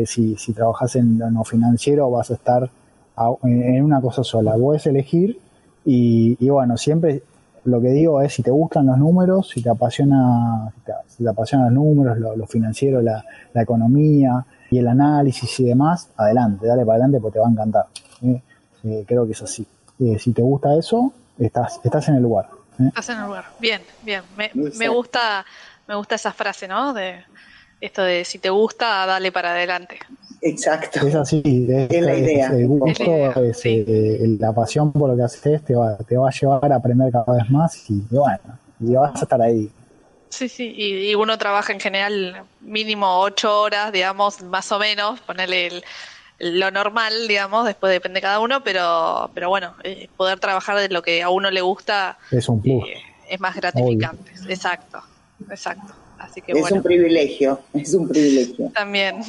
si, 0.04 0.36
si 0.36 0.52
trabajas 0.52 0.96
en 0.96 1.18
lo 1.18 1.44
financiero 1.44 2.10
vas 2.10 2.30
a 2.30 2.34
estar 2.34 2.68
en 3.44 3.84
una 3.84 4.00
cosa 4.00 4.24
sola, 4.24 4.54
puedes 4.56 4.86
elegir 4.86 5.38
y, 5.84 6.48
bueno, 6.48 6.76
siempre 6.76 7.22
lo 7.66 7.80
que 7.80 7.88
digo 7.88 8.22
es 8.22 8.32
si 8.32 8.42
te 8.42 8.50
gustan 8.50 8.86
los 8.86 8.96
números, 8.96 9.50
si 9.50 9.62
te 9.62 9.70
apasiona, 9.70 10.72
si 11.08 11.24
te, 11.24 11.28
apasionan 11.28 11.74
los 11.74 11.84
números, 11.84 12.18
lo, 12.18 12.46
financiero, 12.46 13.02
la, 13.02 13.24
economía 13.54 14.44
y 14.70 14.78
el 14.78 14.88
análisis 14.88 15.60
y 15.60 15.64
demás, 15.64 16.10
adelante, 16.16 16.66
dale 16.66 16.84
para 16.84 16.94
adelante 16.94 17.20
porque 17.20 17.34
te 17.34 17.40
va 17.40 17.46
a 17.46 17.50
encantar. 17.50 17.86
¿eh? 18.22 18.42
Eh, 18.84 19.04
creo 19.06 19.26
que 19.26 19.32
es 19.32 19.42
así. 19.42 19.66
Eh, 19.98 20.18
si 20.18 20.32
te 20.32 20.42
gusta 20.42 20.76
eso, 20.76 21.12
estás, 21.38 21.80
estás 21.82 22.08
en 22.08 22.16
el 22.16 22.22
lugar. 22.22 22.48
Estás 22.78 23.08
en 23.10 23.18
el 23.18 23.24
lugar. 23.26 23.46
Bien, 23.58 23.80
bien. 24.02 24.22
Me, 24.36 24.50
me, 24.54 24.88
gusta, 24.88 25.44
me 25.88 25.94
gusta 25.96 26.14
esa 26.14 26.32
frase, 26.32 26.68
¿no? 26.68 26.92
De 26.92 27.24
esto 27.80 28.02
de 28.02 28.24
si 28.24 28.38
te 28.38 28.50
gusta, 28.50 29.06
dale 29.06 29.32
para 29.32 29.50
adelante. 29.50 29.98
Exacto. 30.40 31.06
Es 31.06 31.14
así, 31.14 31.42
es, 31.44 32.02
la 32.02 32.16
idea. 32.16 32.48
el 32.48 32.66
gusto, 32.66 33.04
eh, 33.64 34.36
la 34.38 34.52
pasión 34.52 34.92
por 34.92 35.10
lo 35.10 35.16
que 35.16 35.22
haces 35.22 35.62
te 35.64 35.74
va, 35.74 35.96
te 35.98 36.16
va 36.16 36.28
a 36.28 36.32
llevar 36.32 36.72
a 36.72 36.76
aprender 36.76 37.10
cada 37.12 37.36
vez 37.38 37.50
más 37.50 37.90
y, 37.90 38.02
bueno, 38.10 38.58
y 38.80 38.94
vas 38.94 39.20
a 39.20 39.24
estar 39.24 39.40
ahí. 39.40 39.70
Sí, 40.28 40.48
sí, 40.48 40.74
y, 40.76 41.10
y, 41.10 41.14
uno 41.14 41.38
trabaja 41.38 41.72
en 41.72 41.80
general 41.80 42.42
mínimo 42.60 43.20
ocho 43.20 43.62
horas, 43.62 43.92
digamos, 43.92 44.42
más 44.42 44.70
o 44.72 44.78
menos, 44.78 45.20
ponerle 45.20 45.68
el, 45.68 45.84
lo 46.38 46.70
normal, 46.70 47.28
digamos, 47.28 47.64
después 47.64 47.92
depende 47.92 48.18
de 48.18 48.22
cada 48.22 48.40
uno, 48.40 48.62
pero, 48.62 49.30
pero 49.34 49.48
bueno, 49.48 49.74
eh, 49.84 50.08
poder 50.16 50.38
trabajar 50.38 50.78
de 50.78 50.88
lo 50.88 51.02
que 51.02 51.22
a 51.22 51.30
uno 51.30 51.50
le 51.50 51.60
gusta 51.62 52.18
es, 52.30 52.48
un 52.48 52.60
eh, 52.64 53.02
es 53.28 53.40
más 53.40 53.56
gratificante. 53.56 54.32
Exacto, 54.48 55.02
exacto. 55.50 55.94
Así 56.18 56.40
que, 56.40 56.52
es 56.52 56.70
un 56.70 56.82
privilegio, 56.82 57.60
es 57.74 57.94
un 57.94 58.08
privilegio. 58.08 58.70
También, 58.74 59.20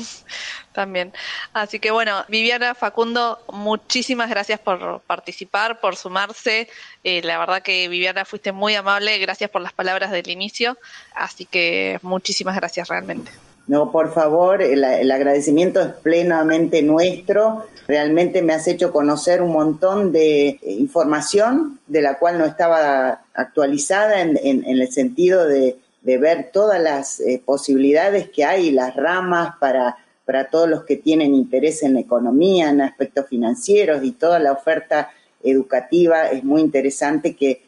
también. 0.78 1.12
Así 1.54 1.80
que 1.80 1.90
bueno, 1.90 2.24
Viviana, 2.28 2.76
Facundo, 2.76 3.40
muchísimas 3.52 4.30
gracias 4.30 4.60
por 4.60 5.02
participar, 5.02 5.80
por 5.80 5.96
sumarse. 5.96 6.70
Eh, 7.04 7.24
la 7.24 7.40
verdad 7.40 7.64
que 7.64 7.88
Viviana 7.88 8.26
fuiste 8.26 8.52
muy 8.52 8.76
amable, 8.76 9.18
gracias 9.18 9.50
por 9.50 9.64
las 9.64 9.74
palabras 9.74 10.12
del 10.12 10.30
inicio. 10.30 10.78
Así 11.16 11.46
que 11.46 11.98
muchísimas 12.04 12.56
gracias 12.56 12.90
realmente. 12.90 13.32
No, 13.66 13.92
por 13.92 14.14
favor, 14.14 14.62
el, 14.62 14.84
agradecimiento 15.12 15.82
es 15.82 15.94
plenamente 15.94 16.84
nuestro. 16.84 17.66
Realmente 17.88 18.44
me 18.44 18.54
has 18.54 18.68
hecho 18.68 18.92
conocer 18.92 19.42
un 19.42 19.52
montón 19.52 20.12
de 20.12 20.50
eh, 20.50 20.60
información 20.62 21.80
de 21.88 22.04
la 22.04 22.20
cual 22.20 22.38
no 22.38 22.46
estaba 22.46 23.22
actualizada 23.34 24.22
en, 24.22 24.64
el 24.64 24.92
sentido 24.92 25.48
de, 25.48 25.80
ver 26.04 26.52
todas 26.54 26.80
las 26.80 27.20
eh, 27.20 27.42
posibilidades 27.44 28.30
que 28.30 28.46
hay, 28.46 28.72
las 28.72 28.96
ramas 28.96 29.56
para, 29.60 29.98
para 30.28 30.50
todos 30.50 30.70
los 30.70 30.84
que 30.84 30.98
tienen 30.98 31.34
interés 31.34 31.84
en 31.84 31.96
economía, 31.96 32.70
en 32.70 32.82
aspectos 32.82 33.28
financieros 33.28 34.04
y 34.04 34.12
toda 34.12 34.40
la 34.40 34.52
oferta 34.52 35.10
educativa. 35.42 36.28
Es 36.28 36.44
muy 36.44 36.60
interesante 36.60 37.34
que 37.34 37.62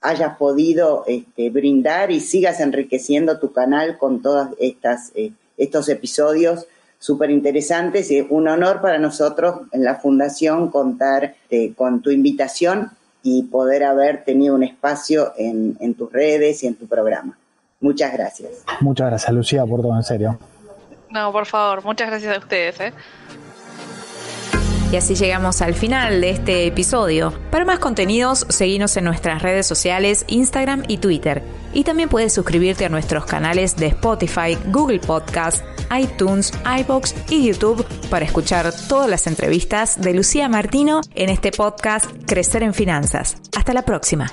hayas 0.00 0.38
podido 0.38 1.02
este, 1.08 1.50
brindar 1.50 2.12
y 2.12 2.20
sigas 2.20 2.60
enriqueciendo 2.60 3.40
tu 3.40 3.52
canal 3.52 3.98
con 3.98 4.22
todos 4.22 4.50
eh, 4.60 5.32
estos 5.56 5.88
episodios 5.88 6.68
súper 7.00 7.32
interesantes. 7.32 8.12
Es 8.12 8.26
un 8.30 8.46
honor 8.46 8.80
para 8.80 8.98
nosotros 8.98 9.62
en 9.72 9.82
la 9.82 9.96
Fundación 9.96 10.70
contar 10.70 11.34
eh, 11.50 11.72
con 11.74 12.00
tu 12.00 12.12
invitación 12.12 12.92
y 13.24 13.42
poder 13.42 13.82
haber 13.82 14.22
tenido 14.22 14.54
un 14.54 14.62
espacio 14.62 15.32
en, 15.36 15.76
en 15.80 15.94
tus 15.94 16.12
redes 16.12 16.62
y 16.62 16.68
en 16.68 16.76
tu 16.76 16.86
programa. 16.86 17.36
Muchas 17.80 18.12
gracias. 18.12 18.62
Muchas 18.80 19.08
gracias, 19.08 19.32
Lucía, 19.32 19.66
por 19.66 19.82
todo, 19.82 19.96
en 19.96 20.04
serio. 20.04 20.38
No, 21.10 21.32
por 21.32 21.46
favor, 21.46 21.84
muchas 21.84 22.08
gracias 22.08 22.36
a 22.36 22.38
ustedes. 22.38 22.80
¿eh? 22.80 22.92
Y 24.90 24.96
así 24.96 25.14
llegamos 25.14 25.60
al 25.60 25.74
final 25.74 26.22
de 26.22 26.30
este 26.30 26.66
episodio. 26.66 27.34
Para 27.50 27.66
más 27.66 27.78
contenidos, 27.78 28.46
seguinos 28.48 28.96
en 28.96 29.04
nuestras 29.04 29.42
redes 29.42 29.66
sociales, 29.66 30.24
Instagram 30.28 30.84
y 30.88 30.96
Twitter. 30.96 31.42
Y 31.74 31.84
también 31.84 32.08
puedes 32.08 32.32
suscribirte 32.32 32.86
a 32.86 32.88
nuestros 32.88 33.26
canales 33.26 33.76
de 33.76 33.88
Spotify, 33.88 34.56
Google 34.68 35.00
Podcast, 35.00 35.62
iTunes, 35.94 36.52
iBox 36.80 37.14
y 37.28 37.46
YouTube 37.46 37.86
para 38.08 38.24
escuchar 38.24 38.72
todas 38.88 39.10
las 39.10 39.26
entrevistas 39.26 40.00
de 40.00 40.14
Lucía 40.14 40.48
Martino 40.48 41.02
en 41.14 41.28
este 41.28 41.52
podcast 41.52 42.06
Crecer 42.26 42.62
en 42.62 42.72
Finanzas. 42.72 43.36
Hasta 43.54 43.74
la 43.74 43.82
próxima. 43.82 44.32